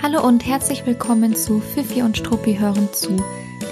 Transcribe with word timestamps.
Hallo 0.00 0.24
und 0.24 0.46
herzlich 0.46 0.86
willkommen 0.86 1.34
zu 1.34 1.58
Fifi 1.58 2.02
und 2.02 2.16
Struppi 2.16 2.54
hören 2.56 2.88
zu, 2.92 3.16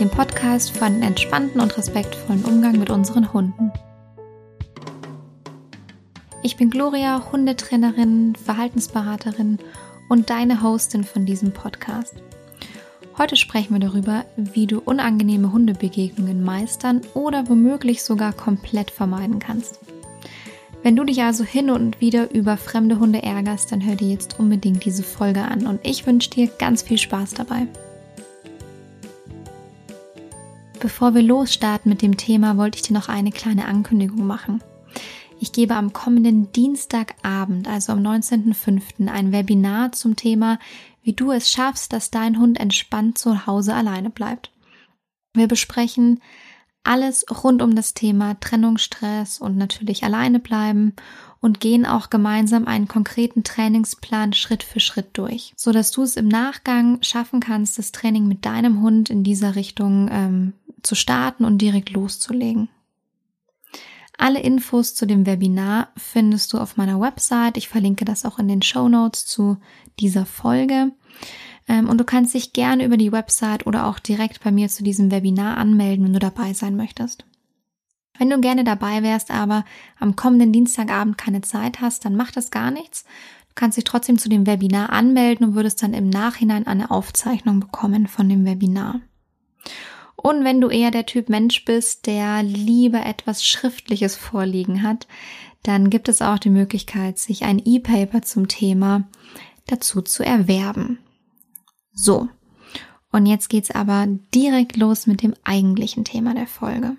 dem 0.00 0.11
Podcast 0.11 0.72
für 0.77 0.84
einen 0.84 1.04
entspannten 1.04 1.61
und 1.61 1.79
respektvollen 1.79 2.45
Umgang 2.45 2.80
mit 2.80 2.91
unseren 2.91 3.32
Hunden. 3.32 3.71
Ich 6.43 6.57
bin 6.57 6.68
Gloria, 6.68 7.30
Hundetrainerin, 7.30 8.34
Verhaltensberaterin 8.34 9.59
und 10.09 10.29
deine 10.29 10.62
Hostin 10.62 11.04
von 11.04 11.27
diesem 11.27 11.52
Podcast. 11.52 12.14
Heute 13.16 13.36
sprechen 13.36 13.74
wir 13.74 13.80
darüber, 13.80 14.24
wie 14.36 14.66
du 14.66 14.80
unangenehme 14.80 15.52
Hundebegegnungen 15.52 16.43
meistern 16.43 17.02
oder 17.14 17.48
womöglich 17.48 18.02
sogar 18.02 18.32
komplett 18.32 18.90
vermeiden 18.90 19.38
kannst. 19.38 19.79
Wenn 20.87 20.95
du 20.95 21.03
dich 21.03 21.25
also 21.25 21.43
hin 21.43 21.71
und 21.71 22.00
wieder 22.00 22.30
über 22.30 22.57
fremde 22.57 23.00
Hunde 23.00 23.21
ärgerst, 23.21 23.73
dann 23.73 23.84
hör 23.84 23.96
dir 23.96 24.09
jetzt 24.09 24.39
unbedingt 24.39 24.84
diese 24.84 25.02
Folge 25.02 25.43
an 25.43 25.66
und 25.66 25.80
ich 25.83 26.06
wünsche 26.06 26.30
dir 26.30 26.47
ganz 26.47 26.83
viel 26.83 26.97
Spaß 26.97 27.34
dabei. 27.34 27.66
Bevor 30.79 31.12
wir 31.16 31.23
losstarten 31.23 31.88
mit 31.91 32.02
dem 32.02 32.16
Thema, 32.16 32.57
wollte 32.57 32.77
ich 32.77 32.83
dir 32.83 32.95
noch 32.95 33.09
eine 33.09 33.33
kleine 33.33 33.65
Ankündigung 33.65 34.24
machen. 34.29 34.62
Ich 35.41 35.51
gebe 35.51 35.74
am 35.74 35.93
kommenden 35.93 36.52
Dienstagabend, 36.52 37.66
also 37.66 37.93
am 37.93 37.98
19.05., 37.98 39.09
ein 39.09 39.32
Webinar 39.32 39.91
zum 39.91 40.15
Thema, 40.15 40.60
wie 41.02 41.15
du 41.15 41.32
es 41.32 41.51
schaffst, 41.51 41.93
dass 41.93 42.12
dein 42.12 42.38
Hund 42.38 42.60
entspannt 42.60 43.18
zu 43.18 43.48
Hause 43.48 43.74
alleine 43.74 44.10
bleibt. 44.10 44.52
Wir 45.34 45.48
besprechen 45.48 46.21
alles 46.86 47.24
rund 47.45 47.62
um 47.62 47.74
das 47.74 47.95
Thema 47.95 48.38
Trennungsstress 48.40 49.38
und 49.38 49.56
natürlich 49.56 50.04
alleine 50.04 50.38
bleiben 50.38 50.95
und 51.40 51.60
gehen 51.60 51.86
auch 51.86 52.10
gemeinsam 52.10 52.66
einen 52.66 52.88
konkreten 52.88 53.45
Trainingsplan 53.45 54.32
Schritt 54.32 54.62
für 54.62 54.80
Schritt 54.80 55.10
durch, 55.14 55.52
so 55.56 55.72
dass 55.72 55.90
du 55.90 56.02
es 56.02 56.16
im 56.16 56.28
Nachgang 56.28 57.02
schaffen 57.02 57.40
kannst, 57.40 57.78
das 57.78 57.93
Training 57.93 58.26
mit 58.26 58.45
deinem 58.45 58.80
Hund 58.82 59.10
in 59.10 59.24
dieser 59.24 59.56
Richtung 59.56 60.09
ähm, 60.10 60.52
zu 60.82 60.95
starten 60.95 61.45
und 61.45 61.59
direkt 61.59 61.90
loszulegen. 61.90 62.68
Alle 64.19 64.41
Infos 64.41 64.94
zu 64.94 65.06
dem 65.06 65.26
Webinar 65.26 65.88
findest 65.97 66.53
du 66.53 66.59
auf 66.59 66.76
meiner 66.76 67.00
Website. 67.00 67.59
Ich 67.59 67.69
verlinke 67.69 68.04
das 68.04 68.25
auch 68.25 68.38
in 68.38 68.48
den 68.48 68.62
Show 68.62 68.88
Notes 68.88 69.26
zu 69.26 69.59
dieser 70.00 70.25
Folge. 70.25 70.93
Ähm, 71.69 71.88
und 71.88 71.98
du 71.98 72.04
kannst 72.04 72.34
dich 72.34 72.53
gerne 72.53 72.84
über 72.84 72.97
die 72.97 73.12
Website 73.12 73.66
oder 73.66 73.86
auch 73.86 73.98
direkt 73.98 74.42
bei 74.42 74.50
mir 74.50 74.69
zu 74.69 74.82
diesem 74.82 75.10
Webinar 75.10 75.56
anmelden, 75.56 76.04
wenn 76.04 76.12
du 76.12 76.19
dabei 76.19 76.53
sein 76.53 76.76
möchtest. 76.76 77.25
Wenn 78.19 78.31
du 78.31 78.41
gerne 78.41 78.64
dabei 78.64 79.03
wärst, 79.03 79.31
aber 79.31 79.64
am 79.98 80.16
kommenden 80.16 80.53
Dienstagabend 80.53 81.19
keine 81.19 81.42
Zeit 81.42 81.81
hast, 81.81 82.04
dann 82.04 82.16
macht 82.16 82.37
das 82.37 82.50
gar 82.50 82.70
nichts. 82.70 83.04
Du 83.48 83.54
kannst 83.54 83.76
dich 83.76 83.84
trotzdem 83.84 84.19
zu 84.19 84.28
dem 84.28 84.47
Webinar 84.47 84.91
anmelden 84.91 85.47
und 85.47 85.54
würdest 85.54 85.82
dann 85.82 85.92
im 85.92 86.09
Nachhinein 86.09 86.66
eine 86.66 86.91
Aufzeichnung 86.91 87.60
bekommen 87.60 88.06
von 88.06 88.28
dem 88.28 88.44
Webinar. 88.44 89.00
Und 90.16 90.44
wenn 90.44 90.60
du 90.60 90.69
eher 90.69 90.91
der 90.91 91.06
Typ 91.06 91.28
Mensch 91.28 91.64
bist, 91.64 92.06
der 92.06 92.42
lieber 92.42 93.04
etwas 93.04 93.44
Schriftliches 93.44 94.16
vorliegen 94.16 94.82
hat, 94.82 95.06
dann 95.62 95.91
gibt 95.91 96.09
es 96.09 96.22
auch 96.22 96.38
die 96.38 96.50
Möglichkeit, 96.50 97.19
sich 97.19 97.44
ein 97.44 97.60
E-Paper 97.64 98.22
zum 98.22 98.48
Thema 98.48 99.04
dazu 99.66 100.00
zu 100.00 100.25
erwerben. 100.25 100.98
So, 101.97 102.28
und 103.11 103.25
jetzt 103.25 103.49
geht's 103.49 103.71
aber 103.71 104.06
direkt 104.34 104.77
los 104.77 105.06
mit 105.06 105.22
dem 105.22 105.34
eigentlichen 105.43 106.05
Thema 106.05 106.34
der 106.34 106.47
Folge. 106.47 106.97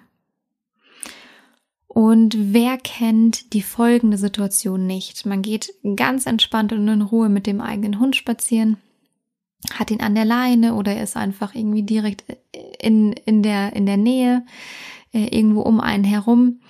Und 1.87 2.35
wer 2.53 2.77
kennt 2.77 3.53
die 3.53 3.61
folgende 3.61 4.17
Situation 4.17 4.87
nicht? 4.87 5.27
Man 5.27 5.43
geht 5.43 5.73
ganz 5.95 6.25
entspannt 6.25 6.73
und 6.73 6.87
in 6.87 7.01
Ruhe 7.03 7.29
mit 7.29 7.45
dem 7.45 7.61
eigenen 7.61 7.99
Hund 7.99 8.15
spazieren, 8.15 8.77
hat 9.73 9.91
ihn 9.91 10.01
an 10.01 10.15
der 10.15 10.25
Leine 10.25 10.73
oder 10.73 10.93
er 10.93 11.03
ist 11.03 11.15
einfach 11.15 11.53
irgendwie 11.53 11.83
direkt 11.83 12.25
in, 12.79 13.13
in, 13.13 13.43
der, 13.43 13.73
in 13.73 13.85
der 13.85 13.97
Nähe, 13.97 14.43
äh, 15.13 15.25
irgendwo 15.35 15.61
um 15.61 15.79
einen 15.79 16.03
herum. 16.03 16.61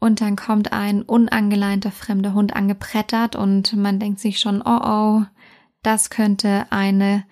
Und 0.00 0.20
dann 0.20 0.34
kommt 0.34 0.72
ein 0.72 1.02
unangeleinter 1.02 1.92
fremder 1.92 2.34
Hund 2.34 2.54
angeprettert 2.54 3.36
und 3.36 3.74
man 3.76 4.00
denkt 4.00 4.18
sich 4.18 4.40
schon, 4.40 4.62
oh 4.62 4.80
oh, 4.84 5.22
das 5.82 6.10
könnte 6.10 6.66
eine 6.70 7.24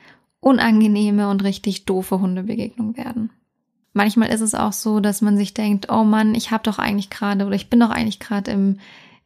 unangenehme 0.45 1.29
und 1.29 1.43
richtig 1.43 1.87
doofe 1.87 2.21
Hundebegegnung 2.21 2.97
werden. 2.97 3.31
Manchmal 3.95 4.29
ist 4.29 4.43
es 4.43 4.55
auch 4.55 4.73
so, 4.73 5.01
dass 5.01 5.23
man 5.23 5.37
sich 5.37 5.55
denkt, 5.55 5.89
oh 5.91 6.05
Mann, 6.05 6.35
ich 6.35 6.51
habe 6.51 6.65
doch 6.65 6.79
eigentlich 6.79 7.11
gerade 7.11 7.47
oder 7.47 7.55
ich 7.55 7.71
bin 7.71 7.81
doch 7.81 7.91
eigentlich 7.91 8.19
gerade 8.19 8.51
im, 8.51 8.79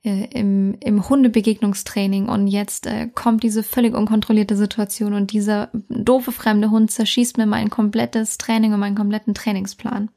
äh, 0.05 0.27
im, 0.27 0.77
im 0.81 1.09
Hundebegegnungstraining 1.09 2.29
und 2.29 2.47
jetzt 2.47 2.87
äh, 2.87 3.09
kommt 3.09 3.43
diese 3.43 3.63
völlig 3.63 3.95
unkontrollierte 3.95 4.57
Situation 4.57 5.15
und 5.15 5.33
dieser 5.33 5.71
doofe 5.89 6.31
fremde 6.31 6.71
Hund 6.71 6.91
zerschießt 6.91 7.37
mir 7.39 7.47
mein 7.47 7.71
komplettes 7.71 8.39
Training 8.39 8.73
und 8.73 8.81
meinen 8.81 8.97
kompletten 8.97 9.35
Trainingsplan. 9.35 10.11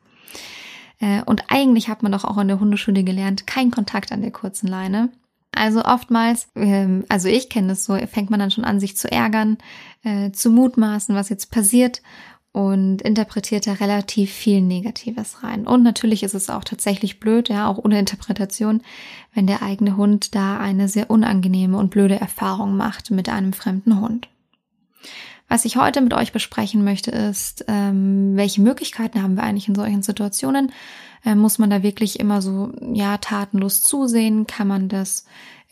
Äh, 1.00 1.24
und 1.24 1.46
eigentlich 1.48 1.90
hat 1.90 2.04
man 2.04 2.12
doch 2.12 2.26
auch 2.26 2.38
in 2.38 2.48
der 2.48 2.60
Hundeschule 2.60 3.04
gelernt, 3.04 3.48
kein 3.48 3.72
Kontakt 3.72 4.12
an 4.12 4.22
der 4.22 4.32
kurzen 4.32 4.68
Leine. 4.68 5.10
Also 5.52 5.84
oftmals, 5.84 6.48
ähm, 6.56 7.06
also 7.10 7.28
ich 7.28 7.50
kenne 7.50 7.74
es 7.74 7.84
so, 7.84 7.98
fängt 8.08 8.30
man 8.30 8.40
dann 8.40 8.52
schon 8.52 8.64
an, 8.64 8.80
sich 8.80 8.96
zu 8.96 9.12
ärgern, 9.12 9.58
äh, 10.04 10.32
zu 10.32 10.50
mutmaßen, 10.50 11.14
was 11.14 11.30
jetzt 11.30 11.52
passiert 11.52 12.02
und 12.54 13.02
interpretiert 13.02 13.66
da 13.66 13.74
relativ 13.74 14.32
viel 14.32 14.62
Negatives 14.62 15.44
rein. 15.44 15.66
Und 15.66 15.84
natürlich 15.84 16.24
ist 16.24 16.34
es 16.34 16.50
auch 16.50 16.64
tatsächlich 16.64 17.20
blöd, 17.20 17.50
ja, 17.50 17.68
auch 17.68 17.78
ohne 17.78 18.00
Interpretation, 18.00 18.82
wenn 19.34 19.48
der 19.48 19.62
eigene 19.62 19.96
Hund 19.96 20.36
da 20.36 20.58
eine 20.58 20.90
sehr 20.90 21.10
unangenehme 21.10 21.78
und 21.78 21.92
blöde 21.92 22.20
Erfahrung 22.20 22.76
macht 22.76 23.12
mit 23.12 23.30
einem 23.30 23.54
fremden 23.54 24.02
Hund. 24.02 24.28
Was 25.48 25.66
ich 25.66 25.76
heute 25.76 26.02
mit 26.02 26.14
euch 26.14 26.32
besprechen 26.32 26.84
möchte, 26.84 27.12
ist, 27.12 27.66
ähm, 27.68 28.38
welche 28.38 28.62
Möglichkeiten 28.62 29.22
haben 29.22 29.36
wir 29.36 29.44
eigentlich 29.44 29.68
in 29.68 29.76
solchen 29.76 30.02
Situationen? 30.02 30.72
Äh, 31.24 31.36
muss 31.36 31.60
man 31.60 31.70
da 31.70 31.84
wirklich 31.84 32.20
immer 32.20 32.42
so, 32.42 32.72
ja, 32.94 33.18
tatenlos 33.18 33.82
zusehen? 33.82 34.48
Kann 34.48 34.68
man 34.68 34.90
das, 34.90 35.26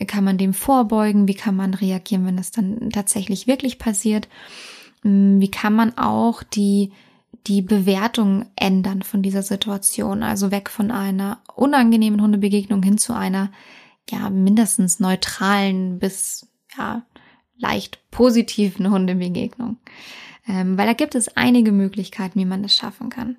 kann 0.08 0.24
man 0.24 0.38
dem 0.38 0.54
vorbeugen? 0.54 1.28
Wie 1.28 1.34
kann 1.34 1.56
man 1.56 1.74
reagieren, 1.74 2.26
wenn 2.26 2.38
es 2.38 2.52
dann 2.52 2.90
tatsächlich 2.92 3.48
wirklich 3.48 3.80
passiert? 3.80 4.28
Ähm, 5.04 5.40
wie 5.40 5.52
kann 5.52 5.74
man 5.74 5.98
auch 5.98 6.44
die, 6.44 6.92
die 7.48 7.62
Bewertung 7.62 8.46
ändern 8.56 9.02
von 9.02 9.22
dieser 9.22 9.44
Situation? 9.44 10.24
Also 10.24 10.52
weg 10.52 10.70
von 10.70 10.92
einer 10.92 11.40
unangenehmen 11.56 12.22
Hundebegegnung 12.22 12.84
hin 12.84 12.98
zu 12.98 13.14
einer, 13.14 13.52
ja, 14.10 14.30
mindestens 14.30 15.00
neutralen 15.00 16.00
bis, 16.00 16.48
ja, 16.78 17.04
leicht 17.58 18.00
positiven 18.12 18.90
Hundebegegnung. 18.90 19.78
Ähm, 20.48 20.78
weil 20.78 20.88
da 20.88 20.94
gibt 20.94 21.16
es 21.16 21.36
einige 21.36 21.72
Möglichkeiten, 21.72 22.40
wie 22.40 22.46
man 22.46 22.64
das 22.64 22.74
schaffen 22.74 23.10
kann. 23.10 23.38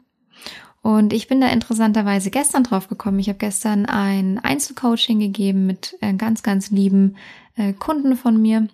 Und 0.82 1.12
ich 1.12 1.28
bin 1.28 1.40
da 1.40 1.48
interessanterweise 1.48 2.30
gestern 2.30 2.64
drauf 2.64 2.88
gekommen. 2.88 3.18
Ich 3.18 3.28
habe 3.28 3.38
gestern 3.38 3.86
ein 3.86 4.38
Einzelcoaching 4.38 5.18
gegeben 5.18 5.66
mit 5.66 5.96
äh, 6.00 6.14
ganz, 6.14 6.42
ganz 6.42 6.70
lieben 6.70 7.16
äh, 7.56 7.72
Kunden 7.74 8.16
von 8.16 8.40
mir. 8.40 8.68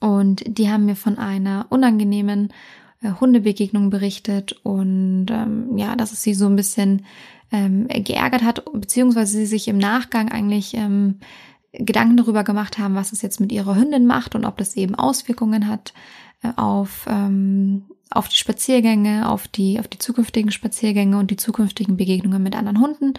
Und 0.00 0.42
die 0.46 0.70
haben 0.70 0.86
mir 0.86 0.96
von 0.96 1.18
einer 1.18 1.66
unangenehmen 1.70 2.52
äh, 3.00 3.10
Hundebegegnung 3.20 3.90
berichtet 3.90 4.52
und 4.64 5.26
ähm, 5.30 5.76
ja, 5.76 5.94
dass 5.94 6.12
es 6.12 6.22
sie 6.22 6.34
so 6.34 6.46
ein 6.46 6.56
bisschen 6.56 7.04
ähm, 7.52 7.86
geärgert 7.88 8.42
hat, 8.42 8.64
beziehungsweise 8.72 9.32
sie 9.36 9.46
sich 9.46 9.68
im 9.68 9.78
Nachgang 9.78 10.32
eigentlich 10.32 10.74
ähm, 10.74 11.20
Gedanken 11.72 12.16
darüber 12.16 12.44
gemacht 12.44 12.78
haben, 12.78 12.94
was 12.94 13.12
es 13.12 13.22
jetzt 13.22 13.40
mit 13.40 13.52
ihrer 13.52 13.76
Hündin 13.76 14.06
macht 14.06 14.34
und 14.34 14.44
ob 14.44 14.56
das 14.56 14.76
eben 14.76 14.94
Auswirkungen 14.94 15.68
hat 15.68 15.92
auf, 16.56 17.06
ähm, 17.08 17.84
auf 18.14 18.28
die 18.28 18.36
Spaziergänge, 18.36 19.28
auf 19.28 19.48
die, 19.48 19.80
auf 19.80 19.88
die 19.88 19.98
zukünftigen 19.98 20.52
Spaziergänge 20.52 21.18
und 21.18 21.30
die 21.30 21.36
zukünftigen 21.36 21.96
Begegnungen 21.96 22.42
mit 22.42 22.56
anderen 22.56 22.80
Hunden. 22.80 23.14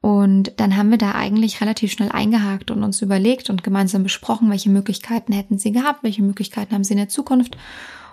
Und 0.00 0.52
dann 0.56 0.76
haben 0.76 0.90
wir 0.90 0.98
da 0.98 1.12
eigentlich 1.12 1.60
relativ 1.60 1.92
schnell 1.92 2.10
eingehakt 2.10 2.70
und 2.70 2.82
uns 2.82 3.02
überlegt 3.02 3.50
und 3.50 3.62
gemeinsam 3.62 4.02
besprochen, 4.02 4.50
welche 4.50 4.70
Möglichkeiten 4.70 5.32
hätten 5.32 5.58
sie 5.58 5.72
gehabt, 5.72 6.02
welche 6.02 6.22
Möglichkeiten 6.22 6.74
haben 6.74 6.84
sie 6.84 6.94
in 6.94 6.98
der 6.98 7.08
Zukunft. 7.08 7.58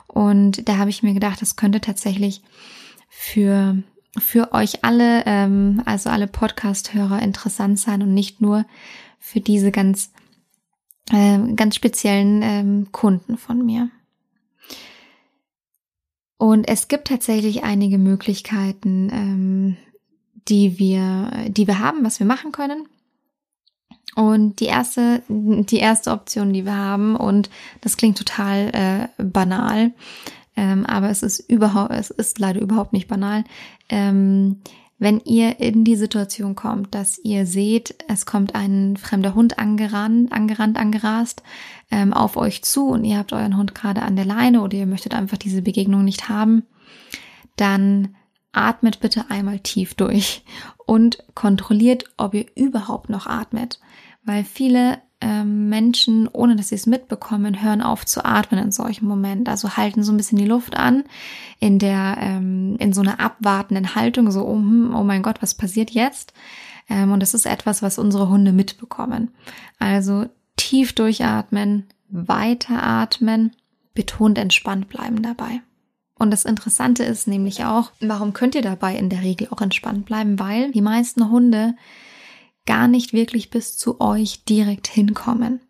Und 0.07 0.67
da 0.67 0.77
habe 0.77 0.89
ich 0.89 1.03
mir 1.03 1.13
gedacht, 1.13 1.41
das 1.41 1.55
könnte 1.55 1.79
tatsächlich 1.79 2.41
für, 3.07 3.77
für 4.17 4.53
euch 4.53 4.83
alle, 4.83 5.23
ähm, 5.25 5.81
also 5.85 6.09
alle 6.09 6.27
Podcast-Hörer 6.27 7.21
interessant 7.21 7.79
sein 7.79 8.01
und 8.01 8.13
nicht 8.13 8.41
nur 8.41 8.65
für 9.19 9.39
diese 9.39 9.71
ganz, 9.71 10.11
äh, 11.11 11.37
ganz 11.55 11.75
speziellen 11.75 12.41
ähm, 12.41 12.87
Kunden 12.91 13.37
von 13.37 13.65
mir. 13.65 13.89
Und 16.37 16.67
es 16.67 16.87
gibt 16.87 17.07
tatsächlich 17.07 17.63
einige 17.63 17.97
Möglichkeiten, 17.97 19.09
ähm, 19.11 19.77
die 20.47 20.79
wir, 20.79 21.31
die 21.47 21.67
wir 21.67 21.79
haben, 21.79 22.03
was 22.03 22.19
wir 22.19 22.27
machen 22.27 22.51
können. 22.51 22.87
Und 24.15 24.59
die 24.59 24.65
erste, 24.65 25.21
die 25.27 25.77
erste 25.77 26.11
Option, 26.11 26.53
die 26.53 26.65
wir 26.65 26.75
haben, 26.75 27.15
und 27.15 27.49
das 27.81 27.97
klingt 27.97 28.17
total 28.17 29.09
äh, 29.17 29.23
banal, 29.23 29.93
ähm, 30.55 30.85
aber 30.87 31.09
es 31.11 31.21
ist 31.21 31.39
überhaupt, 31.39 31.91
es 31.91 32.09
ist 32.09 32.39
leider 32.39 32.59
überhaupt 32.59 32.93
nicht 32.93 33.07
banal. 33.07 33.43
Ähm, 33.89 34.61
wenn 34.99 35.19
ihr 35.19 35.59
in 35.59 35.83
die 35.83 35.95
Situation 35.95 36.55
kommt, 36.55 36.95
dass 36.95 37.19
ihr 37.19 37.45
seht, 37.45 37.95
es 38.07 38.25
kommt 38.25 38.55
ein 38.55 38.97
fremder 38.97 39.35
Hund 39.35 39.59
angerannt, 39.59 40.31
angerannt, 40.31 40.77
angerast 40.77 41.43
ähm, 41.91 42.13
auf 42.13 42.35
euch 42.35 42.63
zu 42.63 42.87
und 42.87 43.03
ihr 43.03 43.17
habt 43.17 43.31
euren 43.31 43.57
Hund 43.57 43.75
gerade 43.75 44.01
an 44.01 44.15
der 44.15 44.25
Leine 44.25 44.61
oder 44.61 44.77
ihr 44.77 44.87
möchtet 44.87 45.13
einfach 45.13 45.37
diese 45.37 45.61
Begegnung 45.61 46.03
nicht 46.03 46.29
haben, 46.29 46.63
dann 47.57 48.15
atmet 48.51 48.99
bitte 48.99 49.25
einmal 49.29 49.59
tief 49.59 49.93
durch 49.93 50.43
und 50.85 51.23
kontrolliert, 51.35 52.05
ob 52.17 52.33
ihr 52.33 52.45
überhaupt 52.55 53.09
noch 53.09 53.27
atmet, 53.27 53.79
weil 54.23 54.43
viele 54.43 54.99
ähm, 55.19 55.69
Menschen, 55.69 56.27
ohne 56.27 56.55
dass 56.55 56.69
sie 56.69 56.75
es 56.75 56.85
mitbekommen, 56.85 57.63
hören 57.63 57.81
auf 57.81 58.05
zu 58.05 58.23
atmen 58.23 58.63
in 58.63 58.71
solchen 58.71 59.07
Momenten. 59.07 59.47
Also 59.47 59.75
halten 59.75 60.03
so 60.03 60.11
ein 60.11 60.17
bisschen 60.17 60.37
die 60.37 60.45
Luft 60.45 60.77
an 60.77 61.03
in 61.59 61.79
der, 61.79 62.17
ähm, 62.19 62.75
in 62.79 62.93
so 62.93 63.01
einer 63.01 63.19
abwartenden 63.19 63.95
Haltung, 63.95 64.31
so, 64.31 64.45
oh, 64.45 64.55
hm, 64.55 64.95
oh 64.95 65.03
mein 65.03 65.23
Gott, 65.23 65.41
was 65.41 65.55
passiert 65.55 65.91
jetzt? 65.91 66.33
Ähm, 66.89 67.11
und 67.11 67.21
das 67.21 67.33
ist 67.33 67.45
etwas, 67.45 67.81
was 67.81 67.97
unsere 67.97 68.29
Hunde 68.29 68.51
mitbekommen. 68.51 69.31
Also 69.79 70.25
tief 70.55 70.93
durchatmen, 70.93 71.87
weiteratmen, 72.09 73.55
betont 73.93 74.37
entspannt 74.37 74.87
bleiben 74.87 75.23
dabei. 75.23 75.61
Und 76.19 76.31
das 76.31 76.45
Interessante 76.45 77.03
ist 77.03 77.27
nämlich 77.27 77.63
auch, 77.65 77.91
warum 77.99 78.33
könnt 78.33 78.55
ihr 78.55 78.61
dabei 78.61 78.95
in 78.95 79.09
der 79.09 79.21
Regel 79.21 79.47
auch 79.51 79.61
entspannt 79.61 80.05
bleiben? 80.05 80.39
Weil 80.39 80.71
die 80.71 80.81
meisten 80.81 81.29
Hunde 81.29 81.75
gar 82.67 82.87
nicht 82.87 83.13
wirklich 83.13 83.49
bis 83.49 83.75
zu 83.77 83.99
euch 83.99 84.43
direkt 84.45 84.87
hinkommen. 84.87 85.61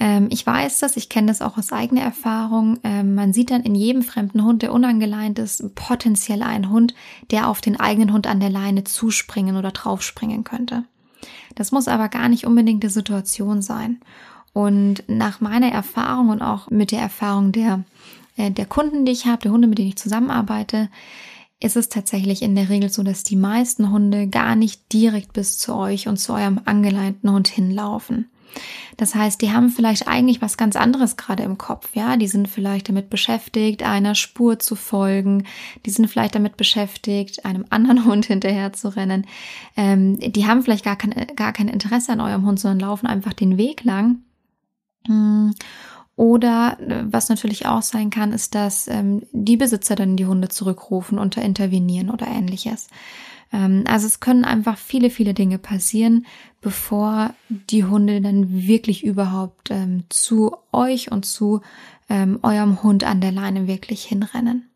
Ähm, 0.00 0.28
ich 0.30 0.44
weiß 0.44 0.80
das, 0.80 0.96
ich 0.96 1.08
kenne 1.08 1.28
das 1.28 1.40
auch 1.40 1.56
aus 1.56 1.72
eigener 1.72 2.02
Erfahrung. 2.02 2.80
Ähm, 2.82 3.14
man 3.14 3.32
sieht 3.32 3.50
dann 3.50 3.62
in 3.62 3.76
jedem 3.76 4.02
fremden 4.02 4.44
Hund, 4.44 4.62
der 4.62 4.72
unangeleint 4.72 5.38
ist, 5.38 5.74
potenziell 5.76 6.42
einen 6.42 6.70
Hund, 6.70 6.94
der 7.30 7.48
auf 7.48 7.60
den 7.60 7.78
eigenen 7.78 8.12
Hund 8.12 8.26
an 8.26 8.40
der 8.40 8.50
Leine 8.50 8.82
zuspringen 8.82 9.56
oder 9.56 9.70
draufspringen 9.70 10.42
könnte. 10.42 10.84
Das 11.54 11.70
muss 11.70 11.86
aber 11.86 12.08
gar 12.08 12.28
nicht 12.28 12.46
unbedingt 12.46 12.82
die 12.82 12.88
Situation 12.88 13.62
sein. 13.62 14.00
Und 14.52 15.04
nach 15.08 15.40
meiner 15.40 15.70
Erfahrung 15.70 16.28
und 16.28 16.42
auch 16.42 16.70
mit 16.70 16.90
der 16.90 17.00
Erfahrung 17.00 17.52
der, 17.52 17.84
äh, 18.36 18.50
der 18.50 18.66
Kunden, 18.66 19.04
die 19.04 19.12
ich 19.12 19.26
habe, 19.26 19.42
der 19.42 19.52
Hunde, 19.52 19.68
mit 19.68 19.78
denen 19.78 19.88
ich 19.88 19.96
zusammenarbeite, 19.96 20.88
ist 21.64 21.76
es 21.76 21.88
tatsächlich 21.88 22.42
in 22.42 22.54
der 22.54 22.68
Regel 22.68 22.90
so, 22.90 23.02
dass 23.02 23.24
die 23.24 23.36
meisten 23.36 23.90
Hunde 23.90 24.28
gar 24.28 24.54
nicht 24.54 24.92
direkt 24.92 25.32
bis 25.32 25.58
zu 25.58 25.74
euch 25.74 26.08
und 26.08 26.18
zu 26.18 26.34
eurem 26.34 26.60
angeleinten 26.64 27.30
Hund 27.30 27.48
hinlaufen. 27.48 28.30
Das 28.96 29.14
heißt, 29.14 29.42
die 29.42 29.50
haben 29.50 29.70
vielleicht 29.70 30.06
eigentlich 30.06 30.40
was 30.40 30.56
ganz 30.56 30.76
anderes 30.76 31.16
gerade 31.16 31.42
im 31.42 31.58
Kopf, 31.58 31.88
ja. 31.94 32.16
Die 32.16 32.28
sind 32.28 32.48
vielleicht 32.48 32.88
damit 32.88 33.10
beschäftigt, 33.10 33.82
einer 33.82 34.14
Spur 34.14 34.58
zu 34.58 34.76
folgen. 34.76 35.44
Die 35.86 35.90
sind 35.90 36.06
vielleicht 36.06 36.34
damit 36.34 36.56
beschäftigt, 36.56 37.44
einem 37.44 37.64
anderen 37.70 38.04
Hund 38.06 38.26
hinterher 38.26 38.72
zu 38.72 38.94
rennen. 38.94 39.26
Ähm, 39.76 40.18
die 40.20 40.46
haben 40.46 40.62
vielleicht 40.62 40.84
gar 40.84 40.96
kein, 40.96 41.14
gar 41.34 41.52
kein 41.52 41.68
Interesse 41.68 42.12
an 42.12 42.20
eurem 42.20 42.46
Hund, 42.46 42.60
sondern 42.60 42.88
laufen 42.88 43.06
einfach 43.06 43.32
den 43.32 43.56
Weg 43.56 43.84
lang. 43.84 44.18
Hm. 45.06 45.54
Oder 46.16 46.78
äh, 46.80 47.04
was 47.06 47.28
natürlich 47.28 47.66
auch 47.66 47.82
sein 47.82 48.10
kann, 48.10 48.32
ist, 48.32 48.54
dass 48.54 48.88
ähm, 48.88 49.22
die 49.32 49.56
Besitzer 49.56 49.96
dann 49.96 50.16
die 50.16 50.26
Hunde 50.26 50.48
zurückrufen 50.48 51.18
und 51.18 51.36
intervenieren 51.36 52.10
oder 52.10 52.26
ähnliches. 52.26 52.88
Ähm, 53.52 53.84
also 53.86 54.06
es 54.06 54.20
können 54.20 54.44
einfach 54.44 54.78
viele, 54.78 55.10
viele 55.10 55.34
Dinge 55.34 55.58
passieren, 55.58 56.26
bevor 56.60 57.34
die 57.48 57.84
Hunde 57.84 58.20
dann 58.20 58.50
wirklich 58.50 59.04
überhaupt 59.04 59.70
ähm, 59.70 60.04
zu 60.08 60.56
euch 60.72 61.10
und 61.10 61.24
zu 61.24 61.62
ähm, 62.08 62.38
eurem 62.42 62.82
Hund 62.82 63.04
an 63.04 63.20
der 63.20 63.32
Leine 63.32 63.66
wirklich 63.66 64.04
hinrennen. 64.04 64.70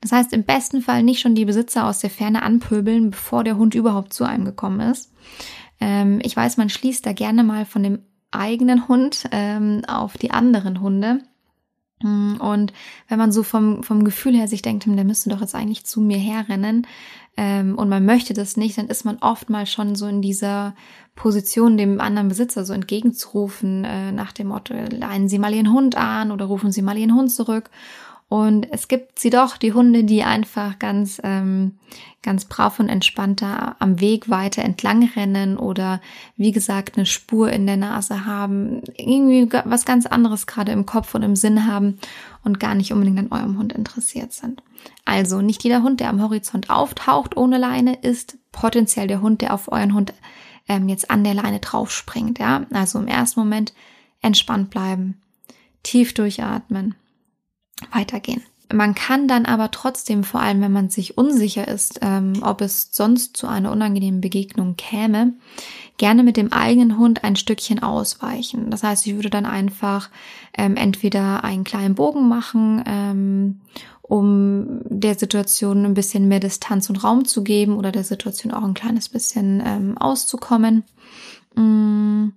Das 0.00 0.12
heißt, 0.12 0.32
im 0.32 0.44
besten 0.44 0.82
Fall 0.82 1.02
nicht 1.02 1.20
schon 1.20 1.34
die 1.34 1.44
Besitzer 1.44 1.86
aus 1.86 1.98
der 1.98 2.10
Ferne 2.10 2.42
anpöbeln, 2.42 3.10
bevor 3.10 3.42
der 3.42 3.56
Hund 3.56 3.74
überhaupt 3.74 4.12
zu 4.12 4.24
einem 4.24 4.44
gekommen 4.44 4.80
ist. 4.80 5.12
Ähm, 5.80 6.20
ich 6.22 6.36
weiß, 6.36 6.56
man 6.56 6.68
schließt 6.68 7.04
da 7.04 7.12
gerne 7.12 7.42
mal 7.42 7.64
von 7.64 7.82
dem 7.82 7.98
eigenen 8.30 8.88
Hund 8.88 9.24
ähm, 9.32 9.82
auf 9.86 10.18
die 10.18 10.30
anderen 10.30 10.80
Hunde. 10.80 11.20
Mm, 12.02 12.36
und 12.36 12.72
wenn 13.08 13.18
man 13.18 13.32
so 13.32 13.42
vom, 13.42 13.82
vom 13.82 14.04
Gefühl 14.04 14.36
her 14.36 14.48
sich 14.48 14.62
denkt, 14.62 14.84
hm, 14.86 14.96
der 14.96 15.04
müsste 15.04 15.30
doch 15.30 15.40
jetzt 15.40 15.54
eigentlich 15.54 15.84
zu 15.84 16.00
mir 16.00 16.18
herrennen 16.18 16.86
ähm, 17.36 17.76
und 17.76 17.88
man 17.88 18.04
möchte 18.04 18.34
das 18.34 18.56
nicht, 18.56 18.78
dann 18.78 18.88
ist 18.88 19.04
man 19.04 19.18
oftmals 19.20 19.70
schon 19.70 19.96
so 19.96 20.06
in 20.06 20.22
dieser 20.22 20.74
Position, 21.14 21.76
dem 21.76 22.00
anderen 22.00 22.28
Besitzer 22.28 22.64
so 22.64 22.72
entgegenzurufen, 22.72 23.84
äh, 23.84 24.12
nach 24.12 24.32
dem 24.32 24.48
Motto, 24.48 24.74
leinen 24.74 25.28
Sie 25.28 25.38
mal 25.38 25.54
Ihren 25.54 25.72
Hund 25.72 25.96
an 25.96 26.30
oder 26.30 26.44
rufen 26.44 26.70
Sie 26.70 26.82
mal 26.82 26.96
Ihren 26.96 27.14
Hund 27.14 27.32
zurück. 27.32 27.70
Und 28.28 28.70
es 28.70 28.88
gibt 28.88 29.18
sie 29.18 29.30
doch, 29.30 29.56
die 29.56 29.72
Hunde, 29.72 30.04
die 30.04 30.22
einfach 30.22 30.78
ganz, 30.78 31.18
ähm, 31.24 31.78
ganz 32.20 32.44
brav 32.44 32.78
und 32.78 32.90
entspannter 32.90 33.76
am 33.78 34.00
Weg 34.00 34.28
weiter 34.28 34.62
entlang 34.62 35.08
rennen 35.16 35.56
oder 35.56 36.02
wie 36.36 36.52
gesagt 36.52 36.96
eine 36.96 37.06
Spur 37.06 37.50
in 37.50 37.66
der 37.66 37.78
Nase 37.78 38.26
haben, 38.26 38.82
irgendwie 38.98 39.48
was 39.64 39.86
ganz 39.86 40.04
anderes 40.04 40.46
gerade 40.46 40.72
im 40.72 40.84
Kopf 40.84 41.14
und 41.14 41.22
im 41.22 41.36
Sinn 41.36 41.66
haben 41.66 41.98
und 42.44 42.60
gar 42.60 42.74
nicht 42.74 42.92
unbedingt 42.92 43.18
an 43.18 43.32
eurem 43.32 43.58
Hund 43.58 43.72
interessiert 43.72 44.34
sind. 44.34 44.62
Also 45.06 45.40
nicht 45.40 45.64
jeder 45.64 45.82
Hund, 45.82 46.00
der 46.00 46.10
am 46.10 46.20
Horizont 46.20 46.68
auftaucht 46.68 47.34
ohne 47.34 47.56
Leine, 47.56 47.94
ist 47.94 48.36
potenziell 48.52 49.06
der 49.06 49.22
Hund, 49.22 49.40
der 49.40 49.54
auf 49.54 49.72
euren 49.72 49.94
Hund 49.94 50.12
ähm, 50.68 50.90
jetzt 50.90 51.10
an 51.10 51.24
der 51.24 51.32
Leine 51.32 51.60
draufspringt. 51.60 52.38
Ja, 52.38 52.66
also 52.74 52.98
im 52.98 53.08
ersten 53.08 53.40
Moment 53.40 53.72
entspannt 54.20 54.68
bleiben, 54.68 55.18
tief 55.82 56.12
durchatmen 56.12 56.94
weitergehen. 57.92 58.42
Man 58.72 58.94
kann 58.94 59.28
dann 59.28 59.46
aber 59.46 59.70
trotzdem, 59.70 60.24
vor 60.24 60.40
allem 60.40 60.60
wenn 60.60 60.72
man 60.72 60.90
sich 60.90 61.16
unsicher 61.16 61.66
ist, 61.66 62.00
ähm, 62.02 62.34
ob 62.42 62.60
es 62.60 62.90
sonst 62.92 63.36
zu 63.36 63.46
einer 63.46 63.72
unangenehmen 63.72 64.20
Begegnung 64.20 64.76
käme, 64.76 65.32
gerne 65.96 66.22
mit 66.22 66.36
dem 66.36 66.52
eigenen 66.52 66.98
Hund 66.98 67.24
ein 67.24 67.36
Stückchen 67.36 67.82
ausweichen. 67.82 68.70
Das 68.70 68.82
heißt, 68.82 69.06
ich 69.06 69.14
würde 69.14 69.30
dann 69.30 69.46
einfach 69.46 70.10
ähm, 70.56 70.76
entweder 70.76 71.44
einen 71.44 71.64
kleinen 71.64 71.94
Bogen 71.94 72.28
machen, 72.28 72.84
ähm, 72.86 73.60
um 74.02 74.80
der 74.84 75.14
Situation 75.14 75.86
ein 75.86 75.94
bisschen 75.94 76.28
mehr 76.28 76.40
Distanz 76.40 76.90
und 76.90 77.02
Raum 77.02 77.24
zu 77.24 77.42
geben 77.42 77.74
oder 77.76 77.90
der 77.90 78.04
Situation 78.04 78.52
auch 78.52 78.64
ein 78.64 78.74
kleines 78.74 79.08
bisschen 79.08 79.62
ähm, 79.64 79.96
auszukommen. 79.96 80.84
Mm 81.54 82.28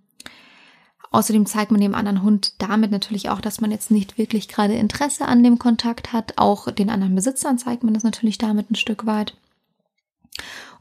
Außerdem 1.11 1.45
zeigt 1.45 1.71
man 1.71 1.81
dem 1.81 1.93
anderen 1.93 2.23
Hund 2.23 2.53
damit 2.57 2.89
natürlich 2.89 3.29
auch, 3.29 3.41
dass 3.41 3.59
man 3.59 3.69
jetzt 3.69 3.91
nicht 3.91 4.17
wirklich 4.17 4.47
gerade 4.47 4.73
Interesse 4.75 5.27
an 5.27 5.43
dem 5.43 5.59
Kontakt 5.59 6.13
hat. 6.13 6.37
Auch 6.37 6.71
den 6.71 6.89
anderen 6.89 7.15
Besitzern 7.15 7.57
zeigt 7.57 7.83
man 7.83 7.93
das 7.93 8.03
natürlich 8.03 8.37
damit 8.37 8.71
ein 8.71 8.75
Stück 8.75 9.05
weit. 9.05 9.35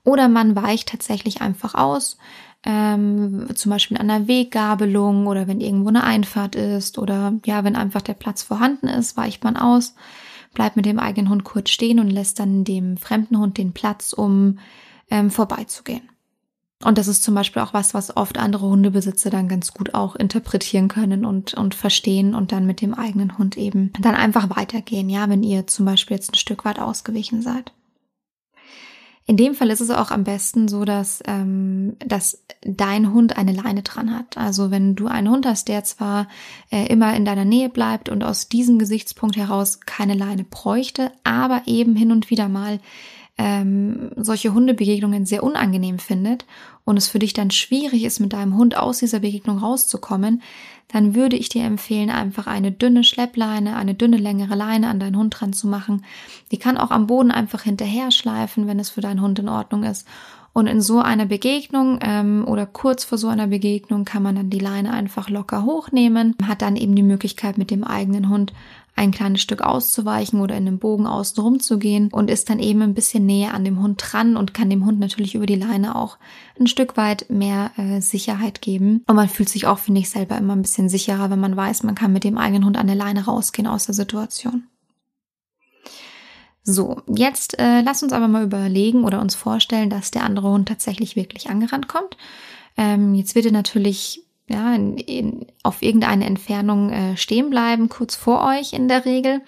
Oder 0.04 0.28
man 0.28 0.54
weicht 0.54 0.88
tatsächlich 0.88 1.42
einfach 1.42 1.74
aus, 1.74 2.16
ähm, 2.64 3.48
zum 3.54 3.70
Beispiel 3.70 3.98
an 3.98 4.08
einer 4.08 4.28
Weggabelung 4.28 5.26
oder 5.26 5.48
wenn 5.48 5.60
irgendwo 5.60 5.88
eine 5.88 6.04
Einfahrt 6.04 6.54
ist 6.54 6.98
oder 6.98 7.34
ja, 7.44 7.64
wenn 7.64 7.76
einfach 7.76 8.02
der 8.02 8.14
Platz 8.14 8.42
vorhanden 8.42 8.86
ist, 8.86 9.16
weicht 9.16 9.42
man 9.42 9.56
aus, 9.56 9.94
bleibt 10.54 10.76
mit 10.76 10.86
dem 10.86 10.98
eigenen 10.98 11.28
Hund 11.28 11.44
kurz 11.44 11.70
stehen 11.70 11.98
und 11.98 12.08
lässt 12.08 12.38
dann 12.38 12.64
dem 12.64 12.96
fremden 12.96 13.38
Hund 13.38 13.58
den 13.58 13.72
Platz, 13.72 14.12
um 14.12 14.58
ähm, 15.10 15.30
vorbeizugehen. 15.30 16.08
Und 16.82 16.96
das 16.96 17.08
ist 17.08 17.22
zum 17.22 17.34
Beispiel 17.34 17.60
auch 17.60 17.74
was, 17.74 17.92
was 17.92 18.16
oft 18.16 18.38
andere 18.38 18.66
Hundebesitzer 18.66 19.28
dann 19.28 19.48
ganz 19.48 19.74
gut 19.74 19.92
auch 19.92 20.16
interpretieren 20.16 20.88
können 20.88 21.26
und, 21.26 21.52
und 21.52 21.74
verstehen 21.74 22.34
und 22.34 22.52
dann 22.52 22.66
mit 22.66 22.80
dem 22.80 22.94
eigenen 22.94 23.36
Hund 23.36 23.58
eben 23.58 23.92
dann 24.00 24.14
einfach 24.14 24.56
weitergehen, 24.56 25.10
ja, 25.10 25.28
wenn 25.28 25.42
ihr 25.42 25.66
zum 25.66 25.84
Beispiel 25.84 26.16
jetzt 26.16 26.32
ein 26.32 26.36
Stück 26.36 26.64
weit 26.64 26.78
ausgewichen 26.78 27.42
seid. 27.42 27.72
In 29.26 29.36
dem 29.36 29.54
Fall 29.54 29.70
ist 29.70 29.82
es 29.82 29.90
auch 29.90 30.10
am 30.10 30.24
besten 30.24 30.66
so, 30.66 30.84
dass, 30.84 31.22
ähm, 31.26 31.96
dass 32.04 32.42
dein 32.62 33.12
Hund 33.12 33.36
eine 33.36 33.52
Leine 33.52 33.82
dran 33.82 34.12
hat. 34.12 34.36
Also 34.36 34.72
wenn 34.72 34.96
du 34.96 35.06
einen 35.06 35.30
Hund 35.30 35.46
hast, 35.46 35.68
der 35.68 35.84
zwar 35.84 36.26
äh, 36.72 36.86
immer 36.86 37.14
in 37.14 37.24
deiner 37.24 37.44
Nähe 37.44 37.68
bleibt 37.68 38.08
und 38.08 38.24
aus 38.24 38.48
diesem 38.48 38.78
Gesichtspunkt 38.78 39.36
heraus 39.36 39.80
keine 39.86 40.14
Leine 40.14 40.42
bräuchte, 40.42 41.12
aber 41.22 41.62
eben 41.66 41.94
hin 41.94 42.10
und 42.10 42.30
wieder 42.30 42.48
mal 42.48 42.80
ähm, 43.42 44.10
solche 44.16 44.52
Hundebegegnungen 44.52 45.24
sehr 45.24 45.42
unangenehm 45.42 45.98
findet 45.98 46.44
und 46.84 46.98
es 46.98 47.08
für 47.08 47.18
dich 47.18 47.32
dann 47.32 47.50
schwierig 47.50 48.04
ist, 48.04 48.20
mit 48.20 48.34
deinem 48.34 48.54
Hund 48.54 48.76
aus 48.76 48.98
dieser 48.98 49.20
Begegnung 49.20 49.58
rauszukommen, 49.58 50.42
dann 50.88 51.14
würde 51.14 51.36
ich 51.36 51.48
dir 51.48 51.64
empfehlen, 51.64 52.10
einfach 52.10 52.46
eine 52.46 52.70
dünne 52.70 53.02
Schleppleine, 53.02 53.76
eine 53.76 53.94
dünne 53.94 54.18
längere 54.18 54.56
Leine 54.56 54.88
an 54.88 55.00
deinen 55.00 55.16
Hund 55.16 55.40
dran 55.40 55.54
zu 55.54 55.68
machen. 55.68 56.04
Die 56.50 56.58
kann 56.58 56.76
auch 56.76 56.90
am 56.90 57.06
Boden 57.06 57.30
einfach 57.30 57.62
hinterher 57.62 58.10
schleifen, 58.10 58.66
wenn 58.66 58.78
es 58.78 58.90
für 58.90 59.00
deinen 59.00 59.22
Hund 59.22 59.38
in 59.38 59.48
Ordnung 59.48 59.84
ist. 59.84 60.06
Und 60.52 60.66
in 60.66 60.82
so 60.82 60.98
einer 60.98 61.26
Begegnung 61.26 62.00
ähm, 62.02 62.44
oder 62.46 62.66
kurz 62.66 63.04
vor 63.04 63.16
so 63.18 63.28
einer 63.28 63.46
Begegnung 63.46 64.04
kann 64.04 64.22
man 64.22 64.34
dann 64.34 64.50
die 64.50 64.58
Leine 64.58 64.92
einfach 64.92 65.30
locker 65.30 65.64
hochnehmen, 65.64 66.34
hat 66.44 66.60
dann 66.60 66.76
eben 66.76 66.96
die 66.96 67.04
Möglichkeit 67.04 67.56
mit 67.56 67.70
dem 67.70 67.84
eigenen 67.84 68.28
Hund 68.28 68.52
ein 69.00 69.12
kleines 69.12 69.40
Stück 69.40 69.62
auszuweichen 69.62 70.40
oder 70.40 70.54
in 70.56 70.66
einem 70.66 70.78
Bogen 70.78 71.06
außen 71.06 71.42
rum 71.42 71.58
zu 71.58 71.78
gehen 71.78 72.10
und 72.12 72.28
ist 72.28 72.50
dann 72.50 72.58
eben 72.58 72.82
ein 72.82 72.92
bisschen 72.92 73.24
näher 73.24 73.54
an 73.54 73.64
dem 73.64 73.80
Hund 73.82 73.98
dran 74.02 74.36
und 74.36 74.52
kann 74.52 74.68
dem 74.68 74.84
Hund 74.84 75.00
natürlich 75.00 75.34
über 75.34 75.46
die 75.46 75.54
Leine 75.54 75.96
auch 75.96 76.18
ein 76.58 76.66
Stück 76.66 76.98
weit 76.98 77.30
mehr 77.30 77.70
äh, 77.78 78.02
Sicherheit 78.02 78.60
geben. 78.60 79.02
Und 79.06 79.16
man 79.16 79.30
fühlt 79.30 79.48
sich 79.48 79.66
auch, 79.66 79.78
finde 79.78 80.02
ich, 80.02 80.10
selber 80.10 80.36
immer 80.36 80.54
ein 80.54 80.60
bisschen 80.60 80.90
sicherer, 80.90 81.30
wenn 81.30 81.40
man 81.40 81.56
weiß, 81.56 81.82
man 81.82 81.94
kann 81.94 82.12
mit 82.12 82.24
dem 82.24 82.36
eigenen 82.36 82.66
Hund 82.66 82.76
an 82.76 82.86
der 82.86 82.96
Leine 82.96 83.24
rausgehen 83.24 83.66
aus 83.66 83.86
der 83.86 83.94
Situation. 83.94 84.64
So, 86.62 87.00
jetzt 87.08 87.58
äh, 87.58 87.80
lass 87.80 88.02
uns 88.02 88.12
aber 88.12 88.28
mal 88.28 88.44
überlegen 88.44 89.04
oder 89.04 89.22
uns 89.22 89.34
vorstellen, 89.34 89.88
dass 89.88 90.10
der 90.10 90.24
andere 90.24 90.50
Hund 90.50 90.68
tatsächlich 90.68 91.16
wirklich 91.16 91.48
angerannt 91.48 91.88
kommt. 91.88 92.18
Ähm, 92.76 93.14
jetzt 93.14 93.34
wird 93.34 93.46
er 93.46 93.52
natürlich 93.52 94.26
ja, 94.50 94.74
in, 94.74 94.98
in, 94.98 95.46
auf 95.62 95.82
irgendeine 95.82 96.26
Entfernung 96.26 96.90
äh, 96.90 97.16
stehen 97.16 97.50
bleiben, 97.50 97.88
kurz 97.88 98.16
vor 98.16 98.44
euch 98.44 98.72
in 98.72 98.88
der 98.88 99.04
Regel. 99.04 99.40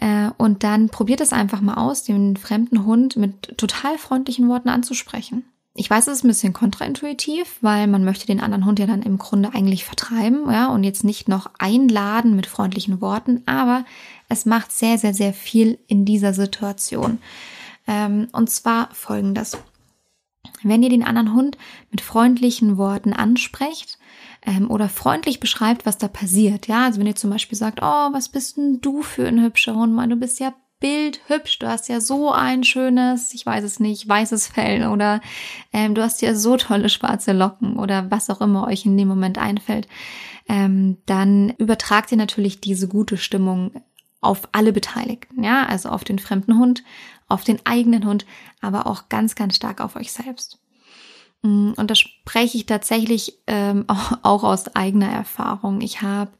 Äh, 0.00 0.30
und 0.36 0.62
dann 0.62 0.88
probiert 0.88 1.20
es 1.20 1.32
einfach 1.32 1.60
mal 1.60 1.74
aus, 1.74 2.04
den 2.04 2.36
fremden 2.36 2.84
Hund 2.84 3.16
mit 3.16 3.56
total 3.56 3.98
freundlichen 3.98 4.48
Worten 4.48 4.68
anzusprechen. 4.68 5.44
Ich 5.78 5.90
weiß, 5.90 6.06
es 6.06 6.18
ist 6.18 6.24
ein 6.24 6.28
bisschen 6.28 6.54
kontraintuitiv, 6.54 7.58
weil 7.60 7.86
man 7.86 8.02
möchte 8.02 8.26
den 8.26 8.40
anderen 8.40 8.64
Hund 8.64 8.78
ja 8.78 8.86
dann 8.86 9.02
im 9.02 9.18
Grunde 9.18 9.52
eigentlich 9.52 9.84
vertreiben, 9.84 10.50
ja, 10.50 10.68
und 10.68 10.84
jetzt 10.84 11.04
nicht 11.04 11.28
noch 11.28 11.50
einladen 11.58 12.34
mit 12.34 12.46
freundlichen 12.46 13.02
Worten, 13.02 13.42
aber 13.44 13.84
es 14.28 14.46
macht 14.46 14.72
sehr, 14.72 14.96
sehr, 14.96 15.12
sehr 15.12 15.34
viel 15.34 15.78
in 15.86 16.06
dieser 16.06 16.32
Situation. 16.32 17.18
Ähm, 17.86 18.28
und 18.32 18.48
zwar 18.48 18.88
folgendes. 18.92 19.58
Wenn 20.62 20.82
ihr 20.82 20.88
den 20.88 21.04
anderen 21.04 21.34
Hund 21.34 21.58
mit 21.90 22.00
freundlichen 22.00 22.78
Worten 22.78 23.12
ansprecht, 23.12 23.98
ähm, 24.42 24.70
oder 24.70 24.88
freundlich 24.88 25.40
beschreibt, 25.40 25.86
was 25.86 25.98
da 25.98 26.08
passiert. 26.08 26.66
Ja, 26.66 26.84
also 26.84 27.00
wenn 27.00 27.06
ihr 27.06 27.16
zum 27.16 27.30
Beispiel 27.30 27.58
sagt, 27.58 27.80
oh, 27.82 28.12
was 28.12 28.28
bist 28.28 28.56
denn 28.56 28.80
du 28.80 29.02
für 29.02 29.26
ein 29.26 29.42
hübscher 29.42 29.74
Hund? 29.74 29.94
Mann, 29.94 30.10
du 30.10 30.16
bist 30.16 30.40
ja 30.40 30.54
bildhübsch, 30.80 31.58
du 31.58 31.68
hast 31.68 31.88
ja 31.88 32.00
so 32.00 32.30
ein 32.32 32.62
schönes, 32.62 33.32
ich 33.32 33.46
weiß 33.46 33.64
es 33.64 33.80
nicht, 33.80 34.08
weißes 34.08 34.48
Fell 34.48 34.86
oder 34.88 35.20
ähm, 35.72 35.94
du 35.94 36.02
hast 36.02 36.20
ja 36.20 36.34
so 36.34 36.56
tolle 36.56 36.88
schwarze 36.88 37.32
Locken 37.32 37.78
oder 37.78 38.10
was 38.10 38.28
auch 38.28 38.40
immer 38.40 38.66
euch 38.66 38.84
in 38.84 38.96
dem 38.96 39.08
Moment 39.08 39.38
einfällt, 39.38 39.88
ähm, 40.48 40.98
dann 41.06 41.50
übertragt 41.58 42.12
ihr 42.12 42.18
natürlich 42.18 42.60
diese 42.60 42.88
gute 42.88 43.16
Stimmung 43.16 43.82
auf 44.20 44.48
alle 44.52 44.72
Beteiligten, 44.72 45.42
ja, 45.42 45.64
also 45.66 45.88
auf 45.88 46.04
den 46.04 46.18
fremden 46.18 46.58
Hund, 46.58 46.82
auf 47.28 47.42
den 47.42 47.64
eigenen 47.64 48.04
Hund, 48.04 48.26
aber 48.60 48.86
auch 48.86 49.08
ganz, 49.08 49.34
ganz 49.34 49.56
stark 49.56 49.80
auf 49.80 49.96
euch 49.96 50.12
selbst. 50.12 50.58
Mm, 51.46 51.72
und 51.76 51.90
das 51.90 51.98
spreche 51.98 52.58
ich 52.58 52.66
tatsächlich 52.66 53.38
ähm, 53.46 53.84
auch, 53.86 54.12
auch 54.22 54.44
aus 54.44 54.74
eigener 54.74 55.10
Erfahrung. 55.10 55.80
Ich 55.80 56.02
habe 56.02 56.32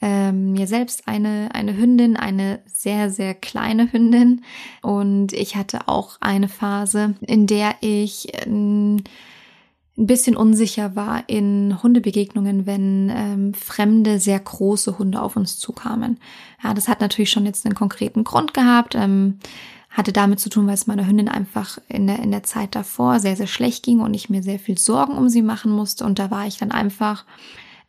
ähm, 0.00 0.52
mir 0.52 0.66
selbst 0.66 1.06
eine, 1.06 1.50
eine 1.54 1.76
Hündin, 1.76 2.16
eine 2.16 2.60
sehr, 2.66 3.10
sehr 3.10 3.34
kleine 3.34 3.92
Hündin. 3.92 4.42
Und 4.82 5.32
ich 5.32 5.54
hatte 5.54 5.88
auch 5.88 6.16
eine 6.20 6.48
Phase, 6.48 7.14
in 7.20 7.46
der 7.46 7.76
ich 7.80 8.28
ähm, 8.44 8.96
ein 9.96 10.06
bisschen 10.06 10.36
unsicher 10.36 10.96
war 10.96 11.28
in 11.28 11.82
Hundebegegnungen, 11.82 12.66
wenn 12.66 13.12
ähm, 13.14 13.54
fremde, 13.54 14.18
sehr 14.18 14.40
große 14.40 14.98
Hunde 14.98 15.20
auf 15.20 15.36
uns 15.36 15.58
zukamen. 15.58 16.18
Ja, 16.64 16.74
das 16.74 16.88
hat 16.88 17.00
natürlich 17.00 17.30
schon 17.30 17.46
jetzt 17.46 17.66
einen 17.66 17.74
konkreten 17.74 18.24
Grund 18.24 18.54
gehabt. 18.54 18.94
Ähm, 18.96 19.38
hatte 19.92 20.12
damit 20.12 20.40
zu 20.40 20.48
tun, 20.48 20.66
weil 20.66 20.74
es 20.74 20.86
meiner 20.86 21.06
Hündin 21.06 21.28
einfach 21.28 21.78
in 21.88 22.06
der, 22.06 22.18
in 22.20 22.30
der 22.30 22.42
Zeit 22.42 22.74
davor 22.74 23.20
sehr, 23.20 23.36
sehr 23.36 23.46
schlecht 23.46 23.84
ging 23.84 24.00
und 24.00 24.14
ich 24.14 24.30
mir 24.30 24.42
sehr 24.42 24.58
viel 24.58 24.78
Sorgen 24.78 25.12
um 25.12 25.28
sie 25.28 25.42
machen 25.42 25.70
musste. 25.70 26.04
Und 26.04 26.18
da 26.18 26.30
war 26.30 26.46
ich 26.46 26.56
dann 26.56 26.72
einfach, 26.72 27.24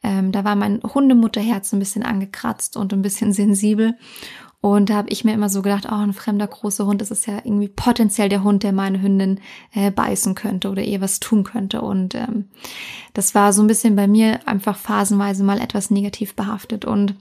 ähm, 0.04 0.32
da 0.32 0.44
war 0.44 0.56
mein 0.56 0.82
Hundemutterherz 0.84 1.72
ein 1.72 1.80
bisschen 1.80 2.04
angekratzt 2.04 2.76
und 2.76 2.94
ein 2.94 3.02
bisschen 3.02 3.32
sensibel. 3.34 3.96
Und 4.60 4.90
da 4.90 4.96
habe 4.96 5.10
ich 5.10 5.26
mir 5.26 5.34
immer 5.34 5.50
so 5.50 5.62
gedacht, 5.62 5.88
oh, 5.92 5.96
ein 5.96 6.14
fremder 6.14 6.48
großer 6.48 6.86
Hund, 6.86 7.02
das 7.02 7.12
ist 7.12 7.28
ja 7.28 7.40
irgendwie 7.44 7.68
potenziell 7.68 8.30
der 8.30 8.44
Hund, 8.44 8.64
der 8.64 8.72
meine 8.72 9.02
Hündin 9.02 9.42
äh, 9.74 9.92
beißen 9.92 10.36
könnte 10.36 10.70
oder 10.70 10.82
ihr 10.82 11.02
was 11.02 11.20
tun 11.20 11.44
könnte. 11.44 11.82
Und 11.82 12.16
ähm, 12.16 12.46
das 13.14 13.36
war 13.36 13.52
so 13.52 13.62
ein 13.62 13.68
bisschen 13.68 13.98
bei 13.98 14.08
mir 14.08 14.40
einfach 14.48 14.78
phasenweise 14.78 15.44
mal 15.44 15.60
etwas 15.60 15.92
negativ 15.92 16.36
behaftet. 16.36 16.86
Und 16.86 17.16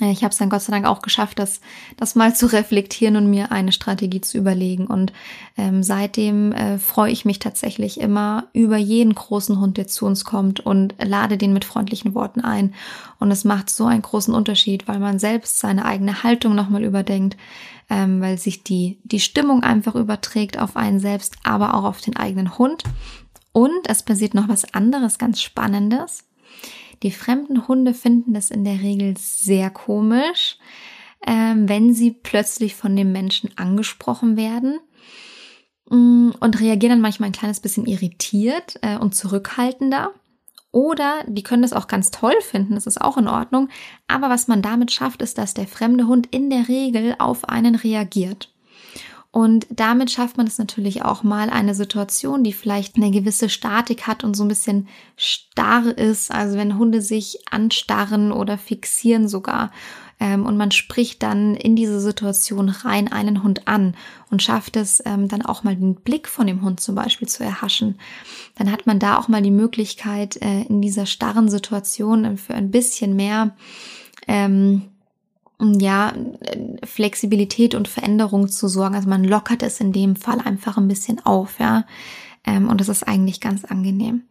ich 0.00 0.22
habe 0.24 0.32
es 0.32 0.38
dann 0.38 0.48
Gott 0.48 0.62
sei 0.62 0.72
Dank 0.72 0.86
auch 0.86 1.02
geschafft, 1.02 1.38
das, 1.38 1.60
das 1.96 2.14
mal 2.14 2.34
zu 2.34 2.46
reflektieren 2.46 3.16
und 3.16 3.28
mir 3.28 3.52
eine 3.52 3.72
Strategie 3.72 4.20
zu 4.20 4.38
überlegen. 4.38 4.86
Und 4.86 5.12
ähm, 5.56 5.82
seitdem 5.82 6.52
äh, 6.52 6.78
freue 6.78 7.12
ich 7.12 7.24
mich 7.24 7.38
tatsächlich 7.38 8.00
immer 8.00 8.48
über 8.52 8.76
jeden 8.76 9.14
großen 9.14 9.60
Hund, 9.60 9.76
der 9.76 9.86
zu 9.86 10.06
uns 10.06 10.24
kommt 10.24 10.60
und 10.60 10.94
lade 11.02 11.36
den 11.36 11.52
mit 11.52 11.64
freundlichen 11.64 12.14
Worten 12.14 12.40
ein. 12.40 12.74
Und 13.18 13.30
es 13.30 13.44
macht 13.44 13.70
so 13.70 13.84
einen 13.84 14.02
großen 14.02 14.34
Unterschied, 14.34 14.88
weil 14.88 14.98
man 14.98 15.18
selbst 15.18 15.58
seine 15.58 15.84
eigene 15.84 16.22
Haltung 16.22 16.54
nochmal 16.54 16.84
überdenkt, 16.84 17.36
ähm, 17.90 18.20
weil 18.20 18.38
sich 18.38 18.64
die, 18.64 18.98
die 19.04 19.20
Stimmung 19.20 19.62
einfach 19.62 19.94
überträgt 19.94 20.58
auf 20.58 20.76
einen 20.76 21.00
selbst, 21.00 21.36
aber 21.44 21.74
auch 21.74 21.84
auf 21.84 22.00
den 22.00 22.16
eigenen 22.16 22.58
Hund. 22.58 22.84
Und 23.52 23.86
es 23.88 24.02
passiert 24.02 24.34
noch 24.34 24.48
was 24.48 24.72
anderes, 24.72 25.18
ganz 25.18 25.42
Spannendes. 25.42 26.24
Die 27.02 27.10
fremden 27.10 27.66
Hunde 27.66 27.94
finden 27.94 28.32
das 28.32 28.50
in 28.50 28.64
der 28.64 28.80
Regel 28.80 29.16
sehr 29.16 29.70
komisch, 29.70 30.56
ähm, 31.26 31.68
wenn 31.68 31.94
sie 31.94 32.12
plötzlich 32.12 32.74
von 32.74 32.94
dem 32.94 33.12
Menschen 33.12 33.50
angesprochen 33.56 34.36
werden 34.36 34.78
mm, 35.90 36.30
und 36.38 36.60
reagieren 36.60 36.92
dann 36.92 37.00
manchmal 37.00 37.28
ein 37.28 37.34
kleines 37.34 37.60
bisschen 37.60 37.86
irritiert 37.86 38.78
äh, 38.82 38.96
und 38.98 39.14
zurückhaltender. 39.14 40.12
Oder 40.70 41.24
die 41.26 41.42
können 41.42 41.62
das 41.62 41.74
auch 41.74 41.86
ganz 41.86 42.10
toll 42.10 42.34
finden, 42.40 42.74
das 42.74 42.86
ist 42.86 43.00
auch 43.00 43.18
in 43.18 43.28
Ordnung. 43.28 43.68
Aber 44.08 44.30
was 44.30 44.48
man 44.48 44.62
damit 44.62 44.90
schafft, 44.90 45.20
ist, 45.20 45.36
dass 45.36 45.52
der 45.52 45.66
fremde 45.66 46.06
Hund 46.06 46.28
in 46.30 46.48
der 46.48 46.68
Regel 46.68 47.14
auf 47.18 47.48
einen 47.48 47.74
reagiert. 47.74 48.51
Und 49.32 49.66
damit 49.70 50.10
schafft 50.10 50.36
man 50.36 50.46
es 50.46 50.58
natürlich 50.58 51.06
auch 51.06 51.22
mal 51.22 51.48
eine 51.48 51.74
Situation, 51.74 52.44
die 52.44 52.52
vielleicht 52.52 52.96
eine 52.96 53.10
gewisse 53.10 53.48
Statik 53.48 54.06
hat 54.06 54.24
und 54.24 54.36
so 54.36 54.44
ein 54.44 54.48
bisschen 54.48 54.88
starr 55.16 55.86
ist. 55.96 56.30
Also 56.30 56.58
wenn 56.58 56.76
Hunde 56.76 57.00
sich 57.00 57.38
anstarren 57.50 58.30
oder 58.30 58.58
fixieren 58.58 59.28
sogar. 59.28 59.72
Ähm, 60.20 60.44
und 60.44 60.58
man 60.58 60.70
spricht 60.70 61.22
dann 61.22 61.54
in 61.56 61.76
diese 61.76 61.98
Situation 61.98 62.68
rein 62.68 63.10
einen 63.10 63.42
Hund 63.42 63.66
an 63.68 63.96
und 64.30 64.42
schafft 64.42 64.76
es 64.76 65.02
ähm, 65.06 65.28
dann 65.28 65.40
auch 65.40 65.64
mal 65.64 65.76
den 65.76 65.94
Blick 65.94 66.28
von 66.28 66.46
dem 66.46 66.60
Hund 66.60 66.80
zum 66.80 66.94
Beispiel 66.94 67.26
zu 67.26 67.42
erhaschen. 67.42 67.98
Dann 68.56 68.70
hat 68.70 68.86
man 68.86 68.98
da 68.98 69.16
auch 69.16 69.28
mal 69.28 69.40
die 69.40 69.50
Möglichkeit, 69.50 70.36
äh, 70.42 70.64
in 70.64 70.82
dieser 70.82 71.06
starren 71.06 71.48
Situation 71.48 72.36
für 72.36 72.52
ein 72.52 72.70
bisschen 72.70 73.16
mehr 73.16 73.56
ähm, 74.28 74.91
ja, 75.60 76.12
Flexibilität 76.84 77.74
und 77.74 77.88
Veränderung 77.88 78.48
zu 78.48 78.68
sorgen. 78.68 78.94
Also 78.94 79.08
man 79.08 79.24
lockert 79.24 79.62
es 79.62 79.80
in 79.80 79.92
dem 79.92 80.16
Fall 80.16 80.40
einfach 80.40 80.76
ein 80.76 80.88
bisschen 80.88 81.24
auf, 81.24 81.58
ja. 81.60 81.84
Ähm, 82.44 82.68
und 82.68 82.80
das 82.80 82.88
ist 82.88 83.06
eigentlich 83.06 83.40
ganz 83.40 83.64
angenehm. 83.64 84.22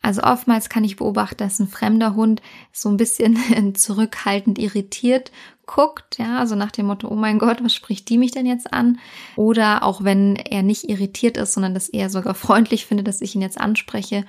Also 0.00 0.22
oftmals 0.22 0.70
kann 0.70 0.84
ich 0.84 0.96
beobachten, 0.96 1.36
dass 1.36 1.58
ein 1.58 1.68
fremder 1.68 2.14
Hund 2.14 2.40
so 2.72 2.88
ein 2.88 2.96
bisschen 2.96 3.74
zurückhaltend 3.74 4.58
irritiert 4.58 5.30
guckt, 5.70 6.18
ja, 6.18 6.38
also 6.38 6.56
nach 6.56 6.72
dem 6.72 6.86
Motto, 6.86 7.06
oh 7.08 7.14
mein 7.14 7.38
Gott, 7.38 7.62
was 7.62 7.72
spricht 7.72 8.08
die 8.08 8.18
mich 8.18 8.32
denn 8.32 8.44
jetzt 8.44 8.72
an? 8.72 8.98
Oder 9.36 9.84
auch 9.84 10.02
wenn 10.02 10.34
er 10.34 10.64
nicht 10.64 10.88
irritiert 10.88 11.36
ist, 11.36 11.52
sondern 11.52 11.74
das 11.74 11.88
eher 11.88 12.10
sogar 12.10 12.34
freundlich 12.34 12.86
findet, 12.86 13.06
dass 13.06 13.20
ich 13.20 13.36
ihn 13.36 13.40
jetzt 13.40 13.60
anspreche, 13.60 14.24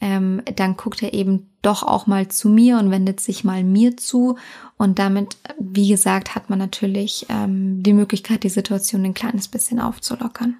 ähm, 0.00 0.42
dann 0.56 0.76
guckt 0.76 1.02
er 1.02 1.12
eben 1.12 1.50
doch 1.62 1.82
auch 1.82 2.06
mal 2.06 2.28
zu 2.28 2.48
mir 2.48 2.78
und 2.78 2.90
wendet 2.90 3.20
sich 3.20 3.44
mal 3.44 3.64
mir 3.64 3.96
zu. 3.96 4.36
Und 4.76 4.98
damit, 4.98 5.36
wie 5.58 5.88
gesagt, 5.88 6.34
hat 6.34 6.50
man 6.50 6.58
natürlich 6.58 7.26
ähm, 7.28 7.82
die 7.82 7.92
Möglichkeit, 7.92 8.44
die 8.44 8.48
Situation 8.48 9.04
ein 9.04 9.14
kleines 9.14 9.48
bisschen 9.48 9.80
aufzulockern. 9.80 10.56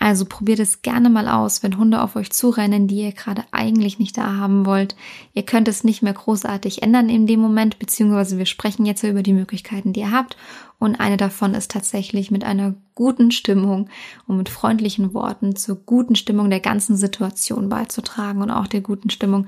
Also 0.00 0.26
probiert 0.26 0.60
es 0.60 0.82
gerne 0.82 1.10
mal 1.10 1.28
aus, 1.28 1.62
wenn 1.62 1.76
Hunde 1.76 2.00
auf 2.02 2.14
euch 2.14 2.30
zurennen, 2.30 2.86
die 2.86 3.02
ihr 3.02 3.12
gerade 3.12 3.44
eigentlich 3.50 3.98
nicht 3.98 4.16
da 4.16 4.36
haben 4.36 4.64
wollt. 4.64 4.94
Ihr 5.34 5.42
könnt 5.42 5.66
es 5.66 5.82
nicht 5.82 6.02
mehr 6.02 6.12
großartig 6.12 6.82
ändern 6.82 7.08
in 7.08 7.26
dem 7.26 7.40
Moment, 7.40 7.78
beziehungsweise 7.78 8.38
wir 8.38 8.46
sprechen 8.46 8.86
jetzt 8.86 9.02
über 9.02 9.22
die 9.22 9.32
Möglichkeiten, 9.32 9.92
die 9.92 10.00
ihr 10.00 10.12
habt. 10.12 10.36
Und 10.78 11.00
eine 11.00 11.16
davon 11.16 11.54
ist 11.54 11.72
tatsächlich 11.72 12.30
mit 12.30 12.44
einer 12.44 12.74
guten 12.94 13.32
Stimmung 13.32 13.88
und 14.28 14.36
mit 14.36 14.48
freundlichen 14.48 15.14
Worten 15.14 15.56
zur 15.56 15.76
guten 15.76 16.14
Stimmung 16.14 16.48
der 16.48 16.60
ganzen 16.60 16.96
Situation 16.96 17.68
beizutragen 17.68 18.40
und 18.40 18.50
auch 18.50 18.68
der 18.68 18.82
guten 18.82 19.10
Stimmung 19.10 19.46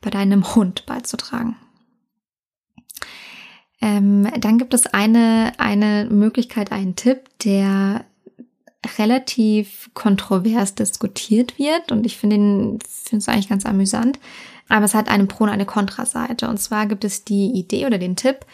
bei 0.00 0.10
deinem 0.10 0.54
Hund 0.54 0.86
beizutragen. 0.86 1.56
Ähm, 3.80 4.28
dann 4.38 4.58
gibt 4.58 4.74
es 4.74 4.86
eine, 4.86 5.52
eine 5.58 6.08
Möglichkeit, 6.10 6.72
einen 6.72 6.96
Tipp, 6.96 7.28
der 7.44 8.04
relativ 8.98 9.90
kontrovers 9.94 10.74
diskutiert 10.74 11.58
wird 11.58 11.90
und 11.90 12.06
ich 12.06 12.16
finde 12.16 12.78
es 13.12 13.28
eigentlich 13.28 13.48
ganz 13.48 13.66
amüsant. 13.66 14.18
Aber 14.68 14.84
es 14.84 14.94
hat 14.94 15.08
eine 15.08 15.26
Pro- 15.26 15.44
und 15.44 15.50
eine 15.50 15.66
Kontraseite. 15.66 16.48
Und 16.48 16.58
zwar 16.58 16.86
gibt 16.86 17.04
es 17.04 17.24
die 17.24 17.52
Idee 17.52 17.86
oder 17.86 17.98
den 17.98 18.16
Tipp, 18.16 18.44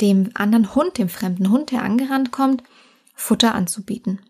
dem 0.00 0.30
anderen 0.34 0.74
Hund, 0.74 0.98
dem 0.98 1.08
fremden 1.08 1.50
Hund, 1.50 1.70
der 1.70 1.82
angerannt 1.82 2.30
kommt, 2.30 2.62
Futter 3.14 3.54
anzubieten. 3.54 4.20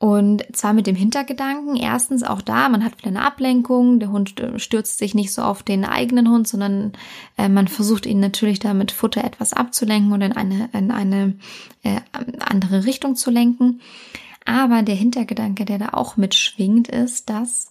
Und 0.00 0.44
zwar 0.56 0.72
mit 0.72 0.86
dem 0.86 0.96
Hintergedanken, 0.96 1.76
erstens 1.76 2.22
auch 2.22 2.40
da, 2.40 2.70
man 2.70 2.82
hat 2.82 2.96
wieder 2.96 3.08
eine 3.08 3.22
Ablenkung, 3.22 4.00
der 4.00 4.10
Hund 4.10 4.42
stürzt 4.56 4.96
sich 4.96 5.14
nicht 5.14 5.30
so 5.30 5.42
auf 5.42 5.62
den 5.62 5.84
eigenen 5.84 6.30
Hund, 6.30 6.48
sondern 6.48 6.92
äh, 7.36 7.50
man 7.50 7.68
versucht 7.68 8.06
ihn 8.06 8.18
natürlich 8.18 8.60
da 8.60 8.72
mit 8.72 8.92
Futter 8.92 9.22
etwas 9.22 9.52
abzulenken 9.52 10.14
oder 10.14 10.24
in 10.24 10.32
eine, 10.32 10.70
in 10.72 10.90
eine 10.90 11.34
äh, 11.82 12.00
andere 12.38 12.86
Richtung 12.86 13.14
zu 13.14 13.30
lenken. 13.30 13.82
Aber 14.46 14.80
der 14.80 14.94
Hintergedanke, 14.94 15.66
der 15.66 15.76
da 15.76 15.90
auch 15.92 16.16
mitschwingt, 16.16 16.88
ist, 16.88 17.28
dass 17.28 17.70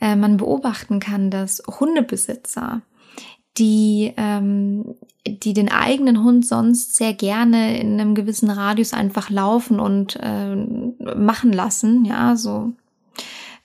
äh, 0.00 0.16
man 0.16 0.38
beobachten 0.38 0.98
kann, 0.98 1.30
dass 1.30 1.62
Hundebesitzer 1.68 2.80
die, 3.58 4.12
ähm, 4.16 4.94
die 5.26 5.52
den 5.52 5.70
eigenen 5.70 6.22
Hund 6.22 6.46
sonst 6.46 6.96
sehr 6.96 7.14
gerne 7.14 7.78
in 7.78 8.00
einem 8.00 8.14
gewissen 8.14 8.50
Radius 8.50 8.92
einfach 8.92 9.30
laufen 9.30 9.80
und 9.80 10.18
äh, 10.22 10.56
machen 11.16 11.52
lassen, 11.52 12.04
ja, 12.04 12.36
so 12.36 12.72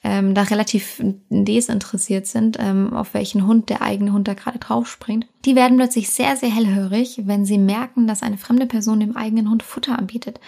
ähm, 0.05 0.35
da 0.35 0.43
relativ 0.43 1.01
desinteressiert 1.29 2.27
sind, 2.27 2.57
ähm, 2.59 2.93
auf 2.93 3.15
welchen 3.15 3.47
Hund 3.47 3.71
der 3.71 3.81
eigene 3.81 4.13
Hund 4.13 4.27
da 4.27 4.35
gerade 4.35 4.59
drauf 4.59 4.87
springt, 4.87 5.25
die 5.45 5.55
werden 5.55 5.77
plötzlich 5.77 6.11
sehr, 6.11 6.35
sehr 6.35 6.49
hellhörig, 6.49 7.23
wenn 7.25 7.43
sie 7.43 7.57
merken, 7.57 8.05
dass 8.05 8.21
eine 8.21 8.37
fremde 8.37 8.67
Person 8.67 8.99
dem 8.99 9.17
eigenen 9.17 9.49
Hund 9.49 9.63
Futter 9.63 9.97
anbietet. 9.97 10.39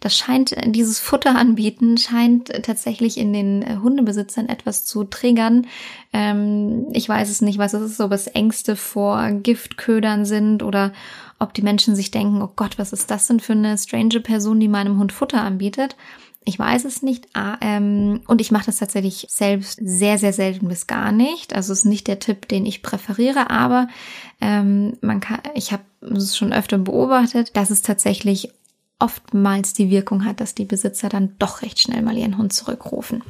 Das 0.00 0.16
scheint, 0.18 0.56
dieses 0.66 0.98
Futter 0.98 1.36
anbieten 1.36 1.96
scheint 1.96 2.48
tatsächlich 2.64 3.16
in 3.16 3.32
den 3.32 3.62
äh, 3.62 3.76
Hundebesitzern 3.80 4.48
etwas 4.48 4.84
zu 4.84 5.04
triggern. 5.04 5.68
Ähm, 6.12 6.86
ich 6.92 7.08
weiß 7.08 7.30
es 7.30 7.40
nicht, 7.40 7.58
was 7.58 7.72
es 7.72 7.92
ist, 7.92 8.00
ob 8.00 8.10
es 8.10 8.26
Ängste 8.26 8.74
vor 8.74 9.30
Giftködern 9.30 10.24
sind 10.24 10.64
oder 10.64 10.92
ob 11.38 11.54
die 11.54 11.62
Menschen 11.62 11.94
sich 11.94 12.10
denken, 12.10 12.42
oh 12.42 12.50
Gott, 12.56 12.78
was 12.78 12.92
ist 12.92 13.12
das 13.12 13.28
denn 13.28 13.38
für 13.38 13.52
eine 13.52 13.78
strange 13.78 14.18
Person, 14.20 14.58
die 14.58 14.68
meinem 14.68 14.98
Hund 14.98 15.12
Futter 15.12 15.42
anbietet. 15.42 15.94
Ich 16.46 16.58
weiß 16.58 16.84
es 16.84 17.02
nicht. 17.02 17.28
Ah, 17.32 17.56
ähm, 17.62 18.20
und 18.26 18.40
ich 18.40 18.50
mache 18.50 18.66
das 18.66 18.76
tatsächlich 18.76 19.26
selbst 19.30 19.78
sehr, 19.82 20.18
sehr 20.18 20.32
selten 20.32 20.68
bis 20.68 20.86
gar 20.86 21.10
nicht. 21.10 21.54
Also 21.54 21.72
es 21.72 21.80
ist 21.80 21.84
nicht 21.86 22.06
der 22.06 22.18
Tipp, 22.18 22.48
den 22.48 22.66
ich 22.66 22.82
präferiere, 22.82 23.50
aber 23.50 23.88
ähm, 24.40 24.98
man 25.00 25.20
kann, 25.20 25.40
ich 25.54 25.72
habe 25.72 25.84
es 26.02 26.36
schon 26.36 26.52
öfter 26.52 26.76
beobachtet, 26.76 27.56
dass 27.56 27.70
es 27.70 27.80
tatsächlich 27.80 28.50
oftmals 28.98 29.72
die 29.72 29.90
Wirkung 29.90 30.24
hat, 30.24 30.40
dass 30.40 30.54
die 30.54 30.66
Besitzer 30.66 31.08
dann 31.08 31.34
doch 31.38 31.62
recht 31.62 31.80
schnell 31.80 32.02
mal 32.02 32.16
ihren 32.16 32.36
Hund 32.36 32.52
zurückrufen. 32.52 33.22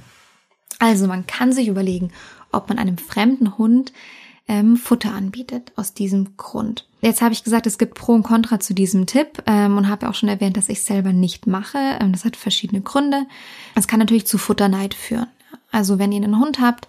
Also 0.78 1.06
man 1.06 1.26
kann 1.26 1.52
sich 1.52 1.68
überlegen, 1.68 2.10
ob 2.52 2.68
man 2.68 2.78
einem 2.78 2.98
fremden 2.98 3.56
Hund 3.58 3.92
ähm, 4.48 4.76
Futter 4.76 5.12
anbietet 5.12 5.72
aus 5.76 5.94
diesem 5.94 6.36
Grund. 6.36 6.86
Jetzt 7.00 7.22
habe 7.22 7.32
ich 7.32 7.44
gesagt, 7.44 7.66
es 7.66 7.78
gibt 7.78 7.94
Pro 7.94 8.12
und 8.12 8.22
Contra 8.22 8.60
zu 8.60 8.74
diesem 8.74 9.06
Tipp 9.06 9.42
ähm, 9.46 9.76
und 9.76 9.88
habe 9.88 10.08
auch 10.08 10.14
schon 10.14 10.28
erwähnt, 10.28 10.56
dass 10.56 10.68
ich 10.68 10.82
selber 10.82 11.12
nicht 11.12 11.46
mache. 11.46 11.78
Ähm, 12.00 12.12
das 12.12 12.24
hat 12.24 12.36
verschiedene 12.36 12.82
Gründe. 12.82 13.26
Es 13.74 13.88
kann 13.88 13.98
natürlich 13.98 14.26
zu 14.26 14.38
Futterneid 14.38 14.94
führen. 14.94 15.26
Also 15.70 15.98
wenn 15.98 16.12
ihr 16.12 16.22
einen 16.22 16.38
Hund 16.38 16.60
habt, 16.60 16.86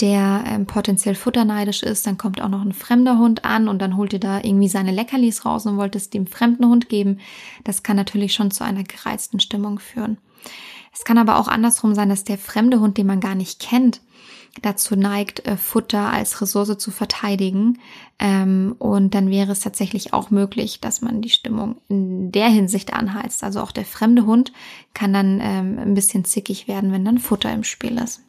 der 0.00 0.44
ähm, 0.46 0.66
potenziell 0.66 1.14
futterneidisch 1.14 1.82
ist, 1.82 2.06
dann 2.06 2.16
kommt 2.16 2.40
auch 2.40 2.48
noch 2.48 2.62
ein 2.62 2.72
fremder 2.72 3.18
Hund 3.18 3.44
an 3.44 3.68
und 3.68 3.80
dann 3.80 3.96
holt 3.96 4.14
ihr 4.14 4.20
da 4.20 4.38
irgendwie 4.38 4.68
seine 4.68 4.90
Leckerlis 4.90 5.44
raus 5.44 5.66
und 5.66 5.76
wollt 5.76 5.96
es 5.96 6.08
dem 6.08 6.26
fremden 6.26 6.66
Hund 6.66 6.88
geben. 6.88 7.20
Das 7.64 7.82
kann 7.82 7.96
natürlich 7.96 8.32
schon 8.32 8.50
zu 8.50 8.64
einer 8.64 8.84
gereizten 8.84 9.38
Stimmung 9.38 9.78
führen. 9.78 10.16
Es 10.94 11.04
kann 11.04 11.18
aber 11.18 11.38
auch 11.38 11.48
andersrum 11.48 11.94
sein, 11.94 12.08
dass 12.08 12.24
der 12.24 12.38
fremde 12.38 12.80
Hund, 12.80 12.96
den 12.96 13.06
man 13.06 13.20
gar 13.20 13.34
nicht 13.34 13.60
kennt, 13.60 14.00
dazu 14.60 14.96
neigt, 14.96 15.46
äh, 15.46 15.56
Futter 15.56 16.12
als 16.12 16.40
Ressource 16.40 16.76
zu 16.76 16.90
verteidigen. 16.90 17.78
Ähm, 18.18 18.74
und 18.78 19.14
dann 19.14 19.30
wäre 19.30 19.52
es 19.52 19.60
tatsächlich 19.60 20.12
auch 20.12 20.30
möglich, 20.30 20.80
dass 20.80 21.00
man 21.00 21.22
die 21.22 21.30
Stimmung 21.30 21.80
in 21.88 22.32
der 22.32 22.48
Hinsicht 22.48 22.92
anheizt. 22.92 23.42
Also 23.42 23.60
auch 23.60 23.72
der 23.72 23.86
fremde 23.86 24.26
Hund 24.26 24.52
kann 24.94 25.12
dann 25.12 25.40
ähm, 25.40 25.78
ein 25.78 25.94
bisschen 25.94 26.24
zickig 26.24 26.68
werden, 26.68 26.92
wenn 26.92 27.04
dann 27.04 27.18
Futter 27.18 27.52
im 27.52 27.64
Spiel 27.64 27.96
ist. 27.98 28.20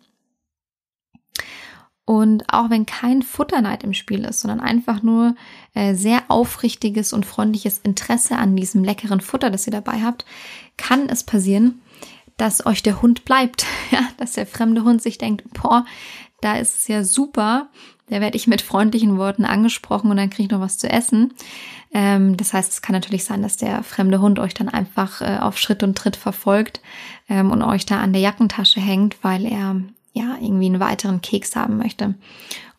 Und 2.05 2.43
auch 2.49 2.69
wenn 2.69 2.85
kein 2.85 3.21
Futterneid 3.21 3.83
im 3.83 3.93
Spiel 3.93 4.25
ist, 4.25 4.41
sondern 4.41 4.59
einfach 4.59 5.03
nur 5.03 5.35
äh, 5.73 5.95
sehr 5.95 6.23
aufrichtiges 6.27 7.13
und 7.13 7.25
freundliches 7.25 7.77
Interesse 7.77 8.37
an 8.37 8.57
diesem 8.57 8.83
leckeren 8.83 9.21
Futter, 9.21 9.49
das 9.49 9.67
ihr 9.67 9.71
dabei 9.71 10.01
habt, 10.01 10.25
kann 10.75 11.07
es 11.07 11.23
passieren, 11.23 11.81
dass 12.37 12.65
euch 12.65 12.83
der 12.83 13.01
Hund 13.01 13.25
bleibt. 13.25 13.65
Ja, 13.91 13.99
dass 14.17 14.31
der 14.31 14.47
fremde 14.47 14.83
Hund 14.83 15.03
sich 15.03 15.19
denkt, 15.19 15.43
boah, 15.53 15.85
da 16.41 16.55
ist 16.55 16.75
es 16.75 16.87
ja 16.87 17.03
super. 17.03 17.69
Da 18.09 18.21
werde 18.21 18.35
ich 18.37 18.47
mit 18.47 18.63
freundlichen 18.63 19.19
Worten 19.19 19.45
angesprochen 19.45 20.09
und 20.09 20.17
dann 20.17 20.31
kriege 20.31 20.43
ich 20.43 20.49
noch 20.49 20.61
was 20.61 20.79
zu 20.79 20.89
essen. 20.89 21.33
Ähm, 21.93 22.35
das 22.35 22.53
heißt, 22.53 22.71
es 22.71 22.81
kann 22.81 22.93
natürlich 22.93 23.23
sein, 23.23 23.43
dass 23.43 23.57
der 23.57 23.83
fremde 23.83 24.19
Hund 24.19 24.39
euch 24.39 24.55
dann 24.55 24.67
einfach 24.67 25.21
äh, 25.21 25.37
auf 25.39 25.59
Schritt 25.59 25.83
und 25.83 25.95
Tritt 25.95 26.15
verfolgt 26.15 26.81
ähm, 27.29 27.51
und 27.51 27.61
euch 27.61 27.85
da 27.85 27.99
an 27.99 28.13
der 28.13 28.21
Jackentasche 28.21 28.81
hängt, 28.81 29.23
weil 29.23 29.45
er 29.45 29.81
ja 30.13 30.37
irgendwie 30.41 30.65
einen 30.65 30.79
weiteren 30.79 31.21
Keks 31.21 31.55
haben 31.55 31.77
möchte. 31.77 32.15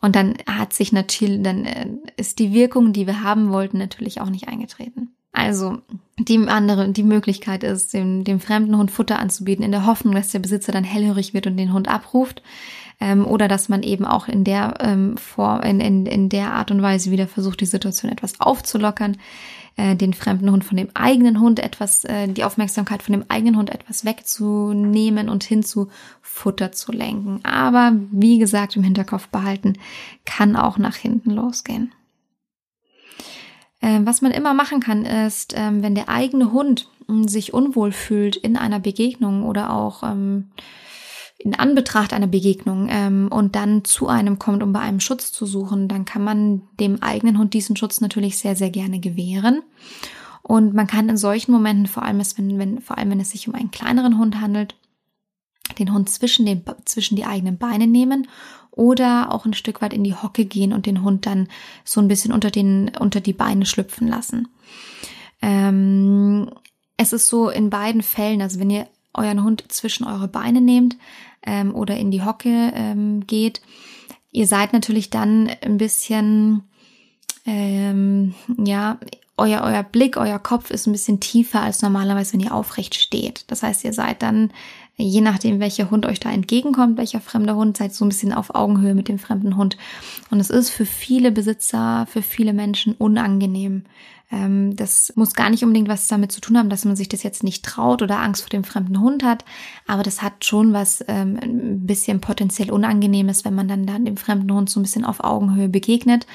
Und 0.00 0.16
dann 0.16 0.34
hat 0.46 0.72
sich 0.72 0.92
natürlich, 0.92 1.42
dann 1.42 1.64
äh, 1.64 1.86
ist 2.16 2.38
die 2.38 2.52
Wirkung, 2.52 2.92
die 2.92 3.06
wir 3.06 3.22
haben 3.22 3.50
wollten, 3.50 3.78
natürlich 3.78 4.20
auch 4.20 4.30
nicht 4.30 4.48
eingetreten. 4.48 5.13
Also 5.34 5.78
die 6.16 6.38
andere, 6.46 6.88
die 6.88 7.02
Möglichkeit 7.02 7.64
ist, 7.64 7.92
dem, 7.92 8.22
dem 8.22 8.38
fremden 8.38 8.78
Hund 8.78 8.92
Futter 8.92 9.18
anzubieten, 9.18 9.64
in 9.64 9.72
der 9.72 9.84
Hoffnung, 9.84 10.14
dass 10.14 10.30
der 10.30 10.38
Besitzer 10.38 10.72
dann 10.72 10.84
hellhörig 10.84 11.34
wird 11.34 11.48
und 11.48 11.56
den 11.56 11.72
Hund 11.72 11.88
abruft. 11.88 12.42
Ähm, 13.00 13.26
oder 13.26 13.48
dass 13.48 13.68
man 13.68 13.82
eben 13.82 14.04
auch 14.04 14.28
in 14.28 14.44
der, 14.44 14.74
ähm, 14.78 15.16
vor, 15.16 15.64
in, 15.64 15.80
in, 15.80 16.06
in 16.06 16.28
der 16.28 16.52
Art 16.52 16.70
und 16.70 16.80
Weise 16.80 17.10
wieder 17.10 17.26
versucht, 17.26 17.60
die 17.60 17.66
Situation 17.66 18.12
etwas 18.12 18.40
aufzulockern, 18.40 19.16
äh, 19.76 19.96
den 19.96 20.14
fremden 20.14 20.52
Hund 20.52 20.64
von 20.64 20.76
dem 20.76 20.88
eigenen 20.94 21.40
Hund 21.40 21.58
etwas, 21.58 22.04
äh, 22.04 22.28
die 22.28 22.44
Aufmerksamkeit 22.44 23.02
von 23.02 23.12
dem 23.12 23.24
eigenen 23.28 23.56
Hund 23.56 23.70
etwas 23.70 24.04
wegzunehmen 24.04 25.28
und 25.28 25.42
hin 25.42 25.64
zu 25.64 25.88
Futter 26.22 26.70
zu 26.70 26.92
lenken. 26.92 27.40
Aber 27.44 27.92
wie 28.12 28.38
gesagt, 28.38 28.76
im 28.76 28.84
Hinterkopf 28.84 29.26
behalten, 29.26 29.72
kann 30.24 30.54
auch 30.54 30.78
nach 30.78 30.94
hinten 30.94 31.30
losgehen. 31.30 31.90
Ähm, 33.84 34.06
was 34.06 34.22
man 34.22 34.32
immer 34.32 34.54
machen 34.54 34.80
kann, 34.80 35.04
ist, 35.04 35.52
ähm, 35.54 35.82
wenn 35.82 35.94
der 35.94 36.08
eigene 36.08 36.52
Hund 36.52 36.88
hm, 37.06 37.28
sich 37.28 37.52
unwohl 37.52 37.92
fühlt 37.92 38.34
in 38.34 38.56
einer 38.56 38.80
Begegnung 38.80 39.42
oder 39.44 39.74
auch 39.74 40.02
ähm, 40.02 40.48
in 41.36 41.54
Anbetracht 41.54 42.14
einer 42.14 42.28
Begegnung 42.28 42.88
und 43.28 43.54
dann 43.54 43.84
zu 43.84 44.08
einem 44.08 44.38
kommt, 44.38 44.62
um 44.62 44.72
bei 44.72 44.80
einem 44.80 45.00
Schutz 45.00 45.30
zu 45.30 45.44
suchen, 45.44 45.88
dann 45.88 46.06
kann 46.06 46.24
man 46.24 46.62
dem 46.80 47.02
eigenen 47.02 47.36
Hund 47.36 47.52
diesen 47.52 47.76
Schutz 47.76 48.00
natürlich 48.00 48.38
sehr, 48.38 48.56
sehr 48.56 48.70
gerne 48.70 48.98
gewähren. 48.98 49.60
Und 50.40 50.72
man 50.72 50.86
kann 50.86 51.06
in 51.10 51.18
solchen 51.18 51.52
Momenten, 51.52 51.86
vor 51.86 52.02
allem, 52.02 52.18
wenn, 52.18 52.58
wenn, 52.58 52.80
vor 52.80 52.96
allem 52.96 53.10
wenn 53.10 53.20
es 53.20 53.32
sich 53.32 53.46
um 53.46 53.54
einen 53.54 53.70
kleineren 53.70 54.16
Hund 54.16 54.40
handelt, 54.40 54.74
den 55.74 55.92
Hund 55.92 56.08
zwischen, 56.10 56.46
den, 56.46 56.64
zwischen 56.84 57.16
die 57.16 57.24
eigenen 57.24 57.58
Beine 57.58 57.86
nehmen 57.86 58.28
oder 58.70 59.32
auch 59.32 59.44
ein 59.44 59.54
Stück 59.54 59.82
weit 59.82 59.92
in 59.92 60.04
die 60.04 60.14
Hocke 60.14 60.44
gehen 60.44 60.72
und 60.72 60.86
den 60.86 61.02
Hund 61.02 61.26
dann 61.26 61.48
so 61.84 62.00
ein 62.00 62.08
bisschen 62.08 62.32
unter, 62.32 62.50
den, 62.50 62.90
unter 62.98 63.20
die 63.20 63.32
Beine 63.32 63.66
schlüpfen 63.66 64.08
lassen. 64.08 64.48
Ähm, 65.40 66.50
es 66.96 67.12
ist 67.12 67.28
so 67.28 67.48
in 67.48 67.70
beiden 67.70 68.02
Fällen, 68.02 68.42
also 68.42 68.58
wenn 68.58 68.70
ihr 68.70 68.88
euren 69.12 69.44
Hund 69.44 69.64
zwischen 69.68 70.04
eure 70.04 70.28
Beine 70.28 70.60
nehmt 70.60 70.96
ähm, 71.46 71.74
oder 71.74 71.96
in 71.96 72.10
die 72.10 72.22
Hocke 72.22 72.72
ähm, 72.74 73.26
geht, 73.26 73.60
ihr 74.32 74.46
seid 74.46 74.72
natürlich 74.72 75.10
dann 75.10 75.50
ein 75.62 75.78
bisschen, 75.78 76.64
ähm, 77.46 78.34
ja, 78.58 78.98
euer, 79.36 79.62
euer 79.62 79.82
Blick, 79.82 80.16
euer 80.16 80.38
Kopf 80.38 80.70
ist 80.70 80.86
ein 80.86 80.92
bisschen 80.92 81.20
tiefer 81.20 81.60
als 81.62 81.82
normalerweise, 81.82 82.34
wenn 82.34 82.40
ihr 82.40 82.54
aufrecht 82.54 82.94
steht. 82.94 83.44
Das 83.48 83.62
heißt, 83.62 83.84
ihr 83.84 83.92
seid 83.92 84.22
dann 84.22 84.52
je 84.96 85.20
nachdem, 85.20 85.60
welcher 85.60 85.90
Hund 85.90 86.06
euch 86.06 86.20
da 86.20 86.30
entgegenkommt, 86.30 86.98
welcher 86.98 87.20
fremder 87.20 87.56
Hund, 87.56 87.76
seid 87.76 87.94
so 87.94 88.04
ein 88.04 88.10
bisschen 88.10 88.32
auf 88.32 88.54
Augenhöhe 88.54 88.94
mit 88.94 89.08
dem 89.08 89.18
fremden 89.18 89.56
Hund. 89.56 89.76
Und 90.30 90.40
es 90.40 90.50
ist 90.50 90.70
für 90.70 90.86
viele 90.86 91.32
Besitzer, 91.32 92.06
für 92.08 92.22
viele 92.22 92.52
Menschen 92.52 92.94
unangenehm. 92.94 93.84
Ähm, 94.30 94.74
das 94.76 95.12
muss 95.16 95.34
gar 95.34 95.50
nicht 95.50 95.64
unbedingt 95.64 95.88
was 95.88 96.08
damit 96.08 96.32
zu 96.32 96.40
tun 96.40 96.56
haben, 96.56 96.70
dass 96.70 96.84
man 96.84 96.96
sich 96.96 97.08
das 97.08 97.22
jetzt 97.22 97.42
nicht 97.42 97.64
traut 97.64 98.02
oder 98.02 98.20
Angst 98.20 98.42
vor 98.42 98.50
dem 98.50 98.64
fremden 98.64 99.00
Hund 99.00 99.22
hat, 99.22 99.44
aber 99.86 100.02
das 100.02 100.22
hat 100.22 100.44
schon 100.44 100.72
was 100.72 101.04
ähm, 101.08 101.38
ein 101.42 101.86
bisschen 101.86 102.20
potenziell 102.20 102.70
Unangenehmes, 102.70 103.44
wenn 103.44 103.54
man 103.54 103.68
dann, 103.68 103.86
dann 103.86 104.04
dem 104.04 104.16
fremden 104.16 104.52
Hund 104.52 104.70
so 104.70 104.80
ein 104.80 104.82
bisschen 104.82 105.04
auf 105.04 105.22
Augenhöhe 105.22 105.68
begegnet 105.68 106.26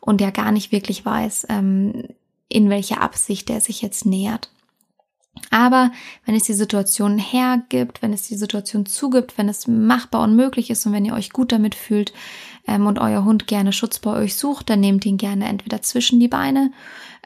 und 0.00 0.20
der 0.20 0.30
gar 0.30 0.52
nicht 0.52 0.70
wirklich 0.70 1.04
weiß, 1.04 1.46
ähm, 1.48 2.04
in 2.48 2.70
welcher 2.70 3.00
Absicht 3.00 3.48
der 3.48 3.60
sich 3.60 3.82
jetzt 3.82 4.06
nähert. 4.06 4.50
Aber 5.50 5.90
wenn 6.24 6.34
es 6.34 6.44
die 6.44 6.52
Situation 6.52 7.18
hergibt, 7.18 8.02
wenn 8.02 8.12
es 8.12 8.22
die 8.22 8.36
Situation 8.36 8.86
zugibt, 8.86 9.38
wenn 9.38 9.48
es 9.48 9.66
machbar 9.66 10.22
und 10.22 10.36
möglich 10.36 10.70
ist 10.70 10.84
und 10.86 10.92
wenn 10.92 11.04
ihr 11.04 11.14
euch 11.14 11.30
gut 11.30 11.52
damit 11.52 11.74
fühlt 11.74 12.12
ähm, 12.66 12.86
und 12.86 12.98
euer 12.98 13.24
Hund 13.24 13.46
gerne 13.46 13.72
Schutz 13.72 13.98
bei 13.98 14.12
euch 14.12 14.36
sucht, 14.36 14.70
dann 14.70 14.80
nehmt 14.80 15.06
ihn 15.06 15.16
gerne 15.16 15.48
entweder 15.48 15.82
zwischen 15.82 16.20
die 16.20 16.28
Beine 16.28 16.72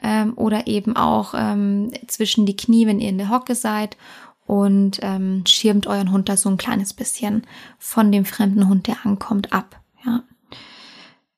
ähm, 0.01 0.33
oder 0.35 0.67
eben 0.67 0.95
auch 0.95 1.33
ähm, 1.37 1.91
zwischen 2.07 2.45
die 2.45 2.55
Knie, 2.55 2.87
wenn 2.87 2.99
ihr 2.99 3.09
in 3.09 3.17
der 3.17 3.29
Hocke 3.29 3.55
seid 3.55 3.97
und 4.45 4.99
ähm, 5.01 5.43
schirmt 5.45 5.87
euren 5.87 6.11
Hund 6.11 6.29
da 6.29 6.37
so 6.37 6.49
ein 6.49 6.57
kleines 6.57 6.93
bisschen 6.93 7.45
von 7.77 8.11
dem 8.11 8.23
fremden 8.23 8.69
Hund, 8.69 8.87
der 8.87 9.05
ankommt, 9.05 9.51
ab. 9.51 9.81
Ja. 10.05 10.23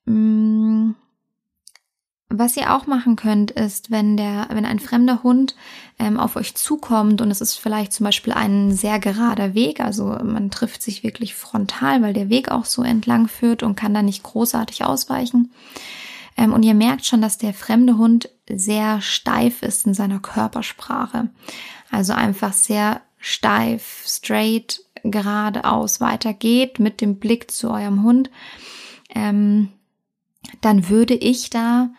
Mm. 0.04 0.94
Was 2.32 2.56
ihr 2.56 2.72
auch 2.76 2.86
machen 2.86 3.16
könnt, 3.16 3.50
ist, 3.50 3.90
wenn 3.90 4.16
der, 4.16 4.46
wenn 4.52 4.64
ein 4.64 4.78
fremder 4.78 5.24
Hund 5.24 5.56
ähm, 5.98 6.18
auf 6.20 6.36
euch 6.36 6.54
zukommt 6.54 7.20
und 7.20 7.30
es 7.32 7.40
ist 7.40 7.56
vielleicht 7.56 7.92
zum 7.92 8.04
Beispiel 8.04 8.32
ein 8.32 8.70
sehr 8.70 9.00
gerader 9.00 9.54
Weg, 9.54 9.80
also 9.80 10.04
man 10.04 10.52
trifft 10.52 10.80
sich 10.80 11.02
wirklich 11.02 11.34
frontal, 11.34 12.02
weil 12.02 12.12
der 12.12 12.28
Weg 12.28 12.52
auch 12.52 12.66
so 12.66 12.84
entlang 12.84 13.26
führt 13.26 13.64
und 13.64 13.74
kann 13.74 13.94
da 13.94 14.02
nicht 14.02 14.22
großartig 14.22 14.84
ausweichen. 14.84 15.50
Ähm, 16.36 16.52
und 16.52 16.62
ihr 16.62 16.74
merkt 16.74 17.04
schon, 17.04 17.20
dass 17.20 17.36
der 17.36 17.52
fremde 17.52 17.98
Hund 17.98 18.30
sehr 18.48 19.00
steif 19.00 19.64
ist 19.64 19.84
in 19.88 19.94
seiner 19.94 20.20
Körpersprache. 20.20 21.30
Also 21.90 22.12
einfach 22.12 22.52
sehr 22.52 23.00
steif, 23.18 24.04
straight, 24.06 24.82
geradeaus 25.02 26.00
weitergeht 26.00 26.78
mit 26.78 27.00
dem 27.00 27.18
Blick 27.18 27.50
zu 27.50 27.70
eurem 27.70 28.04
Hund. 28.04 28.30
Ähm, 29.12 29.70
dann 30.60 30.88
würde 30.88 31.14
ich 31.14 31.50
da 31.50 31.90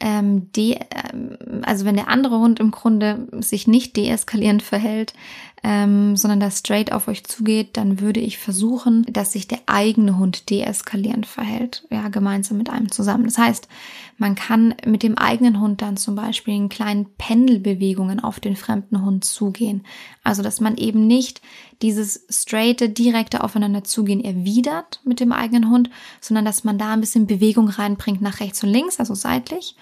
ähm, 0.00 0.52
de, 0.52 0.76
ähm, 1.12 1.62
also 1.62 1.84
wenn 1.84 1.96
der 1.96 2.08
andere 2.08 2.38
Hund 2.38 2.60
im 2.60 2.70
Grunde 2.70 3.28
sich 3.40 3.66
nicht 3.66 3.96
deeskalierend 3.96 4.62
verhält, 4.62 5.12
ähm, 5.62 6.16
sondern 6.16 6.40
das 6.40 6.58
straight 6.58 6.92
auf 6.92 7.08
euch 7.08 7.24
zugeht, 7.24 7.76
dann 7.76 8.00
würde 8.00 8.20
ich 8.20 8.38
versuchen, 8.38 9.04
dass 9.10 9.32
sich 9.32 9.48
der 9.48 9.60
eigene 9.66 10.18
Hund 10.18 10.50
deeskalierend 10.50 11.26
verhält, 11.26 11.84
ja, 11.90 12.08
gemeinsam 12.08 12.58
mit 12.58 12.70
einem 12.70 12.90
zusammen. 12.90 13.24
Das 13.24 13.38
heißt, 13.38 13.68
man 14.16 14.34
kann 14.34 14.74
mit 14.84 15.02
dem 15.02 15.18
eigenen 15.18 15.60
Hund 15.60 15.82
dann 15.82 15.96
zum 15.96 16.14
Beispiel 16.14 16.54
in 16.54 16.68
kleinen 16.68 17.06
Pendelbewegungen 17.18 18.20
auf 18.20 18.40
den 18.40 18.56
fremden 18.56 19.04
Hund 19.04 19.24
zugehen. 19.24 19.84
Also, 20.24 20.42
dass 20.42 20.60
man 20.60 20.76
eben 20.76 21.06
nicht 21.06 21.40
dieses 21.82 22.26
straighte, 22.28 22.88
direkte 22.88 23.42
Aufeinander 23.44 23.84
zugehen 23.84 24.22
erwidert 24.22 25.00
mit 25.04 25.20
dem 25.20 25.32
eigenen 25.32 25.70
Hund, 25.70 25.90
sondern 26.20 26.44
dass 26.44 26.64
man 26.64 26.78
da 26.78 26.92
ein 26.92 27.00
bisschen 27.00 27.26
Bewegung 27.26 27.68
reinbringt 27.68 28.20
nach 28.20 28.40
rechts 28.40 28.62
und 28.62 28.70
links, 28.70 28.98
also 28.98 29.14
seitlich 29.14 29.76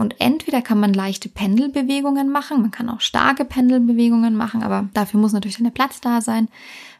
und 0.00 0.14
entweder 0.18 0.60
kann 0.60 0.78
man 0.78 0.92
leichte 0.92 1.28
Pendelbewegungen 1.28 2.30
machen, 2.30 2.60
man 2.60 2.70
kann 2.70 2.88
auch 2.88 3.00
starke 3.00 3.44
Pendelbewegungen 3.44 4.36
machen, 4.36 4.62
aber 4.62 4.88
dafür 4.92 5.20
muss 5.20 5.32
natürlich 5.32 5.56
dann 5.56 5.64
der 5.64 5.70
Platz 5.70 6.00
da 6.00 6.20
sein. 6.20 6.48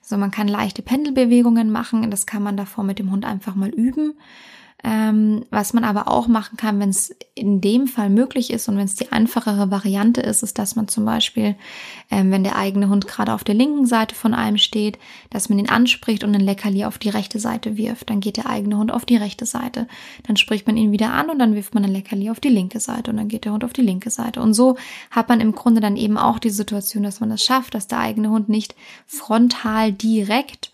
Also 0.03 0.17
man 0.17 0.31
kann 0.31 0.49
leichte 0.49 0.81
Pendelbewegungen 0.81 1.71
machen, 1.71 2.11
das 2.11 2.27
kann 2.27 2.43
man 2.43 2.57
davor 2.57 2.85
mit 2.85 2.99
dem 2.99 3.11
Hund 3.11 3.25
einfach 3.25 3.55
mal 3.55 3.69
üben. 3.69 4.15
Ähm, 4.83 5.45
was 5.51 5.73
man 5.75 5.85
aber 5.85 6.09
auch 6.09 6.27
machen 6.27 6.57
kann, 6.57 6.81
wenn 6.81 6.89
es 6.89 7.15
in 7.35 7.61
dem 7.61 7.87
Fall 7.87 8.09
möglich 8.09 8.51
ist 8.51 8.69
und 8.69 8.77
wenn 8.77 8.87
es 8.87 8.95
die 8.95 9.13
einfachere 9.13 9.71
Variante 9.71 10.23
ist, 10.23 10.43
ist, 10.43 10.59
dass 10.59 10.75
man 10.75 10.89
zum 10.89 11.05
Beispiel, 11.05 11.55
ähm, 12.11 12.31
wenn 12.31 12.45
der 12.45 12.57
eigene 12.57 12.89
Hund 12.89 13.07
gerade 13.07 13.35
auf 13.35 13.45
der 13.45 13.55
linken 13.55 13.85
Seite 13.85 14.15
von 14.15 14.33
einem 14.33 14.57
steht, 14.57 14.99
dass 15.29 15.49
man 15.49 15.59
ihn 15.59 15.69
anspricht 15.69 16.25
und 16.25 16.35
ein 16.35 16.41
Leckerli 16.41 16.85
auf 16.85 16.99
die 16.99 17.11
rechte 17.11 17.39
Seite 17.39 17.77
wirft. 17.77 18.09
Dann 18.09 18.21
geht 18.21 18.39
der 18.39 18.49
eigene 18.49 18.79
Hund 18.79 18.91
auf 18.91 19.05
die 19.05 19.17
rechte 19.17 19.45
Seite. 19.45 19.87
Dann 20.27 20.37
spricht 20.37 20.67
man 20.67 20.77
ihn 20.77 20.93
wieder 20.93 21.13
an 21.13 21.29
und 21.29 21.39
dann 21.39 21.55
wirft 21.55 21.75
man 21.75 21.85
ein 21.85 21.93
Leckerli 21.93 22.31
auf 22.31 22.41
die 22.41 22.49
linke 22.49 22.81
Seite 22.81 23.11
und 23.11 23.19
dann 23.19 23.29
geht 23.29 23.45
der 23.45 23.53
Hund 23.53 23.65
auf 23.65 23.73
die 23.73 23.83
linke 23.83 24.11
Seite. 24.11 24.41
Und 24.41 24.55
so 24.55 24.77
hat 25.11 25.29
man 25.29 25.41
im 25.41 25.53
Grunde 25.53 25.81
dann 25.81 25.97
eben 25.97 26.17
auch 26.17 26.39
die 26.39 26.51
Situation, 26.51 27.03
dass 27.03 27.21
man 27.21 27.29
das 27.29 27.43
schafft, 27.43 27.75
dass 27.75 27.87
der 27.87 27.99
eigene 27.99 28.31
Hund 28.31 28.49
nicht 28.49 28.75
frontal 29.07 29.93
direkt 29.93 30.73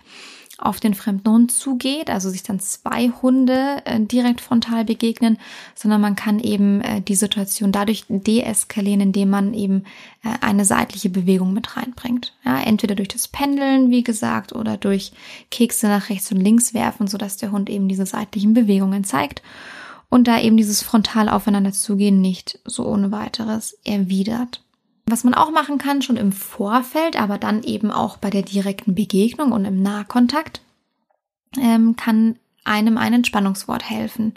auf 0.59 0.81
den 0.81 0.95
fremden 0.95 1.31
Hund 1.31 1.53
zugeht, 1.53 2.09
also 2.09 2.31
sich 2.31 2.42
dann 2.42 2.61
zwei 2.61 3.11
Hunde 3.11 3.83
äh, 3.85 4.01
direkt 4.01 4.40
frontal 4.40 4.85
begegnen, 4.85 5.38
sondern 5.75 6.01
man 6.01 6.16
kann 6.16 6.40
eben 6.40 6.81
äh, 6.81 7.03
die 7.03 7.14
Situation 7.14 7.73
dadurch 7.73 8.05
deeskalieren, 8.09 9.01
indem 9.01 9.31
man 9.31 9.53
eben 9.53 9.85
äh, 10.25 10.31
eine 10.40 10.64
seitliche 10.64 11.11
Bewegung 11.11 11.53
mit 11.53 11.77
reinbringt. 11.77 12.35
Ja, 12.45 12.61
entweder 12.62 12.95
durch 12.95 13.09
das 13.09 13.29
Pendeln, 13.29 13.90
wie 13.90 14.03
gesagt, 14.03 14.55
oder 14.55 14.79
durch 14.79 15.12
Kekse 15.51 15.88
nach 15.88 16.09
rechts 16.09 16.33
und 16.33 16.40
links 16.40 16.73
werfen, 16.73 17.07
sodass 17.07 17.37
der 17.37 17.53
Hund 17.53 17.69
eben 17.69 17.88
diese 17.88 18.07
seitlichen 18.07 18.55
Bewegungen 18.55 19.05
zeigt 19.05 19.42
und 20.09 20.29
da 20.29 20.40
eben 20.40 20.57
dieses 20.57 20.83
frontal 20.83 21.29
aufeinander 21.29 21.73
zugehen 21.73 22.21
nicht 22.21 22.61
so 22.64 22.87
ohne 22.87 23.12
weiteres 23.12 23.77
erwidert. 23.85 24.62
Was 25.09 25.23
man 25.23 25.35
auch 25.35 25.53
machen 25.53 25.79
kann, 25.79 26.03
schon 26.03 26.16
im 26.16 26.33
Vorfeld, 26.33 27.21
aber 27.21 27.38
dann 27.38 27.62
eben 27.62 27.92
auch 27.92 28.16
bei 28.16 28.29
der 28.29 28.42
direkten 28.42 28.95
Begegnung 28.95 29.53
und 29.53 29.64
im 29.64 29.81
Nahkontakt, 29.81 30.61
ähm, 31.57 31.95
kann 31.95 32.37
einem 32.64 32.99
ein 32.99 33.12
Entspannungswort 33.12 33.88
helfen. 33.88 34.35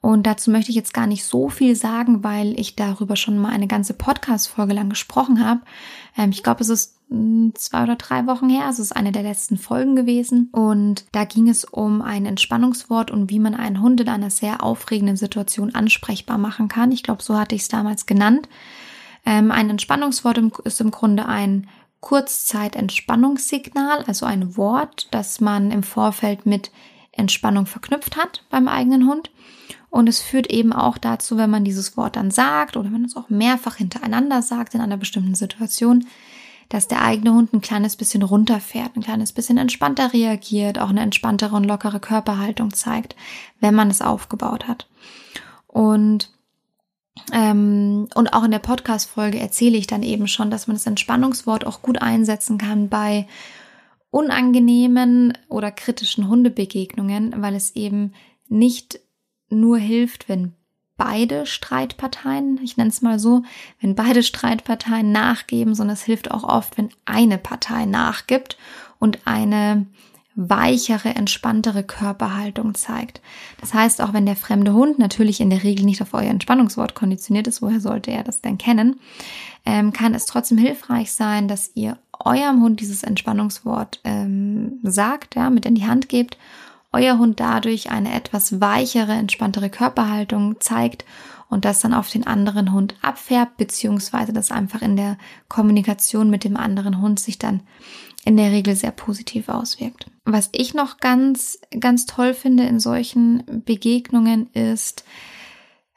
Und 0.00 0.26
dazu 0.26 0.50
möchte 0.50 0.70
ich 0.70 0.76
jetzt 0.76 0.92
gar 0.92 1.06
nicht 1.06 1.24
so 1.24 1.48
viel 1.48 1.74
sagen, 1.74 2.22
weil 2.22 2.60
ich 2.60 2.76
darüber 2.76 3.16
schon 3.16 3.38
mal 3.38 3.48
eine 3.48 3.66
ganze 3.66 3.94
Podcast-Folge 3.94 4.74
lang 4.74 4.90
gesprochen 4.90 5.42
habe. 5.42 5.62
Ähm, 6.16 6.28
ich 6.28 6.42
glaube, 6.42 6.60
es 6.60 6.68
ist 6.68 6.98
hm, 7.08 7.52
zwei 7.56 7.84
oder 7.84 7.96
drei 7.96 8.26
Wochen 8.26 8.50
her. 8.50 8.68
Es 8.68 8.78
ist 8.78 8.94
eine 8.94 9.12
der 9.12 9.22
letzten 9.22 9.56
Folgen 9.56 9.96
gewesen. 9.96 10.50
Und 10.52 11.06
da 11.12 11.24
ging 11.24 11.48
es 11.48 11.64
um 11.64 12.02
ein 12.02 12.26
Entspannungswort 12.26 13.10
und 13.10 13.30
wie 13.30 13.38
man 13.38 13.54
einen 13.54 13.80
Hund 13.80 13.98
in 14.00 14.10
einer 14.10 14.28
sehr 14.28 14.62
aufregenden 14.62 15.16
Situation 15.16 15.74
ansprechbar 15.74 16.36
machen 16.36 16.68
kann. 16.68 16.92
Ich 16.92 17.02
glaube, 17.02 17.22
so 17.22 17.38
hatte 17.38 17.54
ich 17.54 17.62
es 17.62 17.68
damals 17.68 18.04
genannt. 18.04 18.46
Ähm, 19.26 19.50
ein 19.50 19.70
Entspannungswort 19.70 20.38
ist 20.64 20.80
im 20.80 20.90
Grunde 20.90 21.26
ein 21.26 21.68
Kurzzeitentspannungssignal, 22.00 24.04
also 24.06 24.26
ein 24.26 24.56
Wort, 24.56 25.08
das 25.10 25.40
man 25.40 25.70
im 25.70 25.82
Vorfeld 25.82 26.44
mit 26.44 26.70
Entspannung 27.12 27.66
verknüpft 27.66 28.16
hat 28.16 28.44
beim 28.50 28.68
eigenen 28.68 29.08
Hund. 29.08 29.30
Und 29.88 30.08
es 30.08 30.20
führt 30.20 30.50
eben 30.50 30.72
auch 30.72 30.98
dazu, 30.98 31.36
wenn 31.36 31.50
man 31.50 31.64
dieses 31.64 31.96
Wort 31.96 32.16
dann 32.16 32.30
sagt 32.30 32.76
oder 32.76 32.92
wenn 32.92 33.04
es 33.04 33.16
auch 33.16 33.30
mehrfach 33.30 33.76
hintereinander 33.76 34.42
sagt 34.42 34.74
in 34.74 34.80
einer 34.80 34.96
bestimmten 34.96 35.36
Situation, 35.36 36.06
dass 36.68 36.88
der 36.88 37.02
eigene 37.02 37.32
Hund 37.32 37.54
ein 37.54 37.60
kleines 37.60 37.96
bisschen 37.96 38.22
runterfährt, 38.22 38.96
ein 38.96 39.02
kleines 39.02 39.32
bisschen 39.32 39.56
entspannter 39.56 40.12
reagiert, 40.12 40.78
auch 40.78 40.90
eine 40.90 41.02
entspanntere 41.02 41.54
und 41.54 41.64
lockere 41.64 42.00
Körperhaltung 42.00 42.74
zeigt, 42.74 43.14
wenn 43.60 43.74
man 43.74 43.88
es 43.88 44.02
aufgebaut 44.02 44.66
hat. 44.66 44.88
Und 45.68 46.33
ähm, 47.32 48.08
und 48.14 48.32
auch 48.32 48.44
in 48.44 48.50
der 48.50 48.58
Podcast-Folge 48.58 49.38
erzähle 49.38 49.76
ich 49.76 49.86
dann 49.86 50.02
eben 50.02 50.26
schon, 50.26 50.50
dass 50.50 50.66
man 50.66 50.76
das 50.76 50.86
Entspannungswort 50.86 51.66
auch 51.66 51.82
gut 51.82 52.02
einsetzen 52.02 52.58
kann 52.58 52.88
bei 52.88 53.26
unangenehmen 54.10 55.36
oder 55.48 55.70
kritischen 55.70 56.28
Hundebegegnungen, 56.28 57.34
weil 57.40 57.54
es 57.54 57.74
eben 57.74 58.12
nicht 58.48 59.00
nur 59.48 59.78
hilft, 59.78 60.28
wenn 60.28 60.54
beide 60.96 61.46
Streitparteien, 61.46 62.60
ich 62.62 62.76
nenne 62.76 62.90
es 62.90 63.02
mal 63.02 63.18
so, 63.18 63.42
wenn 63.80 63.94
beide 63.94 64.22
Streitparteien 64.22 65.10
nachgeben, 65.10 65.74
sondern 65.74 65.94
es 65.94 66.04
hilft 66.04 66.30
auch 66.30 66.44
oft, 66.44 66.78
wenn 66.78 66.90
eine 67.04 67.38
Partei 67.38 67.84
nachgibt 67.86 68.56
und 68.98 69.26
eine 69.26 69.86
weichere, 70.36 71.10
entspanntere 71.10 71.84
Körperhaltung 71.84 72.74
zeigt. 72.74 73.20
Das 73.60 73.72
heißt, 73.72 74.00
auch 74.00 74.12
wenn 74.12 74.26
der 74.26 74.36
fremde 74.36 74.72
Hund 74.72 74.98
natürlich 74.98 75.40
in 75.40 75.50
der 75.50 75.62
Regel 75.62 75.84
nicht 75.84 76.02
auf 76.02 76.12
euer 76.12 76.30
Entspannungswort 76.30 76.94
konditioniert 76.94 77.46
ist, 77.46 77.62
woher 77.62 77.80
sollte 77.80 78.10
er 78.10 78.24
das 78.24 78.40
denn 78.40 78.58
kennen, 78.58 78.96
ähm, 79.64 79.92
kann 79.92 80.14
es 80.14 80.26
trotzdem 80.26 80.58
hilfreich 80.58 81.12
sein, 81.12 81.48
dass 81.48 81.70
ihr 81.74 81.98
eurem 82.12 82.62
Hund 82.62 82.80
dieses 82.80 83.02
Entspannungswort 83.02 84.00
ähm, 84.04 84.80
sagt, 84.82 85.36
ja, 85.36 85.50
mit 85.50 85.66
in 85.66 85.74
die 85.74 85.86
Hand 85.86 86.08
gebt, 86.08 86.36
euer 86.92 87.18
Hund 87.18 87.40
dadurch 87.40 87.90
eine 87.90 88.14
etwas 88.14 88.60
weichere, 88.60 89.12
entspanntere 89.12 89.68
Körperhaltung 89.68 90.60
zeigt 90.60 91.04
und 91.48 91.64
das 91.64 91.80
dann 91.80 91.94
auf 91.94 92.08
den 92.10 92.26
anderen 92.26 92.72
Hund 92.72 92.94
abfärbt, 93.02 93.56
beziehungsweise 93.56 94.32
das 94.32 94.50
einfach 94.50 94.82
in 94.82 94.96
der 94.96 95.18
Kommunikation 95.48 96.30
mit 96.30 96.44
dem 96.44 96.56
anderen 96.56 97.00
Hund 97.00 97.20
sich 97.20 97.38
dann 97.38 97.60
in 98.24 98.36
der 98.36 98.50
Regel 98.52 98.74
sehr 98.74 98.90
positiv 98.90 99.48
auswirkt. 99.48 100.10
Was 100.24 100.48
ich 100.52 100.74
noch 100.74 100.98
ganz, 100.98 101.58
ganz 101.78 102.06
toll 102.06 102.34
finde 102.34 102.64
in 102.64 102.80
solchen 102.80 103.62
Begegnungen 103.64 104.50
ist, 104.52 105.04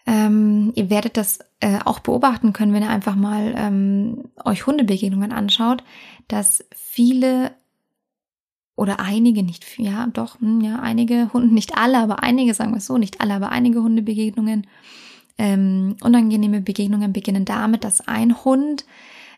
ähm, 0.06 0.72
ihr 0.76 0.90
werdet 0.90 1.18
das 1.18 1.40
äh, 1.60 1.80
auch 1.84 2.00
beobachten 2.00 2.54
können, 2.54 2.74
wenn 2.74 2.84
ihr 2.84 2.90
einfach 2.90 3.16
mal 3.16 3.54
ähm, 3.58 4.30
euch 4.44 4.66
Hundebegegnungen 4.66 5.32
anschaut, 5.32 5.84
dass 6.28 6.64
viele 6.76 7.52
oder 8.76 9.00
einige, 9.00 9.44
nicht, 9.44 9.66
ja, 9.80 10.08
doch, 10.08 10.40
hm, 10.40 10.62
ja, 10.62 10.80
einige 10.80 11.34
Hunde, 11.34 11.54
nicht 11.54 11.78
alle, 11.78 11.98
aber 11.98 12.24
einige, 12.24 12.54
sagen 12.54 12.72
wir 12.72 12.78
es 12.78 12.86
so, 12.86 12.98
nicht 12.98 13.22
alle, 13.22 13.34
aber 13.34 13.52
einige 13.52 13.82
Hundebegegnungen, 13.82 14.68
ähm, 15.40 15.96
unangenehme 16.02 16.62
Begegnungen 16.62 17.12
beginnen 17.12 17.44
damit, 17.44 17.84
dass 17.84 18.08
ein 18.08 18.44
Hund 18.44 18.86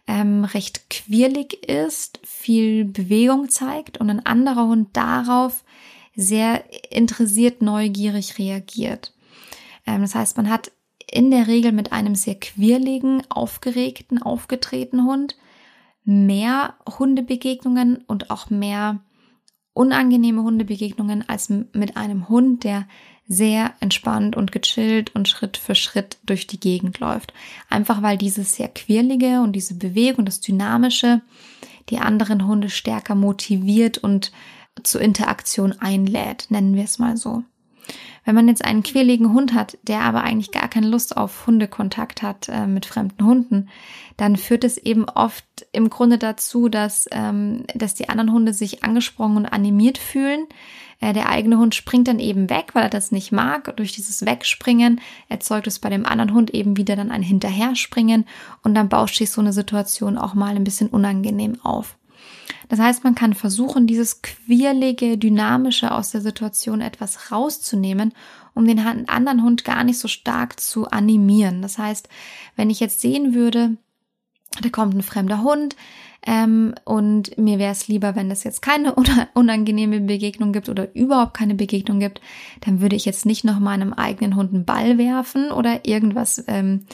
ähm, 0.09 0.43
recht 0.43 0.89
quirlig 0.89 1.69
ist, 1.69 2.19
viel 2.23 2.83
Bewegung 2.83 3.49
zeigt 3.49 3.99
und 3.99 4.09
ein 4.09 4.25
anderer 4.25 4.67
Hund 4.67 4.89
darauf 4.93 5.63
sehr 6.15 6.63
interessiert, 6.91 7.61
neugierig 7.61 8.39
reagiert. 8.39 9.13
Ähm, 9.85 10.01
das 10.01 10.15
heißt, 10.15 10.35
man 10.35 10.49
hat 10.49 10.71
in 11.11 11.29
der 11.29 11.45
Regel 11.45 11.73
mit 11.73 11.91
einem 11.91 12.15
sehr 12.15 12.33
quirligen, 12.33 13.21
aufgeregten, 13.29 14.19
aufgetretenen 14.19 15.05
Hund 15.05 15.37
mehr 16.03 16.73
Hundebegegnungen 16.97 18.03
und 18.07 18.31
auch 18.31 18.49
mehr 18.49 19.01
unangenehme 19.73 20.41
Hundebegegnungen 20.41 21.29
als 21.29 21.49
mit 21.49 21.97
einem 21.97 22.29
Hund, 22.29 22.63
der 22.63 22.87
sehr 23.29 23.75
entspannt 23.79 24.35
und 24.35 24.51
gechillt 24.51 25.15
und 25.15 25.29
Schritt 25.29 25.55
für 25.55 25.75
Schritt 25.75 26.17
durch 26.25 26.47
die 26.47 26.59
Gegend 26.59 26.99
läuft. 26.99 27.31
Einfach 27.69 28.01
weil 28.01 28.17
dieses 28.17 28.55
sehr 28.55 28.67
quirlige 28.67 29.41
und 29.41 29.53
diese 29.53 29.75
Bewegung, 29.75 30.25
das 30.25 30.41
Dynamische, 30.41 31.21
die 31.89 31.99
anderen 31.99 32.47
Hunde 32.47 32.69
stärker 32.69 33.15
motiviert 33.15 33.99
und 33.99 34.31
zur 34.83 35.01
Interaktion 35.01 35.73
einlädt, 35.79 36.47
nennen 36.49 36.75
wir 36.75 36.83
es 36.83 36.97
mal 36.97 37.17
so. 37.17 37.43
Wenn 38.29 38.35
man 38.35 38.47
jetzt 38.47 38.63
einen 38.63 38.83
quirligen 38.83 39.33
Hund 39.33 39.55
hat, 39.55 39.79
der 39.81 40.01
aber 40.01 40.21
eigentlich 40.21 40.51
gar 40.51 40.67
keine 40.67 40.87
Lust 40.87 41.17
auf 41.17 41.47
Hundekontakt 41.47 42.21
hat 42.21 42.47
äh, 42.47 42.67
mit 42.67 42.85
fremden 42.85 43.25
Hunden, 43.25 43.69
dann 44.17 44.35
führt 44.35 44.63
es 44.63 44.77
eben 44.77 45.05
oft 45.05 45.45
im 45.71 45.89
Grunde 45.89 46.19
dazu, 46.19 46.69
dass, 46.69 47.07
ähm, 47.11 47.63
dass 47.73 47.95
die 47.95 48.07
anderen 48.07 48.31
Hunde 48.31 48.53
sich 48.53 48.83
angesprochen 48.83 49.35
und 49.35 49.47
animiert 49.47 49.97
fühlen, 49.97 50.45
äh, 51.01 51.11
der 51.11 51.27
eigene 51.29 51.57
Hund 51.57 51.73
springt 51.73 52.07
dann 52.07 52.19
eben 52.19 52.51
weg, 52.51 52.75
weil 52.75 52.83
er 52.83 52.89
das 52.89 53.11
nicht 53.11 53.31
mag. 53.31 53.75
Durch 53.77 53.93
dieses 53.93 54.23
Wegspringen 54.23 55.01
erzeugt 55.27 55.65
es 55.65 55.79
bei 55.79 55.89
dem 55.89 56.05
anderen 56.05 56.35
Hund 56.35 56.51
eben 56.51 56.77
wieder 56.77 56.95
dann 56.95 57.09
ein 57.09 57.23
Hinterherspringen 57.23 58.25
und 58.61 58.75
dann 58.75 58.89
bauscht 58.89 59.17
sich 59.17 59.31
so 59.31 59.41
eine 59.41 59.53
Situation 59.53 60.19
auch 60.19 60.35
mal 60.35 60.55
ein 60.55 60.63
bisschen 60.63 60.89
unangenehm 60.89 61.59
auf. 61.63 61.97
Das 62.69 62.79
heißt, 62.79 63.03
man 63.03 63.15
kann 63.15 63.33
versuchen, 63.33 63.87
dieses 63.87 64.21
quirlige, 64.21 65.17
dynamische 65.17 65.91
aus 65.91 66.11
der 66.11 66.21
Situation 66.21 66.81
etwas 66.81 67.31
rauszunehmen 67.31 68.13
um 68.59 68.67
den 68.67 68.79
anderen 69.07 69.43
Hund 69.43 69.63
gar 69.63 69.83
nicht 69.83 69.99
so 69.99 70.07
stark 70.07 70.59
zu 70.59 70.89
animieren. 70.89 71.61
Das 71.61 71.77
heißt, 71.77 72.09
wenn 72.57 72.69
ich 72.69 72.79
jetzt 72.79 72.99
sehen 72.99 73.33
würde, 73.33 73.77
da 74.61 74.69
kommt 74.69 74.95
ein 74.95 75.01
fremder 75.01 75.43
Hund, 75.43 75.75
ähm, 76.27 76.75
und 76.83 77.37
mir 77.37 77.59
wäre 77.59 77.71
es 77.71 77.87
lieber, 77.87 78.13
wenn 78.15 78.29
es 78.29 78.43
jetzt 78.43 78.61
keine 78.61 78.93
unangenehme 79.33 80.01
Begegnung 80.01 80.51
gibt 80.51 80.67
oder 80.67 80.93
überhaupt 80.93 81.33
keine 81.33 81.55
Begegnung 81.55 82.01
gibt, 82.01 82.19
dann 82.59 82.81
würde 82.81 82.97
ich 82.97 83.05
jetzt 83.05 83.25
nicht 83.25 83.45
noch 83.45 83.59
meinem 83.59 83.93
eigenen 83.93 84.35
Hund 84.35 84.53
einen 84.53 84.65
Ball 84.65 84.97
werfen 84.97 85.51
oder 85.51 85.85
irgendwas 85.85 86.43
ähm, 86.47 86.85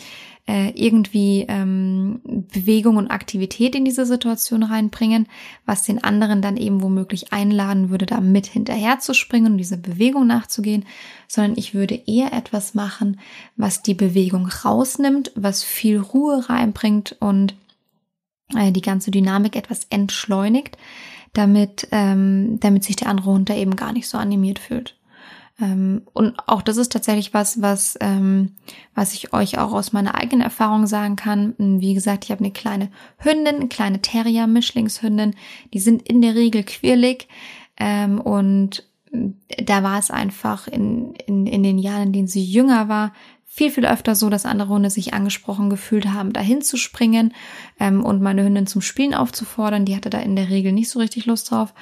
äh, 0.47 0.69
irgendwie 0.75 1.45
ähm, 1.47 2.21
Bewegung 2.23 2.97
und 2.97 3.09
Aktivität 3.09 3.73
in 3.73 3.83
diese 3.83 4.05
Situation 4.05 4.61
reinbringen, 4.61 5.27
was 5.65 5.83
den 5.83 6.03
anderen 6.03 6.41
dann 6.41 6.55
eben 6.55 6.83
womöglich 6.83 7.33
einladen 7.33 7.89
würde, 7.89 8.05
da 8.05 8.21
mit 8.21 8.45
hinterher 8.45 8.99
zu 8.99 9.15
springen 9.15 9.53
und 9.53 9.57
diese 9.57 9.77
Bewegung 9.77 10.27
nachzugehen, 10.27 10.85
sondern 11.27 11.57
ich 11.57 11.73
würde 11.73 11.99
eher 12.05 12.31
etwas 12.31 12.75
machen, 12.75 13.19
was 13.55 13.81
die 13.81 13.95
Bewegung 13.95 14.47
rausnimmt, 14.47 15.31
was 15.35 15.63
viel 15.63 15.97
Ruhe 15.97 16.47
reinbringt 16.47 17.15
und 17.19 17.55
äh, 18.55 18.71
die 18.71 18.81
ganze 18.81 19.09
Dynamik 19.09 19.55
etwas 19.55 19.87
entschleunigt, 19.89 20.77
damit, 21.33 21.87
ähm, 21.91 22.59
damit 22.59 22.83
sich 22.83 22.95
der 22.95 23.09
andere 23.09 23.31
Hund 23.31 23.49
da 23.49 23.55
eben 23.55 23.75
gar 23.75 23.93
nicht 23.93 24.07
so 24.07 24.19
animiert 24.19 24.59
fühlt. 24.59 24.95
Ähm, 25.59 26.01
und 26.13 26.35
auch 26.47 26.61
das 26.61 26.77
ist 26.77 26.91
tatsächlich 26.91 27.33
was, 27.33 27.61
was, 27.61 27.97
ähm, 28.01 28.51
was 28.93 29.13
ich 29.13 29.33
euch 29.33 29.57
auch 29.57 29.71
aus 29.71 29.93
meiner 29.93 30.15
eigenen 30.15 30.41
Erfahrung 30.41 30.85
sagen 30.87 31.15
kann. 31.15 31.55
Wie 31.57 31.93
gesagt, 31.93 32.25
ich 32.25 32.31
habe 32.31 32.43
eine 32.43 32.51
kleine 32.51 32.89
Hündin, 33.17 33.55
eine 33.55 33.67
kleine 33.67 34.01
Terrier-Mischlingshündin. 34.01 35.35
Die 35.73 35.79
sind 35.79 36.01
in 36.01 36.21
der 36.21 36.35
Regel 36.35 36.63
quirlig. 36.63 37.27
Ähm, 37.77 38.19
und 38.19 38.83
da 39.63 39.83
war 39.83 39.99
es 39.99 40.11
einfach 40.11 40.67
in, 40.67 41.13
in, 41.25 41.47
in 41.47 41.63
den 41.63 41.77
Jahren, 41.77 42.07
in 42.07 42.13
denen 42.13 42.27
sie 42.27 42.43
jünger 42.43 42.89
war, 42.89 43.13
viel, 43.55 43.71
viel 43.71 43.85
öfter 43.85 44.15
so, 44.15 44.29
dass 44.29 44.45
andere 44.45 44.67
Hunde 44.67 44.89
sich 44.89 45.13
angesprochen 45.13 45.69
gefühlt 45.69 46.07
haben, 46.07 46.33
dahin 46.33 46.61
zu 46.61 46.75
springen 46.75 47.33
ähm, 47.79 48.03
und 48.03 48.21
meine 48.21 48.43
Hündin 48.43 48.67
zum 48.67 48.81
Spielen 48.81 49.13
aufzufordern. 49.13 49.85
Die 49.85 49.95
hatte 49.95 50.09
da 50.09 50.19
in 50.19 50.35
der 50.35 50.49
Regel 50.49 50.73
nicht 50.73 50.89
so 50.89 50.99
richtig 50.99 51.25
Lust 51.25 51.51
drauf. 51.51 51.73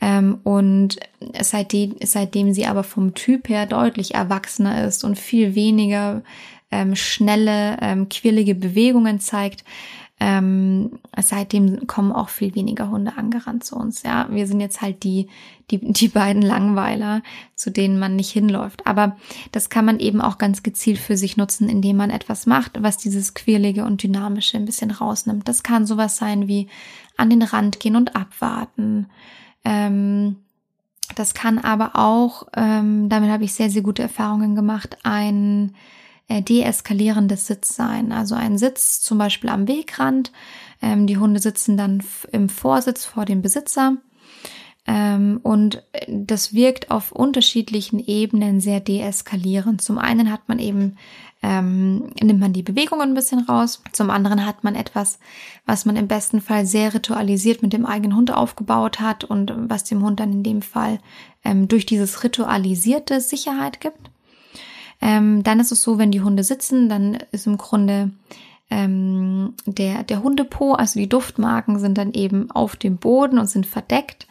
Ähm, 0.00 0.40
und 0.42 0.98
seitdem, 1.40 1.94
seitdem 2.02 2.52
sie 2.52 2.66
aber 2.66 2.82
vom 2.82 3.14
Typ 3.14 3.48
her 3.48 3.66
deutlich 3.66 4.16
erwachsener 4.16 4.84
ist 4.84 5.04
und 5.04 5.20
viel 5.20 5.54
weniger 5.54 6.22
ähm, 6.72 6.96
schnelle, 6.96 7.76
ähm, 7.80 8.08
quirlige 8.08 8.56
Bewegungen 8.56 9.20
zeigt, 9.20 9.62
ähm, 10.22 10.98
seitdem 11.18 11.86
kommen 11.86 12.12
auch 12.12 12.28
viel 12.28 12.54
weniger 12.54 12.90
Hunde 12.90 13.16
angerannt 13.16 13.64
zu 13.64 13.74
uns. 13.76 14.02
Ja, 14.02 14.28
wir 14.30 14.46
sind 14.46 14.60
jetzt 14.60 14.82
halt 14.82 15.02
die, 15.02 15.28
die, 15.70 15.78
die 15.78 16.08
beiden 16.08 16.42
Langweiler, 16.42 17.22
zu 17.54 17.70
denen 17.70 17.98
man 17.98 18.16
nicht 18.16 18.30
hinläuft. 18.30 18.86
Aber 18.86 19.16
das 19.50 19.70
kann 19.70 19.86
man 19.86 19.98
eben 19.98 20.20
auch 20.20 20.36
ganz 20.36 20.62
gezielt 20.62 20.98
für 20.98 21.16
sich 21.16 21.38
nutzen, 21.38 21.70
indem 21.70 21.96
man 21.96 22.10
etwas 22.10 22.44
macht, 22.44 22.82
was 22.82 22.98
dieses 22.98 23.32
Quirlige 23.32 23.84
und 23.86 24.02
Dynamische 24.02 24.58
ein 24.58 24.66
bisschen 24.66 24.90
rausnimmt. 24.90 25.48
Das 25.48 25.62
kann 25.62 25.86
sowas 25.86 26.18
sein 26.18 26.46
wie 26.46 26.68
an 27.16 27.30
den 27.30 27.42
Rand 27.42 27.80
gehen 27.80 27.96
und 27.96 28.14
abwarten. 28.14 29.06
Ähm, 29.64 30.36
das 31.14 31.32
kann 31.32 31.58
aber 31.58 31.92
auch, 31.96 32.46
ähm, 32.54 33.08
damit 33.08 33.30
habe 33.30 33.44
ich 33.44 33.54
sehr, 33.54 33.70
sehr 33.70 33.82
gute 33.82 34.02
Erfahrungen 34.02 34.54
gemacht, 34.54 34.98
ein 35.02 35.74
deeskalierendes 36.30 37.46
Sitz 37.46 37.74
sein. 37.74 38.12
Also 38.12 38.34
ein 38.34 38.58
Sitz 38.58 39.00
zum 39.00 39.18
Beispiel 39.18 39.50
am 39.50 39.66
Wegrand. 39.66 40.32
Ähm, 40.80 41.06
die 41.06 41.18
Hunde 41.18 41.40
sitzen 41.40 41.76
dann 41.76 42.02
im 42.30 42.48
Vorsitz 42.48 43.04
vor 43.04 43.24
dem 43.24 43.42
Besitzer. 43.42 43.96
Ähm, 44.86 45.40
und 45.42 45.82
das 46.08 46.54
wirkt 46.54 46.90
auf 46.90 47.12
unterschiedlichen 47.12 47.98
Ebenen 47.98 48.60
sehr 48.60 48.80
deeskalierend. 48.80 49.82
Zum 49.82 49.98
einen 49.98 50.32
hat 50.32 50.48
man 50.48 50.58
eben, 50.58 50.96
ähm, 51.42 52.10
nimmt 52.20 52.40
man 52.40 52.52
die 52.52 52.62
Bewegung 52.62 53.00
ein 53.00 53.14
bisschen 53.14 53.40
raus. 53.40 53.82
Zum 53.92 54.10
anderen 54.10 54.46
hat 54.46 54.64
man 54.64 54.74
etwas, 54.74 55.18
was 55.66 55.84
man 55.84 55.96
im 55.96 56.08
besten 56.08 56.40
Fall 56.40 56.64
sehr 56.64 56.94
ritualisiert 56.94 57.62
mit 57.62 57.72
dem 57.72 57.86
eigenen 57.86 58.16
Hund 58.16 58.32
aufgebaut 58.32 59.00
hat 59.00 59.24
und 59.24 59.52
was 59.56 59.84
dem 59.84 60.02
Hund 60.02 60.18
dann 60.18 60.32
in 60.32 60.42
dem 60.42 60.62
Fall 60.62 60.98
ähm, 61.44 61.68
durch 61.68 61.86
dieses 61.86 62.24
ritualisierte 62.24 63.20
Sicherheit 63.20 63.80
gibt. 63.80 64.10
Ähm, 65.00 65.42
dann 65.42 65.60
ist 65.60 65.72
es 65.72 65.82
so, 65.82 65.98
wenn 65.98 66.10
die 66.10 66.20
Hunde 66.20 66.44
sitzen, 66.44 66.88
dann 66.88 67.18
ist 67.32 67.46
im 67.46 67.56
Grunde 67.56 68.10
ähm, 68.70 69.54
der, 69.66 70.04
der 70.04 70.22
Hundepo, 70.22 70.74
also 70.74 70.98
die 70.98 71.08
Duftmarken 71.08 71.78
sind 71.78 71.98
dann 71.98 72.12
eben 72.12 72.50
auf 72.50 72.76
dem 72.76 72.98
Boden 72.98 73.38
und 73.38 73.46
sind 73.46 73.66
verdeckt. 73.66 74.26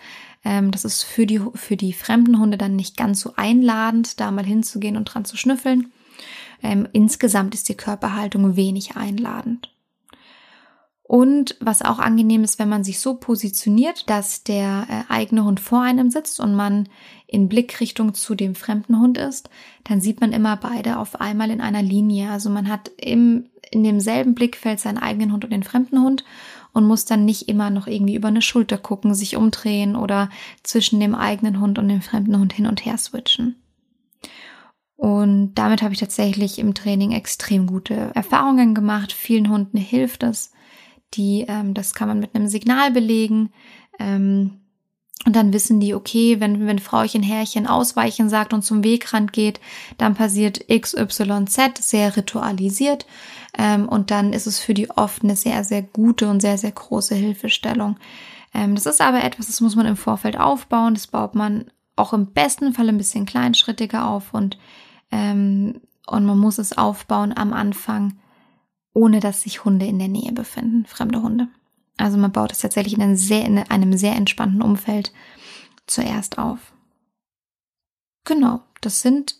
Ähm, 0.45 0.71
das 0.71 0.85
ist 0.85 1.03
für 1.03 1.25
die, 1.25 1.41
für 1.55 1.75
die 1.75 1.93
fremden 1.93 2.39
Hunde 2.39 2.57
dann 2.57 2.75
nicht 2.75 2.97
ganz 2.97 3.19
so 3.19 3.33
einladend, 3.35 4.19
da 4.19 4.31
mal 4.31 4.45
hinzugehen 4.45 4.95
und 4.95 5.05
dran 5.05 5.25
zu 5.25 5.37
schnüffeln. 5.37 5.91
Ähm, 6.63 6.87
insgesamt 6.93 7.53
ist 7.53 7.69
die 7.69 7.75
Körperhaltung 7.75 8.55
wenig 8.55 8.95
einladend. 8.95 9.71
Und 11.09 11.55
was 11.59 11.81
auch 11.81 11.97
angenehm 11.97 12.43
ist, 12.43 12.59
wenn 12.59 12.69
man 12.69 12.83
sich 12.83 12.99
so 12.99 13.15
positioniert, 13.15 14.07
dass 14.11 14.43
der 14.43 14.85
äh, 14.87 15.11
eigene 15.11 15.43
Hund 15.43 15.59
vor 15.59 15.81
einem 15.81 16.11
sitzt 16.11 16.39
und 16.39 16.53
man 16.53 16.87
in 17.25 17.49
Blickrichtung 17.49 18.13
zu 18.13 18.35
dem 18.35 18.53
fremden 18.53 18.99
Hund 18.99 19.17
ist, 19.17 19.49
dann 19.85 20.01
sieht 20.01 20.21
man 20.21 20.33
immer 20.33 20.55
beide 20.55 20.99
auf 20.99 21.19
einmal 21.19 21.49
in 21.49 21.61
einer 21.61 21.81
Linie. 21.81 22.29
Also 22.29 22.51
man 22.51 22.69
hat 22.69 22.91
im, 22.97 23.49
in 23.71 23.83
demselben 23.83 24.35
Blickfeld 24.35 24.79
seinen 24.79 24.99
eigenen 24.99 25.33
Hund 25.33 25.43
und 25.43 25.49
den 25.49 25.63
fremden 25.63 25.99
Hund 25.99 26.25
und 26.73 26.85
muss 26.85 27.05
dann 27.05 27.25
nicht 27.25 27.49
immer 27.49 27.71
noch 27.71 27.87
irgendwie 27.87 28.13
über 28.13 28.27
eine 28.27 28.43
Schulter 28.43 28.77
gucken, 28.77 29.15
sich 29.15 29.35
umdrehen 29.35 29.95
oder 29.95 30.29
zwischen 30.61 30.99
dem 30.99 31.15
eigenen 31.15 31.59
Hund 31.59 31.79
und 31.79 31.87
dem 31.87 32.03
fremden 32.03 32.37
Hund 32.37 32.53
hin 32.53 32.67
und 32.67 32.85
her 32.85 32.99
switchen. 32.99 33.55
Und 34.95 35.55
damit 35.55 35.81
habe 35.81 35.95
ich 35.95 35.99
tatsächlich 35.99 36.59
im 36.59 36.75
Training 36.75 37.13
extrem 37.13 37.65
gute 37.65 38.11
Erfahrungen 38.13 38.75
gemacht. 38.75 39.11
Vielen 39.11 39.49
Hunden 39.49 39.79
hilft 39.79 40.21
es 40.21 40.51
die, 41.13 41.45
ähm, 41.47 41.73
das 41.73 41.93
kann 41.93 42.07
man 42.07 42.19
mit 42.19 42.35
einem 42.35 42.47
Signal 42.47 42.91
belegen. 42.91 43.51
Ähm, 43.99 44.59
und 45.25 45.35
dann 45.35 45.51
wissen 45.51 45.81
die, 45.81 45.93
okay, 45.93 46.39
wenn, 46.39 46.65
wenn 46.65 46.79
Frauchen 46.79 47.23
Herrchen 47.23 47.67
ausweichen 47.67 48.29
sagt 48.29 48.53
und 48.53 48.63
zum 48.63 48.83
Wegrand 48.85 49.33
geht, 49.33 49.59
dann 49.97 50.15
passiert 50.15 50.65
XYZ, 50.69 51.57
sehr 51.81 52.15
ritualisiert. 52.15 53.05
Ähm, 53.57 53.89
und 53.89 54.11
dann 54.11 54.31
ist 54.31 54.47
es 54.47 54.59
für 54.59 54.73
die 54.73 54.89
oft 54.89 55.23
eine 55.23 55.35
sehr, 55.35 55.63
sehr 55.65 55.81
gute 55.81 56.29
und 56.29 56.39
sehr, 56.39 56.57
sehr 56.57 56.71
große 56.71 57.15
Hilfestellung. 57.15 57.97
Ähm, 58.53 58.75
das 58.75 58.85
ist 58.85 59.01
aber 59.01 59.23
etwas, 59.23 59.47
das 59.47 59.59
muss 59.59 59.75
man 59.75 59.85
im 59.85 59.97
Vorfeld 59.97 60.39
aufbauen. 60.39 60.93
Das 60.93 61.07
baut 61.07 61.35
man 61.35 61.69
auch 61.97 62.13
im 62.13 62.27
besten 62.27 62.73
Fall 62.73 62.87
ein 62.87 62.97
bisschen 62.97 63.25
kleinschrittiger 63.25 64.07
auf 64.07 64.33
und, 64.33 64.57
ähm, 65.11 65.81
und 66.07 66.25
man 66.25 66.37
muss 66.39 66.57
es 66.57 66.77
aufbauen 66.77 67.35
am 67.35 67.51
Anfang 67.51 68.17
ohne 68.93 69.19
dass 69.19 69.41
sich 69.41 69.65
Hunde 69.65 69.85
in 69.85 69.99
der 69.99 70.07
Nähe 70.07 70.31
befinden, 70.31 70.85
fremde 70.85 71.21
Hunde. 71.21 71.47
Also 71.97 72.17
man 72.17 72.31
baut 72.31 72.51
es 72.51 72.59
tatsächlich 72.59 72.93
in 72.93 73.01
einem 73.01 73.15
sehr, 73.15 73.45
in 73.45 73.57
einem 73.57 73.97
sehr 73.97 74.15
entspannten 74.15 74.61
Umfeld 74.61 75.11
zuerst 75.85 76.37
auf. 76.37 76.73
Genau, 78.23 78.61
das 78.81 79.01
sind 79.01 79.35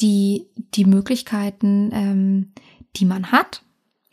die, 0.00 0.46
die 0.74 0.84
Möglichkeiten, 0.84 1.90
ähm, 1.92 2.52
die 2.96 3.04
man 3.04 3.32
hat. 3.32 3.62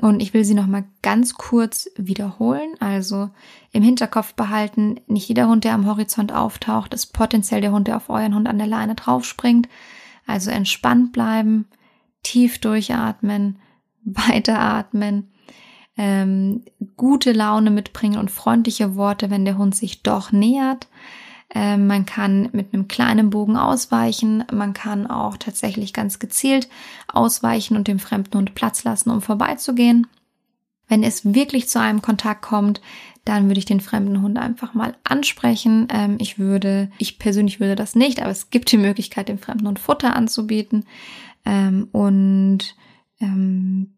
Und 0.01 0.21
ich 0.21 0.33
will 0.33 0.43
sie 0.43 0.55
nochmal 0.55 0.85
ganz 1.01 1.35
kurz 1.35 1.89
wiederholen. 1.95 2.75
Also 2.79 3.29
im 3.71 3.81
Hinterkopf 3.81 4.33
behalten, 4.33 4.99
nicht 5.07 5.29
jeder 5.29 5.47
Hund, 5.47 5.63
der 5.63 5.73
am 5.73 5.85
Horizont 5.85 6.33
auftaucht, 6.33 6.93
ist 6.93 7.07
potenziell 7.07 7.61
der 7.61 7.71
Hund, 7.71 7.87
der 7.87 7.97
auf 7.97 8.09
euren 8.09 8.35
Hund 8.35 8.47
an 8.47 8.57
der 8.57 8.67
Leine 8.67 8.95
draufspringt. 8.95 9.69
Also 10.27 10.51
entspannt 10.51 11.13
bleiben, 11.13 11.67
tief 12.23 12.59
durchatmen, 12.59 13.59
weiteratmen, 14.05 15.31
ähm, 15.97 16.63
gute 16.97 17.31
Laune 17.31 17.71
mitbringen 17.71 18.19
und 18.19 18.31
freundliche 18.31 18.95
Worte, 18.95 19.29
wenn 19.29 19.45
der 19.45 19.57
Hund 19.57 19.75
sich 19.75 20.03
doch 20.03 20.31
nähert. 20.31 20.87
Ähm, 21.53 21.87
man 21.87 22.05
kann 22.05 22.49
mit 22.51 22.73
einem 22.73 22.87
kleinen 22.87 23.29
Bogen 23.29 23.55
ausweichen. 23.55 24.43
Man 24.51 24.73
kann 24.73 25.07
auch 25.07 25.37
tatsächlich 25.37 25.93
ganz 25.93 26.19
gezielt 26.19 26.67
ausweichen 27.07 27.77
und 27.77 27.87
dem 27.87 27.99
fremden 27.99 28.37
Hund 28.37 28.55
Platz 28.55 28.83
lassen, 28.83 29.09
um 29.09 29.21
vorbeizugehen. 29.21 30.07
Wenn 30.87 31.03
es 31.03 31.33
wirklich 31.33 31.67
zu 31.67 31.79
einem 31.79 32.01
Kontakt 32.01 32.41
kommt, 32.41 32.81
dann 33.23 33.47
würde 33.47 33.57
ich 33.57 33.65
den 33.65 33.81
fremden 33.81 34.21
Hund 34.21 34.37
einfach 34.37 34.73
mal 34.73 34.95
ansprechen. 35.03 35.87
Ähm, 35.91 36.17
ich 36.19 36.37
würde, 36.37 36.91
ich 36.99 37.19
persönlich 37.19 37.59
würde 37.59 37.75
das 37.75 37.95
nicht, 37.95 38.21
aber 38.21 38.31
es 38.31 38.49
gibt 38.49 38.71
die 38.71 38.77
Möglichkeit, 38.77 39.29
dem 39.29 39.39
fremden 39.39 39.67
Hund 39.67 39.79
Futter 39.79 40.15
anzubieten. 40.15 40.85
Ähm, 41.45 41.87
und 41.91 42.75
ähm, 43.19 43.93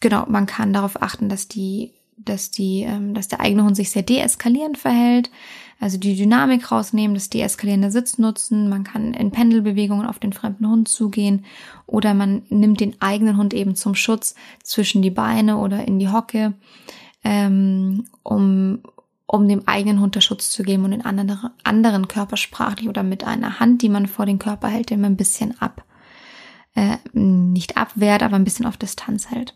genau, 0.00 0.26
man 0.28 0.46
kann 0.46 0.72
darauf 0.72 1.00
achten, 1.02 1.28
dass 1.28 1.48
die, 1.48 1.92
dass 2.16 2.50
die, 2.50 2.82
ähm, 2.82 3.14
dass 3.14 3.28
der 3.28 3.40
eigene 3.40 3.64
Hund 3.64 3.76
sich 3.76 3.90
sehr 3.90 4.02
deeskalierend 4.02 4.78
verhält. 4.78 5.30
Also 5.78 5.96
die 5.96 6.14
Dynamik 6.14 6.70
rausnehmen, 6.70 7.14
das 7.14 7.30
deeskalierende 7.30 7.90
Sitz 7.90 8.18
nutzen. 8.18 8.68
Man 8.68 8.84
kann 8.84 9.14
in 9.14 9.30
Pendelbewegungen 9.30 10.06
auf 10.06 10.18
den 10.18 10.34
fremden 10.34 10.68
Hund 10.68 10.88
zugehen 10.88 11.46
oder 11.86 12.12
man 12.12 12.42
nimmt 12.50 12.80
den 12.80 13.00
eigenen 13.00 13.38
Hund 13.38 13.54
eben 13.54 13.74
zum 13.74 13.94
Schutz 13.94 14.34
zwischen 14.62 15.00
die 15.00 15.10
Beine 15.10 15.56
oder 15.56 15.88
in 15.88 15.98
die 15.98 16.10
Hocke, 16.10 16.52
ähm, 17.24 18.04
um, 18.22 18.80
um 19.26 19.48
dem 19.48 19.66
eigenen 19.66 20.00
Hund 20.00 20.16
der 20.16 20.20
Schutz 20.20 20.50
zu 20.50 20.64
geben 20.64 20.84
und 20.84 20.90
den 20.90 21.04
anderen, 21.04 21.50
anderen 21.64 22.08
körpersprachlich 22.08 22.88
oder 22.88 23.02
mit 23.02 23.24
einer 23.24 23.58
Hand, 23.58 23.80
die 23.80 23.88
man 23.88 24.06
vor 24.06 24.26
den 24.26 24.38
Körper 24.38 24.68
hält, 24.68 24.90
den 24.90 25.02
ein 25.06 25.16
bisschen 25.16 25.58
ab. 25.62 25.86
Nicht 27.12 27.76
abwehrt, 27.76 28.22
aber 28.22 28.36
ein 28.36 28.44
bisschen 28.44 28.66
auf 28.66 28.76
Distanz 28.76 29.30
hält. 29.30 29.54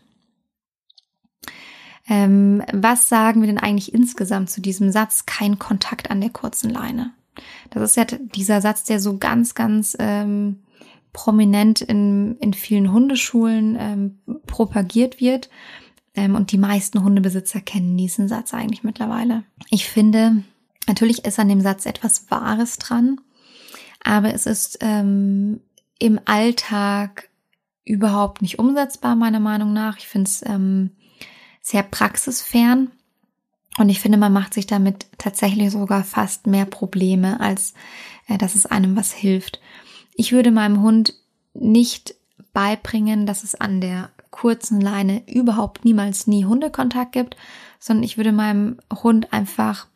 Ähm, 2.07 2.61
was 2.71 3.09
sagen 3.09 3.41
wir 3.41 3.47
denn 3.47 3.57
eigentlich 3.57 3.93
insgesamt 3.93 4.49
zu 4.49 4.61
diesem 4.61 4.91
Satz, 4.91 5.25
kein 5.25 5.57
Kontakt 5.57 6.11
an 6.11 6.21
der 6.21 6.29
kurzen 6.29 6.69
Leine? 6.69 7.13
Das 7.71 7.81
ist 7.83 7.97
ja 7.97 8.05
dieser 8.05 8.61
Satz, 8.61 8.83
der 8.83 8.99
so 8.99 9.17
ganz, 9.17 9.55
ganz 9.55 9.95
ähm, 9.99 10.59
prominent 11.13 11.81
in, 11.81 12.37
in 12.39 12.53
vielen 12.53 12.91
Hundeschulen 12.91 13.77
ähm, 13.79 14.19
propagiert 14.45 15.19
wird. 15.19 15.49
Ähm, 16.13 16.35
und 16.35 16.51
die 16.51 16.57
meisten 16.57 17.03
Hundebesitzer 17.03 17.59
kennen 17.59 17.97
diesen 17.97 18.27
Satz 18.27 18.53
eigentlich 18.53 18.83
mittlerweile. 18.83 19.43
Ich 19.69 19.89
finde, 19.89 20.43
natürlich 20.87 21.25
ist 21.25 21.39
an 21.39 21.49
dem 21.49 21.61
Satz 21.61 21.85
etwas 21.85 22.29
Wahres 22.29 22.77
dran, 22.77 23.19
aber 24.03 24.33
es 24.33 24.45
ist 24.45 24.77
ähm, 24.81 25.61
im 25.99 26.19
Alltag 26.25 27.29
überhaupt 27.85 28.41
nicht 28.41 28.59
umsetzbar, 28.59 29.15
meiner 29.15 29.39
Meinung 29.39 29.73
nach. 29.73 29.97
Ich 29.97 30.07
finde 30.07 30.29
es 30.29 30.43
ähm, 30.45 30.91
sehr 31.61 31.83
praxisfern. 31.83 32.91
Und 33.77 33.89
ich 33.89 33.99
finde, 33.99 34.17
man 34.17 34.33
macht 34.33 34.53
sich 34.53 34.67
damit 34.67 35.07
tatsächlich 35.17 35.71
sogar 35.71 36.03
fast 36.03 36.47
mehr 36.47 36.65
Probleme, 36.65 37.39
als 37.39 37.73
äh, 38.27 38.37
dass 38.37 38.55
es 38.55 38.65
einem 38.65 38.95
was 38.95 39.11
hilft. 39.11 39.59
Ich 40.15 40.31
würde 40.31 40.51
meinem 40.51 40.81
Hund 40.81 41.13
nicht 41.53 42.15
beibringen, 42.53 43.25
dass 43.25 43.43
es 43.43 43.55
an 43.55 43.81
der 43.81 44.09
kurzen 44.31 44.81
Leine 44.81 45.23
überhaupt 45.27 45.85
niemals 45.85 46.27
nie 46.27 46.45
Hundekontakt 46.45 47.11
gibt, 47.11 47.35
sondern 47.79 48.03
ich 48.03 48.17
würde 48.17 48.31
meinem 48.31 48.77
Hund 48.91 49.31
einfach 49.33 49.87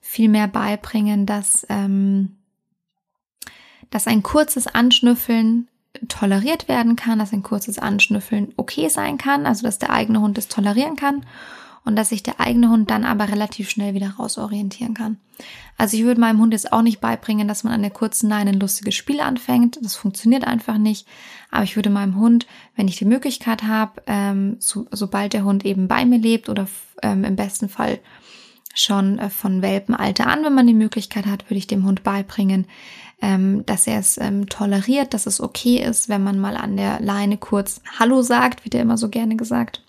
viel 0.00 0.28
mehr 0.28 0.48
beibringen, 0.48 1.26
dass, 1.26 1.66
ähm, 1.68 2.37
dass 3.90 4.06
ein 4.06 4.22
kurzes 4.22 4.66
Anschnüffeln 4.66 5.68
toleriert 6.08 6.68
werden 6.68 6.96
kann, 6.96 7.18
dass 7.18 7.32
ein 7.32 7.42
kurzes 7.42 7.78
Anschnüffeln 7.78 8.52
okay 8.56 8.88
sein 8.88 9.18
kann, 9.18 9.46
also 9.46 9.62
dass 9.64 9.78
der 9.78 9.90
eigene 9.90 10.20
Hund 10.20 10.38
es 10.38 10.48
tolerieren 10.48 10.96
kann 10.96 11.24
und 11.84 11.96
dass 11.96 12.10
sich 12.10 12.22
der 12.22 12.40
eigene 12.40 12.68
Hund 12.68 12.90
dann 12.90 13.04
aber 13.04 13.28
relativ 13.30 13.70
schnell 13.70 13.94
wieder 13.94 14.10
rausorientieren 14.18 14.94
kann. 14.94 15.16
Also 15.76 15.96
ich 15.96 16.04
würde 16.04 16.20
meinem 16.20 16.40
Hund 16.40 16.52
jetzt 16.52 16.72
auch 16.72 16.82
nicht 16.82 17.00
beibringen, 17.00 17.48
dass 17.48 17.64
man 17.64 17.72
an 17.72 17.82
der 17.82 17.90
kurzen 17.90 18.28
Leine 18.28 18.50
ein 18.50 18.60
lustiges 18.60 18.94
Spiel 18.94 19.20
anfängt. 19.20 19.78
Das 19.80 19.96
funktioniert 19.96 20.44
einfach 20.44 20.76
nicht. 20.76 21.06
Aber 21.50 21.62
ich 21.62 21.76
würde 21.76 21.88
meinem 21.88 22.16
Hund, 22.16 22.46
wenn 22.76 22.88
ich 22.88 22.96
die 22.96 23.04
Möglichkeit 23.04 23.62
habe, 23.62 24.02
ähm, 24.06 24.56
so, 24.58 24.86
sobald 24.90 25.32
der 25.32 25.44
Hund 25.44 25.64
eben 25.64 25.88
bei 25.88 26.04
mir 26.04 26.18
lebt 26.18 26.48
oder 26.48 26.66
ähm, 27.02 27.24
im 27.24 27.36
besten 27.36 27.68
Fall 27.68 28.00
schon 28.74 29.18
äh, 29.18 29.30
von 29.30 29.62
Welpenalter 29.62 30.26
an, 30.26 30.44
wenn 30.44 30.54
man 30.54 30.66
die 30.66 30.74
Möglichkeit 30.74 31.26
hat, 31.26 31.44
würde 31.46 31.58
ich 31.58 31.68
dem 31.68 31.84
Hund 31.84 32.02
beibringen, 32.02 32.66
ähm, 33.20 33.64
dass 33.66 33.86
er 33.86 33.98
es 33.98 34.18
ähm, 34.18 34.48
toleriert, 34.48 35.12
dass 35.14 35.26
es 35.26 35.40
okay 35.40 35.78
ist, 35.82 36.08
wenn 36.08 36.22
man 36.22 36.38
mal 36.38 36.56
an 36.56 36.76
der 36.76 37.00
Leine 37.00 37.36
kurz 37.36 37.80
Hallo 37.98 38.22
sagt, 38.22 38.64
wird 38.64 38.74
ja 38.74 38.80
immer 38.80 38.96
so 38.96 39.08
gerne 39.08 39.36
gesagt. 39.36 39.82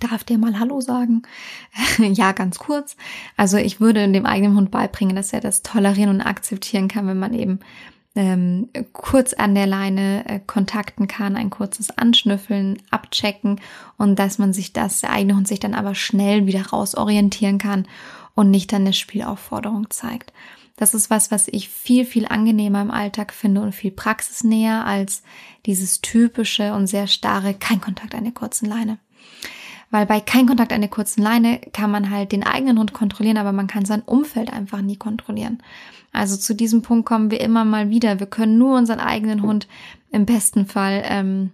Darf 0.00 0.24
der 0.24 0.38
mal 0.38 0.58
Hallo 0.58 0.80
sagen? 0.80 1.22
ja, 1.98 2.32
ganz 2.32 2.58
kurz. 2.58 2.96
Also 3.36 3.56
ich 3.56 3.80
würde 3.80 4.10
dem 4.10 4.26
eigenen 4.26 4.56
Hund 4.56 4.70
beibringen, 4.70 5.16
dass 5.16 5.32
er 5.32 5.40
das 5.40 5.62
tolerieren 5.62 6.10
und 6.10 6.20
akzeptieren 6.20 6.88
kann, 6.88 7.06
wenn 7.06 7.18
man 7.18 7.34
eben 7.34 7.60
ähm, 8.14 8.68
kurz 8.92 9.32
an 9.32 9.54
der 9.54 9.66
Leine 9.66 10.24
äh, 10.26 10.40
kontakten 10.44 11.06
kann, 11.08 11.36
ein 11.36 11.50
kurzes 11.50 11.96
Anschnüffeln, 11.96 12.82
abchecken 12.90 13.60
und 13.96 14.18
dass 14.18 14.38
man 14.38 14.52
sich 14.52 14.72
das, 14.72 15.00
der 15.00 15.10
eigene 15.10 15.36
Hund 15.36 15.48
sich 15.48 15.60
dann 15.60 15.74
aber 15.74 15.94
schnell 15.94 16.46
wieder 16.46 16.66
rausorientieren 16.66 17.58
kann 17.58 17.86
und 18.34 18.50
nicht 18.50 18.72
dann 18.72 18.82
eine 18.82 18.92
Spielaufforderung 18.92 19.90
zeigt. 19.90 20.32
Das 20.78 20.94
ist 20.94 21.10
was, 21.10 21.32
was 21.32 21.48
ich 21.48 21.68
viel, 21.68 22.04
viel 22.04 22.26
angenehmer 22.26 22.80
im 22.80 22.92
Alltag 22.92 23.34
finde 23.34 23.60
und 23.60 23.74
viel 23.74 23.90
praxisnäher 23.90 24.86
als 24.86 25.22
dieses 25.66 26.00
typische 26.00 26.72
und 26.72 26.86
sehr 26.86 27.08
starre 27.08 27.52
kein 27.52 27.80
Kontakt 27.80 28.14
an 28.14 28.22
der 28.22 28.32
kurzen 28.32 28.66
Leine. 28.66 28.98
Weil 29.90 30.06
bei 30.06 30.20
kein 30.20 30.46
Kontakt 30.46 30.72
an 30.72 30.80
der 30.80 30.88
kurzen 30.88 31.20
Leine 31.20 31.60
kann 31.72 31.90
man 31.90 32.10
halt 32.10 32.30
den 32.30 32.44
eigenen 32.44 32.78
Hund 32.78 32.92
kontrollieren, 32.92 33.38
aber 33.38 33.50
man 33.50 33.66
kann 33.66 33.86
sein 33.86 34.02
Umfeld 34.02 34.52
einfach 34.52 34.80
nie 34.80 34.96
kontrollieren. 34.96 35.60
Also 36.12 36.36
zu 36.36 36.54
diesem 36.54 36.82
Punkt 36.82 37.06
kommen 37.06 37.32
wir 37.32 37.40
immer 37.40 37.64
mal 37.64 37.90
wieder. 37.90 38.20
Wir 38.20 38.28
können 38.28 38.56
nur 38.56 38.78
unseren 38.78 39.00
eigenen 39.00 39.42
Hund 39.42 39.66
im 40.12 40.26
besten 40.26 40.66
Fall 40.66 41.02
ähm, 41.06 41.50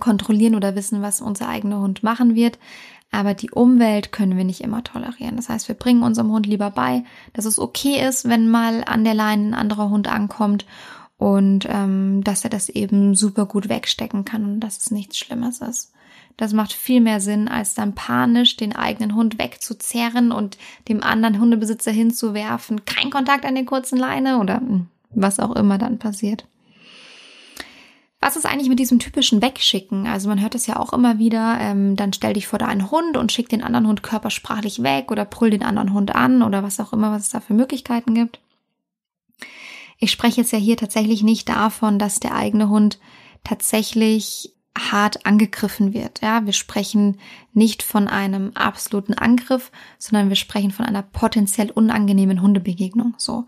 kontrollieren 0.00 0.54
oder 0.54 0.74
wissen, 0.74 1.02
was 1.02 1.20
unser 1.20 1.48
eigener 1.48 1.80
Hund 1.80 2.02
machen 2.02 2.34
wird. 2.34 2.58
Aber 3.12 3.34
die 3.34 3.50
Umwelt 3.50 4.10
können 4.10 4.36
wir 4.38 4.44
nicht 4.44 4.62
immer 4.62 4.82
tolerieren. 4.82 5.36
Das 5.36 5.50
heißt, 5.50 5.68
wir 5.68 5.74
bringen 5.74 6.02
unserem 6.02 6.32
Hund 6.32 6.46
lieber 6.46 6.70
bei, 6.70 7.04
dass 7.34 7.44
es 7.44 7.58
okay 7.58 8.04
ist, 8.06 8.28
wenn 8.28 8.48
mal 8.48 8.82
an 8.84 9.04
der 9.04 9.14
Leine 9.14 9.48
ein 9.48 9.54
anderer 9.54 9.90
Hund 9.90 10.08
ankommt 10.08 10.64
und 11.18 11.68
ähm, 11.70 12.24
dass 12.24 12.42
er 12.42 12.50
das 12.50 12.70
eben 12.70 13.14
super 13.14 13.46
gut 13.46 13.68
wegstecken 13.68 14.24
kann 14.24 14.44
und 14.44 14.60
dass 14.60 14.78
es 14.78 14.90
nichts 14.90 15.18
Schlimmes 15.18 15.60
ist. 15.60 15.92
Das 16.36 16.54
macht 16.54 16.72
viel 16.72 17.00
mehr 17.02 17.20
Sinn, 17.20 17.48
als 17.48 17.74
dann 17.74 17.94
panisch 17.94 18.56
den 18.56 18.74
eigenen 18.74 19.14
Hund 19.14 19.38
wegzuzerren 19.38 20.32
und 20.32 20.56
dem 20.88 21.02
anderen 21.02 21.38
Hundebesitzer 21.38 21.92
hinzuwerfen. 21.92 22.84
Kein 22.86 23.10
Kontakt 23.10 23.44
an 23.44 23.54
der 23.54 23.66
kurzen 23.66 23.98
Leine 23.98 24.38
oder 24.38 24.56
hm, 24.56 24.86
was 25.10 25.38
auch 25.38 25.54
immer 25.54 25.76
dann 25.76 25.98
passiert. 25.98 26.46
Was 28.22 28.36
ist 28.36 28.46
eigentlich 28.46 28.68
mit 28.68 28.78
diesem 28.78 29.00
typischen 29.00 29.42
Wegschicken? 29.42 30.06
Also 30.06 30.28
man 30.28 30.40
hört 30.40 30.54
es 30.54 30.68
ja 30.68 30.76
auch 30.78 30.92
immer 30.92 31.18
wieder, 31.18 31.58
ähm, 31.60 31.96
dann 31.96 32.12
stell 32.12 32.34
dich 32.34 32.46
vor 32.46 32.60
deinen 32.60 32.92
Hund 32.92 33.16
und 33.16 33.32
schick 33.32 33.48
den 33.48 33.64
anderen 33.64 33.88
Hund 33.88 34.04
körpersprachlich 34.04 34.84
weg 34.84 35.10
oder 35.10 35.24
brüll 35.24 35.50
den 35.50 35.64
anderen 35.64 35.92
Hund 35.92 36.14
an 36.14 36.44
oder 36.44 36.62
was 36.62 36.78
auch 36.78 36.92
immer, 36.92 37.10
was 37.10 37.22
es 37.22 37.30
da 37.30 37.40
für 37.40 37.52
Möglichkeiten 37.52 38.14
gibt. 38.14 38.38
Ich 39.98 40.12
spreche 40.12 40.40
jetzt 40.40 40.52
ja 40.52 40.58
hier 40.58 40.76
tatsächlich 40.76 41.24
nicht 41.24 41.48
davon, 41.48 41.98
dass 41.98 42.20
der 42.20 42.36
eigene 42.36 42.68
Hund 42.68 43.00
tatsächlich 43.42 44.52
hart 44.78 45.26
angegriffen 45.26 45.92
wird. 45.92 46.22
Ja, 46.22 46.46
wir 46.46 46.52
sprechen 46.52 47.18
nicht 47.52 47.82
von 47.82 48.06
einem 48.06 48.52
absoluten 48.54 49.14
Angriff, 49.14 49.72
sondern 49.98 50.28
wir 50.28 50.36
sprechen 50.36 50.70
von 50.70 50.86
einer 50.86 51.02
potenziell 51.02 51.72
unangenehmen 51.72 52.40
Hundebegegnung. 52.40 53.14
So. 53.18 53.46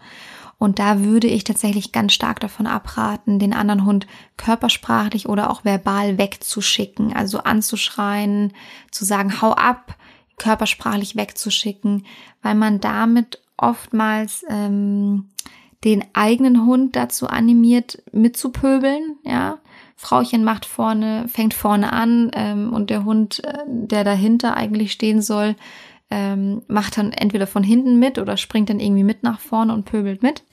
Und 0.58 0.78
da 0.78 1.02
würde 1.04 1.26
ich 1.26 1.44
tatsächlich 1.44 1.92
ganz 1.92 2.12
stark 2.12 2.40
davon 2.40 2.66
abraten, 2.66 3.38
den 3.38 3.52
anderen 3.52 3.84
Hund 3.84 4.06
körpersprachlich 4.36 5.28
oder 5.28 5.50
auch 5.50 5.64
verbal 5.64 6.18
wegzuschicken, 6.18 7.12
also 7.12 7.38
anzuschreien, 7.38 8.52
zu 8.90 9.04
sagen, 9.04 9.40
hau 9.42 9.52
ab, 9.52 9.96
körpersprachlich 10.38 11.16
wegzuschicken, 11.16 12.04
weil 12.42 12.54
man 12.54 12.80
damit 12.80 13.40
oftmals 13.56 14.44
ähm, 14.48 15.28
den 15.84 16.04
eigenen 16.14 16.64
Hund 16.64 16.96
dazu 16.96 17.28
animiert, 17.28 18.02
mitzupöbeln, 18.12 19.16
ja, 19.22 19.58
Frauchen 19.96 20.42
macht 20.44 20.66
vorne, 20.66 21.26
fängt 21.28 21.54
vorne 21.54 21.92
an 21.92 22.30
ähm, 22.34 22.72
und 22.72 22.90
der 22.90 23.04
Hund, 23.04 23.44
äh, 23.44 23.58
der 23.66 24.02
dahinter 24.04 24.56
eigentlich 24.56 24.92
stehen 24.92 25.22
soll, 25.22 25.56
ähm, 26.10 26.62
macht 26.68 26.98
dann 26.98 27.12
entweder 27.12 27.46
von 27.46 27.62
hinten 27.62 27.98
mit 27.98 28.18
oder 28.18 28.36
springt 28.36 28.70
dann 28.70 28.80
irgendwie 28.80 29.04
mit 29.04 29.22
nach 29.22 29.40
vorne 29.40 29.72
und 29.72 29.84
pöbelt 29.84 30.22
mit. 30.22 30.44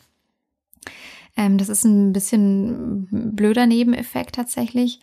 Ähm, 1.37 1.57
das 1.57 1.69
ist 1.69 1.83
ein 1.85 2.13
bisschen 2.13 3.07
blöder 3.35 3.65
Nebeneffekt 3.65 4.35
tatsächlich. 4.35 4.99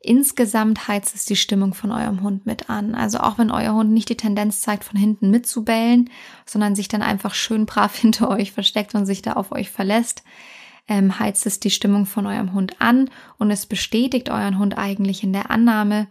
Insgesamt 0.00 0.88
heizt 0.88 1.14
es 1.14 1.24
die 1.24 1.36
Stimmung 1.36 1.74
von 1.74 1.90
eurem 1.90 2.22
Hund 2.22 2.46
mit 2.46 2.70
an. 2.70 2.94
Also 2.94 3.18
auch 3.18 3.38
wenn 3.38 3.50
euer 3.50 3.74
Hund 3.74 3.90
nicht 3.90 4.08
die 4.08 4.16
Tendenz 4.16 4.60
zeigt, 4.60 4.84
von 4.84 4.98
hinten 4.98 5.30
mitzubellen, 5.30 6.10
sondern 6.44 6.76
sich 6.76 6.88
dann 6.88 7.02
einfach 7.02 7.34
schön 7.34 7.66
brav 7.66 7.96
hinter 8.00 8.30
euch 8.30 8.52
versteckt 8.52 8.94
und 8.94 9.06
sich 9.06 9.22
da 9.22 9.34
auf 9.34 9.52
euch 9.52 9.70
verlässt, 9.70 10.22
ähm, 10.88 11.18
heizt 11.18 11.46
es 11.46 11.58
die 11.58 11.70
Stimmung 11.70 12.06
von 12.06 12.26
eurem 12.26 12.52
Hund 12.52 12.80
an 12.80 13.10
und 13.38 13.50
es 13.50 13.66
bestätigt 13.66 14.30
euren 14.30 14.58
Hund 14.58 14.78
eigentlich 14.78 15.24
in 15.24 15.32
der 15.32 15.50
Annahme, 15.50 16.06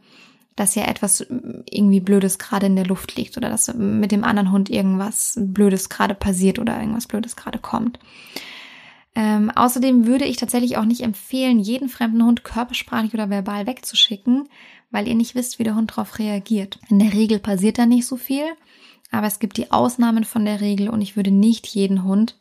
dass 0.56 0.76
ja 0.76 0.86
etwas 0.86 1.26
irgendwie 1.70 2.00
Blödes 2.00 2.40
gerade 2.40 2.68
in 2.68 2.76
der 2.76 2.86
Luft 2.86 3.16
liegt 3.16 3.36
oder 3.38 3.50
dass 3.50 3.74
mit 3.74 4.12
dem 4.12 4.24
anderen 4.24 4.52
Hund 4.52 4.70
irgendwas 4.70 5.38
Blödes 5.38 5.90
gerade 5.90 6.16
passiert 6.16 6.60
oder 6.60 6.80
irgendwas 6.80 7.08
Blödes 7.08 7.36
gerade 7.36 7.60
kommt. 7.60 8.00
Ähm, 9.16 9.50
außerdem 9.50 10.06
würde 10.06 10.26
ich 10.26 10.38
tatsächlich 10.38 10.78
auch 10.78 10.86
nicht 10.86 11.02
empfehlen, 11.02 11.60
jeden 11.60 11.90
fremden 11.90 12.24
Hund 12.24 12.44
körpersprachlich 12.44 13.14
oder 13.14 13.30
verbal 13.30 13.66
wegzuschicken, 13.66 14.50
weil 14.92 15.08
ihr 15.08 15.16
nicht 15.16 15.36
wisst, 15.36 15.58
wie 15.58 15.64
der 15.64 15.76
Hund 15.76 15.92
darauf 15.92 16.20
reagiert. 16.20 16.80
In 16.90 17.00
der 17.00 17.14
Regel 17.14 17.40
passiert 17.40 17.78
da 17.78 17.86
nicht 17.86 18.06
so 18.06 18.18
viel, 18.18 18.46
aber 19.12 19.28
es 19.28 19.40
gibt 19.40 19.58
die 19.58 19.72
Ausnahmen 19.72 20.26
von 20.26 20.46
der 20.46 20.62
Regel 20.62 20.90
und 20.90 21.02
ich 21.02 21.16
würde 21.16 21.32
nicht 21.32 21.68
jeden 21.68 22.04
Hund 22.04 22.38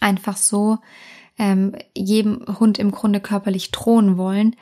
einfach 0.00 0.36
so 0.36 0.78
ähm, 1.38 1.74
jedem 1.96 2.44
Hund 2.58 2.78
im 2.78 2.90
Grunde 2.90 3.20
körperlich 3.20 3.70
drohen 3.70 4.16
wollen, 4.16 4.56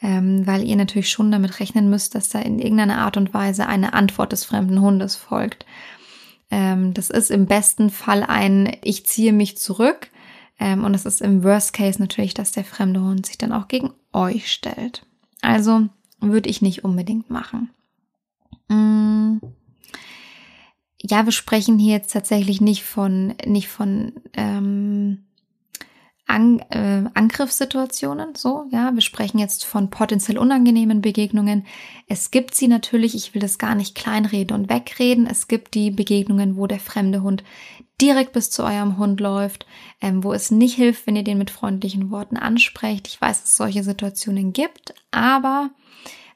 ähm, 0.00 0.46
weil 0.46 0.64
ihr 0.64 0.76
natürlich 0.76 1.10
schon 1.10 1.32
damit 1.32 1.60
rechnen 1.60 1.90
müsst, 1.90 2.14
dass 2.14 2.28
da 2.28 2.40
in 2.40 2.58
irgendeiner 2.58 2.98
Art 2.98 3.16
und 3.16 3.34
Weise 3.34 3.66
eine 3.66 3.94
Antwort 3.94 4.32
des 4.32 4.44
fremden 4.44 4.80
Hundes 4.80 5.16
folgt. 5.16 5.66
Ähm, 6.50 6.94
das 6.94 7.10
ist 7.10 7.30
im 7.30 7.46
besten 7.46 7.90
Fall 7.90 8.22
ein 8.22 8.76
Ich 8.82 9.06
ziehe 9.06 9.32
mich 9.32 9.58
zurück. 9.58 10.10
Ähm, 10.60 10.84
und 10.84 10.94
es 10.94 11.04
ist 11.04 11.20
im 11.20 11.44
Worst 11.44 11.72
Case 11.72 12.00
natürlich, 12.00 12.34
dass 12.34 12.52
der 12.52 12.64
fremde 12.64 13.00
Hund 13.00 13.26
sich 13.26 13.38
dann 13.38 13.52
auch 13.52 13.68
gegen 13.68 13.92
euch 14.12 14.50
stellt. 14.50 15.06
Also 15.40 15.88
würde 16.20 16.48
ich 16.48 16.62
nicht 16.62 16.84
unbedingt 16.84 17.30
machen. 17.30 17.70
Mm. 18.68 19.38
Ja, 21.00 21.24
wir 21.24 21.32
sprechen 21.32 21.78
hier 21.78 21.92
jetzt 21.92 22.12
tatsächlich 22.12 22.60
nicht 22.60 22.82
von, 22.82 23.34
nicht 23.46 23.68
von 23.68 24.14
ähm, 24.34 25.27
An 26.30 26.60
äh, 26.68 27.04
Angriffssituationen, 27.14 28.34
so, 28.36 28.66
ja, 28.70 28.94
wir 28.94 29.00
sprechen 29.00 29.38
jetzt 29.38 29.64
von 29.64 29.88
potenziell 29.88 30.36
unangenehmen 30.36 31.00
Begegnungen. 31.00 31.64
Es 32.06 32.30
gibt 32.30 32.54
sie 32.54 32.68
natürlich, 32.68 33.14
ich 33.14 33.34
will 33.34 33.40
das 33.40 33.56
gar 33.56 33.74
nicht 33.74 33.94
kleinreden 33.94 34.54
und 34.54 34.68
wegreden. 34.68 35.26
Es 35.26 35.48
gibt 35.48 35.74
die 35.74 35.90
Begegnungen, 35.90 36.56
wo 36.56 36.66
der 36.66 36.80
fremde 36.80 37.22
Hund 37.22 37.44
direkt 37.98 38.34
bis 38.34 38.50
zu 38.50 38.62
eurem 38.62 38.98
Hund 38.98 39.20
läuft, 39.20 39.66
ähm, 40.02 40.22
wo 40.22 40.34
es 40.34 40.50
nicht 40.50 40.74
hilft, 40.74 41.06
wenn 41.06 41.16
ihr 41.16 41.24
den 41.24 41.38
mit 41.38 41.50
freundlichen 41.50 42.10
Worten 42.10 42.36
ansprecht. 42.36 43.08
Ich 43.08 43.18
weiß, 43.18 43.40
dass 43.40 43.50
es 43.50 43.56
solche 43.56 43.82
Situationen 43.82 44.52
gibt, 44.52 44.94
aber 45.10 45.70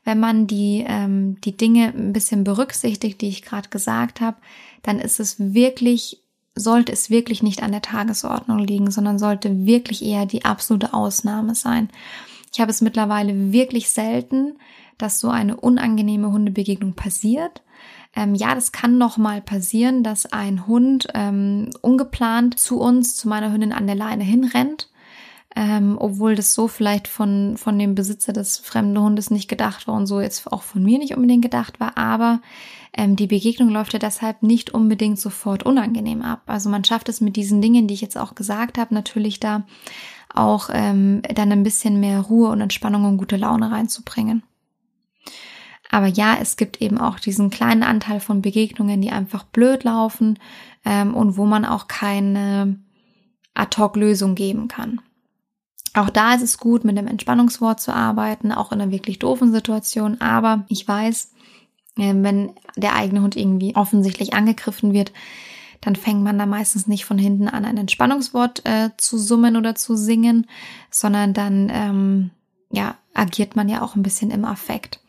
wenn 0.04 0.18
man 0.18 0.46
die, 0.46 0.84
ähm, 0.86 1.40
die 1.42 1.56
Dinge 1.56 1.88
ein 1.88 2.12
bisschen 2.12 2.44
berücksichtigt, 2.44 3.20
die 3.20 3.28
ich 3.28 3.42
gerade 3.42 3.68
gesagt 3.68 4.20
habe, 4.20 4.38
dann 4.82 4.98
ist 4.98 5.20
es 5.20 5.38
wirklich 5.38 6.21
sollte 6.54 6.92
es 6.92 7.10
wirklich 7.10 7.42
nicht 7.42 7.62
an 7.62 7.72
der 7.72 7.82
Tagesordnung 7.82 8.58
liegen, 8.58 8.90
sondern 8.90 9.18
sollte 9.18 9.64
wirklich 9.66 10.04
eher 10.04 10.26
die 10.26 10.44
absolute 10.44 10.92
Ausnahme 10.92 11.54
sein. 11.54 11.88
Ich 12.52 12.60
habe 12.60 12.70
es 12.70 12.82
mittlerweile 12.82 13.52
wirklich 13.52 13.90
selten, 13.90 14.58
dass 14.98 15.20
so 15.20 15.30
eine 15.30 15.56
unangenehme 15.56 16.30
Hundebegegnung 16.30 16.92
passiert. 16.92 17.62
Ähm, 18.14 18.34
ja, 18.34 18.54
das 18.54 18.72
kann 18.72 18.98
noch 18.98 19.16
mal 19.16 19.40
passieren, 19.40 20.02
dass 20.02 20.30
ein 20.30 20.66
Hund 20.66 21.08
ähm, 21.14 21.70
ungeplant 21.80 22.58
zu 22.58 22.78
uns, 22.78 23.16
zu 23.16 23.28
meiner 23.28 23.52
Hündin 23.52 23.72
an 23.72 23.86
der 23.86 23.96
Leine 23.96 24.22
hinrennt, 24.22 24.90
ähm, 25.54 25.96
obwohl 25.98 26.34
das 26.34 26.54
so 26.54 26.68
vielleicht 26.68 27.08
von 27.08 27.56
von 27.56 27.78
dem 27.78 27.94
Besitzer 27.94 28.32
des 28.32 28.58
fremden 28.58 28.98
Hundes 28.98 29.30
nicht 29.30 29.48
gedacht 29.48 29.86
war 29.86 29.94
und 29.94 30.06
so 30.06 30.20
jetzt 30.20 30.50
auch 30.52 30.62
von 30.62 30.82
mir 30.82 30.98
nicht 30.98 31.14
unbedingt 31.14 31.42
gedacht 31.42 31.80
war. 31.80 31.98
Aber 31.98 32.40
ähm, 32.94 33.16
die 33.16 33.26
Begegnung 33.26 33.68
läuft 33.68 33.92
ja 33.92 33.98
deshalb 33.98 34.42
nicht 34.42 34.70
unbedingt 34.70 35.18
sofort 35.18 35.64
unangenehm 35.64 36.22
ab. 36.22 36.42
Also 36.46 36.68
man 36.70 36.84
schafft 36.84 37.08
es 37.08 37.20
mit 37.20 37.36
diesen 37.36 37.60
Dingen, 37.60 37.86
die 37.86 37.94
ich 37.94 38.00
jetzt 38.00 38.18
auch 38.18 38.34
gesagt 38.34 38.78
habe, 38.78 38.94
natürlich 38.94 39.40
da 39.40 39.64
auch 40.34 40.70
ähm, 40.72 41.22
dann 41.34 41.52
ein 41.52 41.62
bisschen 41.62 42.00
mehr 42.00 42.20
Ruhe 42.20 42.50
und 42.50 42.60
Entspannung 42.60 43.04
und 43.04 43.18
gute 43.18 43.36
Laune 43.36 43.70
reinzubringen. 43.70 44.42
Aber 45.90 46.06
ja, 46.06 46.38
es 46.40 46.56
gibt 46.56 46.80
eben 46.80 46.98
auch 46.98 47.20
diesen 47.20 47.50
kleinen 47.50 47.82
Anteil 47.82 48.18
von 48.18 48.40
Begegnungen, 48.40 49.02
die 49.02 49.10
einfach 49.10 49.44
blöd 49.44 49.84
laufen 49.84 50.38
ähm, 50.86 51.14
und 51.14 51.36
wo 51.36 51.44
man 51.44 51.66
auch 51.66 51.86
keine 51.86 52.78
Ad-Hoc-Lösung 53.52 54.34
geben 54.34 54.68
kann. 54.68 55.02
Auch 55.94 56.10
da 56.10 56.34
ist 56.34 56.42
es 56.42 56.58
gut, 56.58 56.84
mit 56.84 56.96
dem 56.96 57.06
Entspannungswort 57.06 57.80
zu 57.80 57.94
arbeiten, 57.94 58.52
auch 58.52 58.72
in 58.72 58.80
einer 58.80 58.90
wirklich 58.90 59.18
doofen 59.18 59.52
Situation. 59.52 60.20
Aber 60.20 60.64
ich 60.68 60.86
weiß, 60.88 61.32
ähm, 61.98 62.24
wenn 62.24 62.54
der 62.76 62.94
eigene 62.94 63.20
Hund 63.20 63.36
irgendwie 63.36 63.76
offensichtlich 63.76 64.32
angegriffen 64.34 64.92
wird, 64.92 65.12
dann 65.82 65.96
fängt 65.96 66.22
man 66.22 66.38
da 66.38 66.46
meistens 66.46 66.86
nicht 66.86 67.04
von 67.04 67.18
hinten 67.18 67.48
an, 67.48 67.64
ein 67.64 67.76
Entspannungswort 67.76 68.64
äh, 68.64 68.90
zu 68.96 69.18
summen 69.18 69.56
oder 69.56 69.74
zu 69.74 69.96
singen, 69.96 70.46
sondern 70.90 71.34
dann 71.34 71.70
ähm, 71.70 72.30
ja 72.70 72.94
agiert 73.14 73.56
man 73.56 73.68
ja 73.68 73.82
auch 73.82 73.94
ein 73.94 74.02
bisschen 74.02 74.30
im 74.30 74.44
Affekt. 74.44 75.00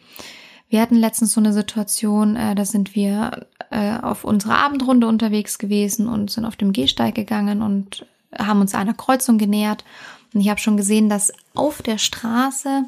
Wir 0.67 0.81
hatten 0.81 0.95
letztens 0.95 1.33
so 1.33 1.39
eine 1.39 1.53
Situation, 1.53 2.35
äh, 2.35 2.55
da 2.55 2.65
sind 2.65 2.95
wir 2.95 3.45
äh, 3.69 3.97
auf 3.99 4.23
unserer 4.23 4.57
Abendrunde 4.57 5.07
unterwegs 5.07 5.59
gewesen 5.59 6.07
und 6.07 6.31
sind 6.31 6.45
auf 6.45 6.55
dem 6.55 6.73
Gehsteig 6.73 7.13
gegangen 7.13 7.61
und 7.61 8.07
haben 8.37 8.61
uns 8.61 8.73
einer 8.73 8.95
Kreuzung 8.95 9.37
genähert. 9.37 9.85
Und 10.33 10.41
ich 10.41 10.49
habe 10.49 10.59
schon 10.59 10.77
gesehen, 10.77 11.09
dass 11.09 11.33
auf 11.53 11.81
der 11.81 11.97
Straße 11.97 12.85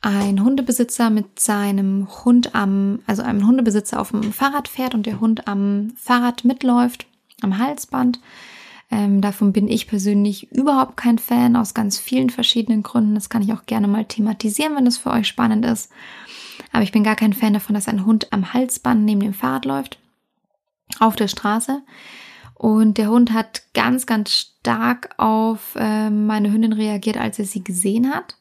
ein 0.00 0.42
Hundebesitzer 0.42 1.10
mit 1.10 1.40
seinem 1.40 2.06
Hund 2.24 2.54
am, 2.54 3.00
also 3.06 3.22
einem 3.22 3.46
Hundebesitzer 3.46 4.00
auf 4.00 4.10
dem 4.10 4.32
Fahrrad 4.32 4.68
fährt 4.68 4.94
und 4.94 5.06
der 5.06 5.20
Hund 5.20 5.48
am 5.48 5.92
Fahrrad 5.96 6.44
mitläuft, 6.44 7.06
am 7.42 7.58
Halsband. 7.58 8.20
Ähm, 8.90 9.20
davon 9.20 9.52
bin 9.52 9.66
ich 9.68 9.88
persönlich 9.88 10.52
überhaupt 10.52 10.96
kein 10.96 11.18
Fan, 11.18 11.56
aus 11.56 11.74
ganz 11.74 11.98
vielen 11.98 12.30
verschiedenen 12.30 12.82
Gründen. 12.82 13.16
Das 13.16 13.30
kann 13.30 13.42
ich 13.42 13.52
auch 13.52 13.66
gerne 13.66 13.88
mal 13.88 14.04
thematisieren, 14.04 14.76
wenn 14.76 14.84
das 14.84 14.96
für 14.96 15.10
euch 15.10 15.26
spannend 15.26 15.64
ist. 15.64 15.90
Aber 16.72 16.84
ich 16.84 16.92
bin 16.92 17.02
gar 17.02 17.16
kein 17.16 17.32
Fan 17.32 17.54
davon, 17.54 17.74
dass 17.74 17.88
ein 17.88 18.06
Hund 18.06 18.32
am 18.32 18.52
Halsband 18.52 19.04
neben 19.04 19.20
dem 19.20 19.34
Fahrrad 19.34 19.64
läuft, 19.64 19.98
auf 21.00 21.16
der 21.16 21.28
Straße. 21.28 21.82
Und 22.58 22.96
der 22.96 23.10
Hund 23.10 23.32
hat 23.32 23.62
ganz, 23.74 24.06
ganz 24.06 24.30
stark 24.30 25.10
auf 25.18 25.74
äh, 25.76 26.08
meine 26.08 26.50
Hündin 26.50 26.72
reagiert, 26.72 27.18
als 27.18 27.38
er 27.38 27.44
sie 27.44 27.62
gesehen 27.62 28.12
hat. 28.14 28.36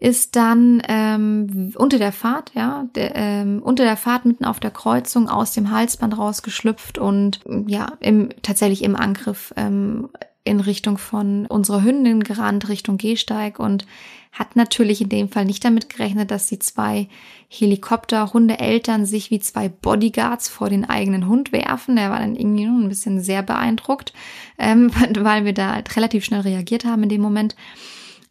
Ist 0.00 0.36
dann 0.36 0.82
ähm, 0.88 1.72
unter 1.76 1.98
der 1.98 2.12
Fahrt, 2.12 2.52
ja, 2.54 2.86
der, 2.94 3.14
ähm, 3.14 3.62
unter 3.62 3.84
der 3.84 3.96
Fahrt 3.96 4.24
mitten 4.24 4.44
auf 4.44 4.60
der 4.60 4.70
Kreuzung 4.70 5.28
aus 5.28 5.52
dem 5.52 5.70
Halsband 5.70 6.16
rausgeschlüpft 6.16 6.98
und 6.98 7.40
ja, 7.66 7.92
im, 8.00 8.30
tatsächlich 8.42 8.82
im 8.82 8.96
Angriff 8.96 9.54
ähm, 9.56 10.08
in 10.46 10.60
Richtung 10.60 10.98
von 10.98 11.46
unserer 11.46 11.82
Hündin 11.82 12.22
gerannt, 12.22 12.68
Richtung 12.68 12.98
Gehsteig 12.98 13.58
und 13.58 13.86
hat 14.32 14.54
natürlich 14.54 15.00
in 15.00 15.08
dem 15.08 15.28
Fall 15.30 15.46
nicht 15.46 15.64
damit 15.64 15.88
gerechnet, 15.88 16.30
dass 16.30 16.46
die 16.46 16.58
zwei 16.58 17.08
Helikopter-Hundeeltern 17.48 19.06
sich 19.06 19.30
wie 19.30 19.40
zwei 19.40 19.68
Bodyguards 19.68 20.48
vor 20.48 20.68
den 20.68 20.84
eigenen 20.84 21.26
Hund 21.26 21.52
werfen. 21.52 21.96
Er 21.96 22.10
war 22.10 22.18
dann 22.18 22.36
irgendwie 22.36 22.64
ein 22.64 22.88
bisschen 22.88 23.20
sehr 23.20 23.42
beeindruckt, 23.42 24.12
ähm, 24.58 24.90
weil 25.18 25.44
wir 25.44 25.54
da 25.54 25.74
halt 25.74 25.96
relativ 25.96 26.24
schnell 26.24 26.40
reagiert 26.40 26.84
haben 26.84 27.04
in 27.04 27.08
dem 27.08 27.22
Moment. 27.22 27.56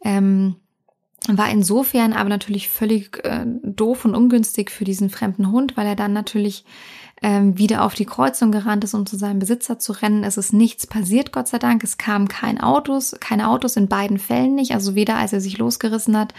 Ähm, 0.04 0.56
war 1.28 1.50
insofern 1.50 2.12
aber 2.12 2.28
natürlich 2.28 2.68
völlig 2.68 3.24
äh, 3.24 3.44
doof 3.64 4.04
und 4.04 4.14
ungünstig 4.14 4.70
für 4.70 4.84
diesen 4.84 5.10
fremden 5.10 5.50
Hund, 5.50 5.76
weil 5.76 5.86
er 5.86 5.96
dann 5.96 6.12
natürlich 6.12 6.64
ähm, 7.22 7.56
wieder 7.56 7.82
auf 7.84 7.94
die 7.94 8.04
Kreuzung 8.04 8.52
gerannt 8.52 8.84
ist, 8.84 8.94
um 8.94 9.06
zu 9.06 9.16
seinem 9.16 9.38
Besitzer 9.38 9.78
zu 9.78 9.92
rennen. 9.92 10.22
Es 10.22 10.36
ist 10.36 10.52
nichts 10.52 10.86
passiert, 10.86 11.32
Gott 11.32 11.48
sei 11.48 11.58
Dank. 11.58 11.82
Es 11.82 11.96
kamen 11.96 12.28
kein 12.28 12.60
Autos, 12.60 13.16
keine 13.20 13.48
Autos 13.48 13.76
in 13.76 13.88
beiden 13.88 14.18
Fällen 14.18 14.54
nicht. 14.54 14.72
Also 14.72 14.94
weder 14.94 15.16
als 15.16 15.32
er 15.32 15.40
sich 15.40 15.56
losgerissen 15.56 16.16
hat, 16.16 16.34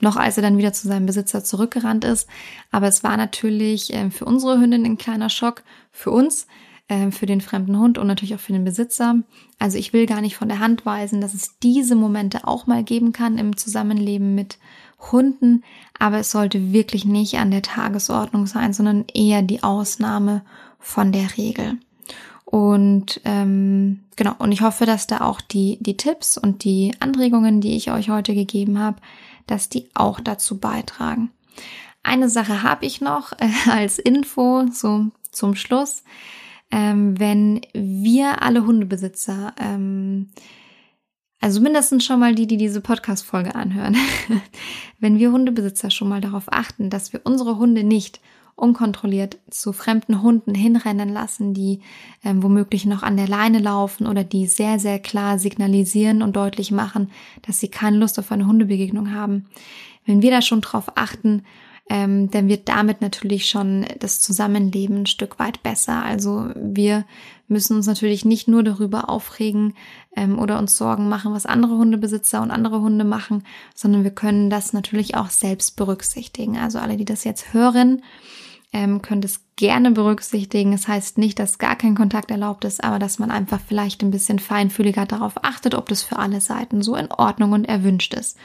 noch 0.00 0.16
als 0.16 0.36
er 0.36 0.42
dann 0.42 0.58
wieder 0.58 0.72
zu 0.72 0.86
seinem 0.86 1.06
Besitzer 1.06 1.42
zurückgerannt 1.42 2.04
ist. 2.04 2.28
Aber 2.70 2.86
es 2.86 3.02
war 3.02 3.16
natürlich 3.16 3.92
äh, 3.92 4.10
für 4.10 4.24
unsere 4.24 4.60
Hündin 4.60 4.84
ein 4.84 4.98
kleiner 4.98 5.30
Schock, 5.30 5.62
für 5.90 6.12
uns, 6.12 6.46
ähm, 6.88 7.10
für 7.10 7.26
den 7.26 7.40
fremden 7.40 7.78
Hund 7.78 7.98
und 7.98 8.06
natürlich 8.06 8.34
auch 8.36 8.40
für 8.40 8.52
den 8.52 8.64
Besitzer. 8.64 9.16
Also 9.58 9.78
ich 9.78 9.92
will 9.92 10.06
gar 10.06 10.20
nicht 10.20 10.36
von 10.36 10.48
der 10.48 10.60
Hand 10.60 10.86
weisen, 10.86 11.20
dass 11.20 11.34
es 11.34 11.58
diese 11.58 11.96
Momente 11.96 12.46
auch 12.46 12.66
mal 12.66 12.84
geben 12.84 13.12
kann 13.12 13.36
im 13.36 13.56
Zusammenleben 13.56 14.36
mit 14.36 14.58
Hunden, 15.00 15.64
aber 15.98 16.18
es 16.18 16.30
sollte 16.30 16.72
wirklich 16.72 17.04
nicht 17.04 17.38
an 17.38 17.50
der 17.50 17.62
Tagesordnung 17.62 18.46
sein, 18.46 18.72
sondern 18.72 19.04
eher 19.12 19.42
die 19.42 19.62
Ausnahme 19.62 20.42
von 20.78 21.12
der 21.12 21.36
Regel. 21.36 21.78
Und 22.44 23.20
ähm, 23.24 24.00
genau, 24.16 24.34
und 24.38 24.52
ich 24.52 24.62
hoffe, 24.62 24.84
dass 24.84 25.06
da 25.06 25.20
auch 25.20 25.40
die, 25.40 25.78
die 25.80 25.96
Tipps 25.96 26.36
und 26.36 26.64
die 26.64 26.92
Anregungen, 27.00 27.60
die 27.60 27.76
ich 27.76 27.90
euch 27.90 28.10
heute 28.10 28.34
gegeben 28.34 28.78
habe, 28.78 29.00
dass 29.46 29.68
die 29.68 29.88
auch 29.94 30.20
dazu 30.20 30.58
beitragen. 30.58 31.30
Eine 32.02 32.28
Sache 32.28 32.62
habe 32.62 32.86
ich 32.86 33.00
noch 33.00 33.32
äh, 33.32 33.70
als 33.70 33.98
Info, 33.98 34.66
so 34.72 35.06
zum 35.30 35.54
Schluss 35.54 36.02
ähm, 36.70 37.18
wenn 37.18 37.60
wir 37.72 38.42
alle 38.42 38.64
Hundebesitzer, 38.64 39.54
ähm, 39.58 40.28
also 41.40 41.60
mindestens 41.60 42.04
schon 42.04 42.20
mal 42.20 42.34
die, 42.34 42.46
die 42.46 42.58
diese 42.58 42.80
Podcast-Folge 42.80 43.54
anhören, 43.54 43.96
wenn 45.00 45.18
wir 45.18 45.32
Hundebesitzer 45.32 45.90
schon 45.90 46.08
mal 46.08 46.20
darauf 46.20 46.52
achten, 46.52 46.90
dass 46.90 47.12
wir 47.12 47.22
unsere 47.24 47.56
Hunde 47.56 47.82
nicht 47.82 48.20
unkontrolliert 48.56 49.38
zu 49.48 49.72
fremden 49.72 50.22
Hunden 50.22 50.54
hinrennen 50.54 51.08
lassen, 51.08 51.54
die 51.54 51.80
ähm, 52.24 52.42
womöglich 52.42 52.84
noch 52.84 53.02
an 53.02 53.16
der 53.16 53.26
Leine 53.26 53.58
laufen 53.58 54.06
oder 54.06 54.22
die 54.22 54.46
sehr, 54.46 54.78
sehr 54.78 54.98
klar 54.98 55.38
signalisieren 55.38 56.22
und 56.22 56.36
deutlich 56.36 56.70
machen, 56.70 57.10
dass 57.42 57.58
sie 57.58 57.68
keine 57.68 57.96
Lust 57.96 58.18
auf 58.18 58.30
eine 58.30 58.46
Hundebegegnung 58.46 59.14
haben. 59.14 59.46
Wenn 60.04 60.20
wir 60.20 60.30
da 60.30 60.42
schon 60.42 60.60
drauf 60.60 60.92
achten, 60.94 61.42
ähm, 61.88 62.30
dann 62.30 62.48
wird 62.48 62.68
damit 62.68 63.00
natürlich 63.00 63.46
schon 63.46 63.84
das 63.98 64.20
Zusammenleben 64.20 65.02
ein 65.02 65.06
Stück 65.06 65.38
weit 65.38 65.62
besser. 65.62 66.04
Also 66.04 66.50
wir 66.54 67.04
müssen 67.48 67.76
uns 67.76 67.86
natürlich 67.86 68.24
nicht 68.24 68.46
nur 68.46 68.62
darüber 68.62 69.10
aufregen 69.10 69.74
ähm, 70.16 70.38
oder 70.38 70.58
uns 70.58 70.76
Sorgen 70.76 71.08
machen, 71.08 71.32
was 71.32 71.46
andere 71.46 71.76
Hundebesitzer 71.76 72.42
und 72.42 72.50
andere 72.50 72.80
Hunde 72.80 73.04
machen, 73.04 73.44
sondern 73.74 74.04
wir 74.04 74.10
können 74.10 74.50
das 74.50 74.72
natürlich 74.72 75.16
auch 75.16 75.30
selbst 75.30 75.76
berücksichtigen. 75.76 76.58
Also 76.58 76.78
alle, 76.78 76.96
die 76.96 77.04
das 77.04 77.24
jetzt 77.24 77.52
hören, 77.52 78.02
ähm, 78.72 79.02
könnt 79.02 79.24
es 79.24 79.40
gerne 79.56 79.90
berücksichtigen. 79.90 80.72
Es 80.72 80.82
das 80.82 80.88
heißt 80.88 81.18
nicht, 81.18 81.38
dass 81.38 81.58
gar 81.58 81.76
kein 81.76 81.94
Kontakt 81.94 82.30
erlaubt 82.30 82.64
ist, 82.64 82.82
aber 82.82 82.98
dass 82.98 83.18
man 83.18 83.30
einfach 83.30 83.60
vielleicht 83.66 84.02
ein 84.02 84.10
bisschen 84.10 84.38
feinfühliger 84.38 85.06
darauf 85.06 85.44
achtet, 85.44 85.74
ob 85.74 85.88
das 85.88 86.02
für 86.02 86.18
alle 86.18 86.40
Seiten 86.40 86.82
so 86.82 86.94
in 86.96 87.10
Ordnung 87.10 87.52
und 87.52 87.64
erwünscht 87.64 88.14
ist. 88.14 88.36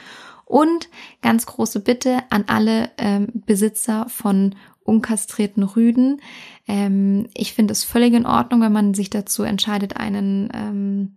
Und 0.44 0.88
ganz 1.22 1.46
große 1.46 1.80
Bitte 1.80 2.18
an 2.30 2.44
alle 2.46 2.90
ähm, 2.98 3.28
Besitzer 3.34 4.06
von 4.08 4.54
unkastrierten 4.84 5.64
Rüden. 5.64 6.20
Ähm, 6.68 7.28
ich 7.34 7.52
finde 7.52 7.72
es 7.72 7.84
völlig 7.84 8.14
in 8.14 8.26
Ordnung, 8.26 8.60
wenn 8.60 8.72
man 8.72 8.94
sich 8.94 9.10
dazu 9.10 9.42
entscheidet, 9.42 9.96
einen 9.96 10.48
ähm, 10.54 11.15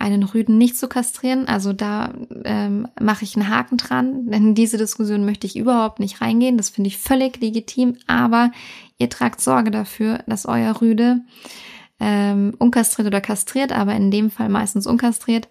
einen 0.00 0.22
Rüden 0.22 0.58
nicht 0.58 0.76
zu 0.78 0.88
kastrieren. 0.88 1.46
Also 1.46 1.72
da 1.72 2.12
ähm, 2.44 2.88
mache 3.00 3.24
ich 3.24 3.36
einen 3.36 3.48
Haken 3.48 3.76
dran, 3.76 4.26
denn 4.26 4.48
in 4.48 4.54
diese 4.54 4.78
Diskussion 4.78 5.24
möchte 5.24 5.46
ich 5.46 5.56
überhaupt 5.56 6.00
nicht 6.00 6.20
reingehen. 6.20 6.56
Das 6.56 6.70
finde 6.70 6.88
ich 6.88 6.98
völlig 6.98 7.40
legitim, 7.40 7.96
aber 8.06 8.50
ihr 8.98 9.10
tragt 9.10 9.40
Sorge 9.40 9.70
dafür, 9.70 10.24
dass 10.26 10.46
euer 10.46 10.80
Rüde 10.80 11.20
ähm, 12.00 12.54
unkastriert 12.58 13.08
oder 13.08 13.20
kastriert, 13.20 13.72
aber 13.72 13.94
in 13.94 14.10
dem 14.10 14.30
Fall 14.30 14.48
meistens 14.48 14.86
unkastriert, 14.86 15.48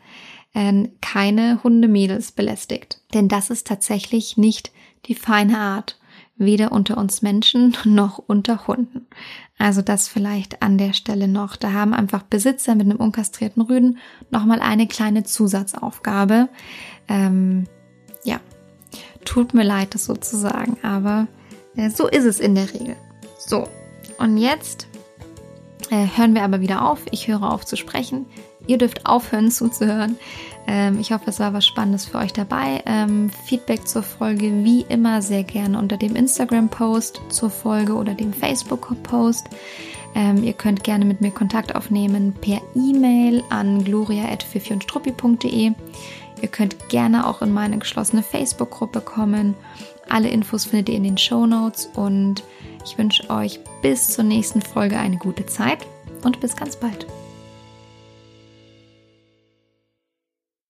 äh, 0.54 0.90
keine 1.00 1.64
Hundemädels 1.64 2.32
belästigt. 2.32 3.02
Denn 3.14 3.28
das 3.28 3.52
ist 3.52 3.68
tatsächlich 3.68 4.36
nicht 4.36 4.72
die 5.06 5.16
feine 5.16 5.60
Art, 5.60 6.00
weder 6.40 6.72
unter 6.72 6.98
uns 6.98 7.22
Menschen 7.22 7.78
noch 7.86 8.18
unter 8.18 8.66
Hunden. 8.66 9.06
Also 9.60 9.82
das 9.82 10.08
vielleicht 10.08 10.62
an 10.64 10.78
der 10.78 10.94
Stelle 10.94 11.28
noch. 11.28 11.56
Da 11.56 11.74
haben 11.74 11.94
einfach 11.94 12.24
Besitzer 12.24 12.74
mit 12.76 12.86
einem 12.86 12.98
unkastrierten 12.98 13.62
Rüden 13.62 14.00
nochmal 14.32 14.62
eine 14.62 14.88
kleine 14.88 15.24
Zusatzaufgabe. 15.24 16.50
Ähm, 17.08 17.66
ja, 18.24 18.40
tut 19.26 19.54
mir 19.54 19.64
leid, 19.64 19.94
das 19.94 20.06
sozusagen, 20.06 20.78
aber 20.82 21.28
äh, 21.76 21.90
so 21.90 22.08
ist 22.08 22.26
es 22.26 22.40
in 22.40 22.56
der 22.56 22.74
Regel. 22.74 22.96
So, 23.38 23.68
und 24.18 24.38
jetzt 24.38 24.88
äh, 25.90 26.08
hören 26.16 26.36
wir 26.36 26.44
aber 26.44 26.62
wieder 26.62 26.90
auf. 26.90 27.02
Ich 27.12 27.28
höre 27.28 27.44
auf 27.44 27.66
zu 27.66 27.76
sprechen. 27.76 28.26
Ihr 28.70 28.78
dürft 28.78 29.08
aufhören 29.08 29.50
zuzuhören. 29.50 30.20
Ähm, 30.68 31.00
ich 31.00 31.12
hoffe, 31.12 31.32
es 31.32 31.40
war 31.40 31.54
was 31.54 31.66
Spannendes 31.66 32.06
für 32.06 32.20
euch 32.20 32.34
dabei. 32.34 32.84
Ähm, 32.86 33.32
Feedback 33.46 33.88
zur 33.88 34.04
Folge 34.04 34.64
wie 34.64 34.86
immer 34.90 35.24
sehr 35.24 35.44
gerne 35.44 35.80
unter 35.80 35.98
dem 35.98 36.16
Instagram-Post 36.16 37.20
zur 37.30 37.50
Folge 37.50 37.96
oder 37.96 38.14
dem 38.14 38.32
Facebook-Post. 38.32 39.48
Ähm, 40.14 40.44
ihr 40.44 40.54
könnt 40.54 40.84
gerne 40.84 41.04
mit 41.04 41.20
mir 41.20 41.32
Kontakt 41.32 41.76
aufnehmen 41.76 42.36
per 42.40 42.62
E-Mail 42.76 43.44
an 43.50 43.84
gloria.fifiundstruppi.de. 43.84 45.72
Ihr 46.42 46.48
könnt 46.48 46.90
gerne 46.90 47.26
auch 47.26 47.42
in 47.42 47.52
meine 47.52 47.80
geschlossene 47.80 48.22
Facebook-Gruppe 48.22 49.02
kommen. 49.02 49.56
Alle 50.08 50.30
Infos 50.30 50.66
findet 50.66 50.90
ihr 50.90 50.96
in 50.98 51.06
den 51.06 51.18
Show 51.18 51.48
Notes 51.48 51.90
und 51.96 52.44
ich 52.86 53.00
wünsche 53.00 53.28
euch 53.32 53.60
bis 53.82 54.10
zur 54.10 54.26
nächsten 54.26 54.62
Folge 54.62 55.00
eine 55.00 55.18
gute 55.18 55.48
Zeit 55.48 55.80
und 56.24 56.40
bis 56.40 56.56
ganz 56.56 56.76
bald. 56.76 57.08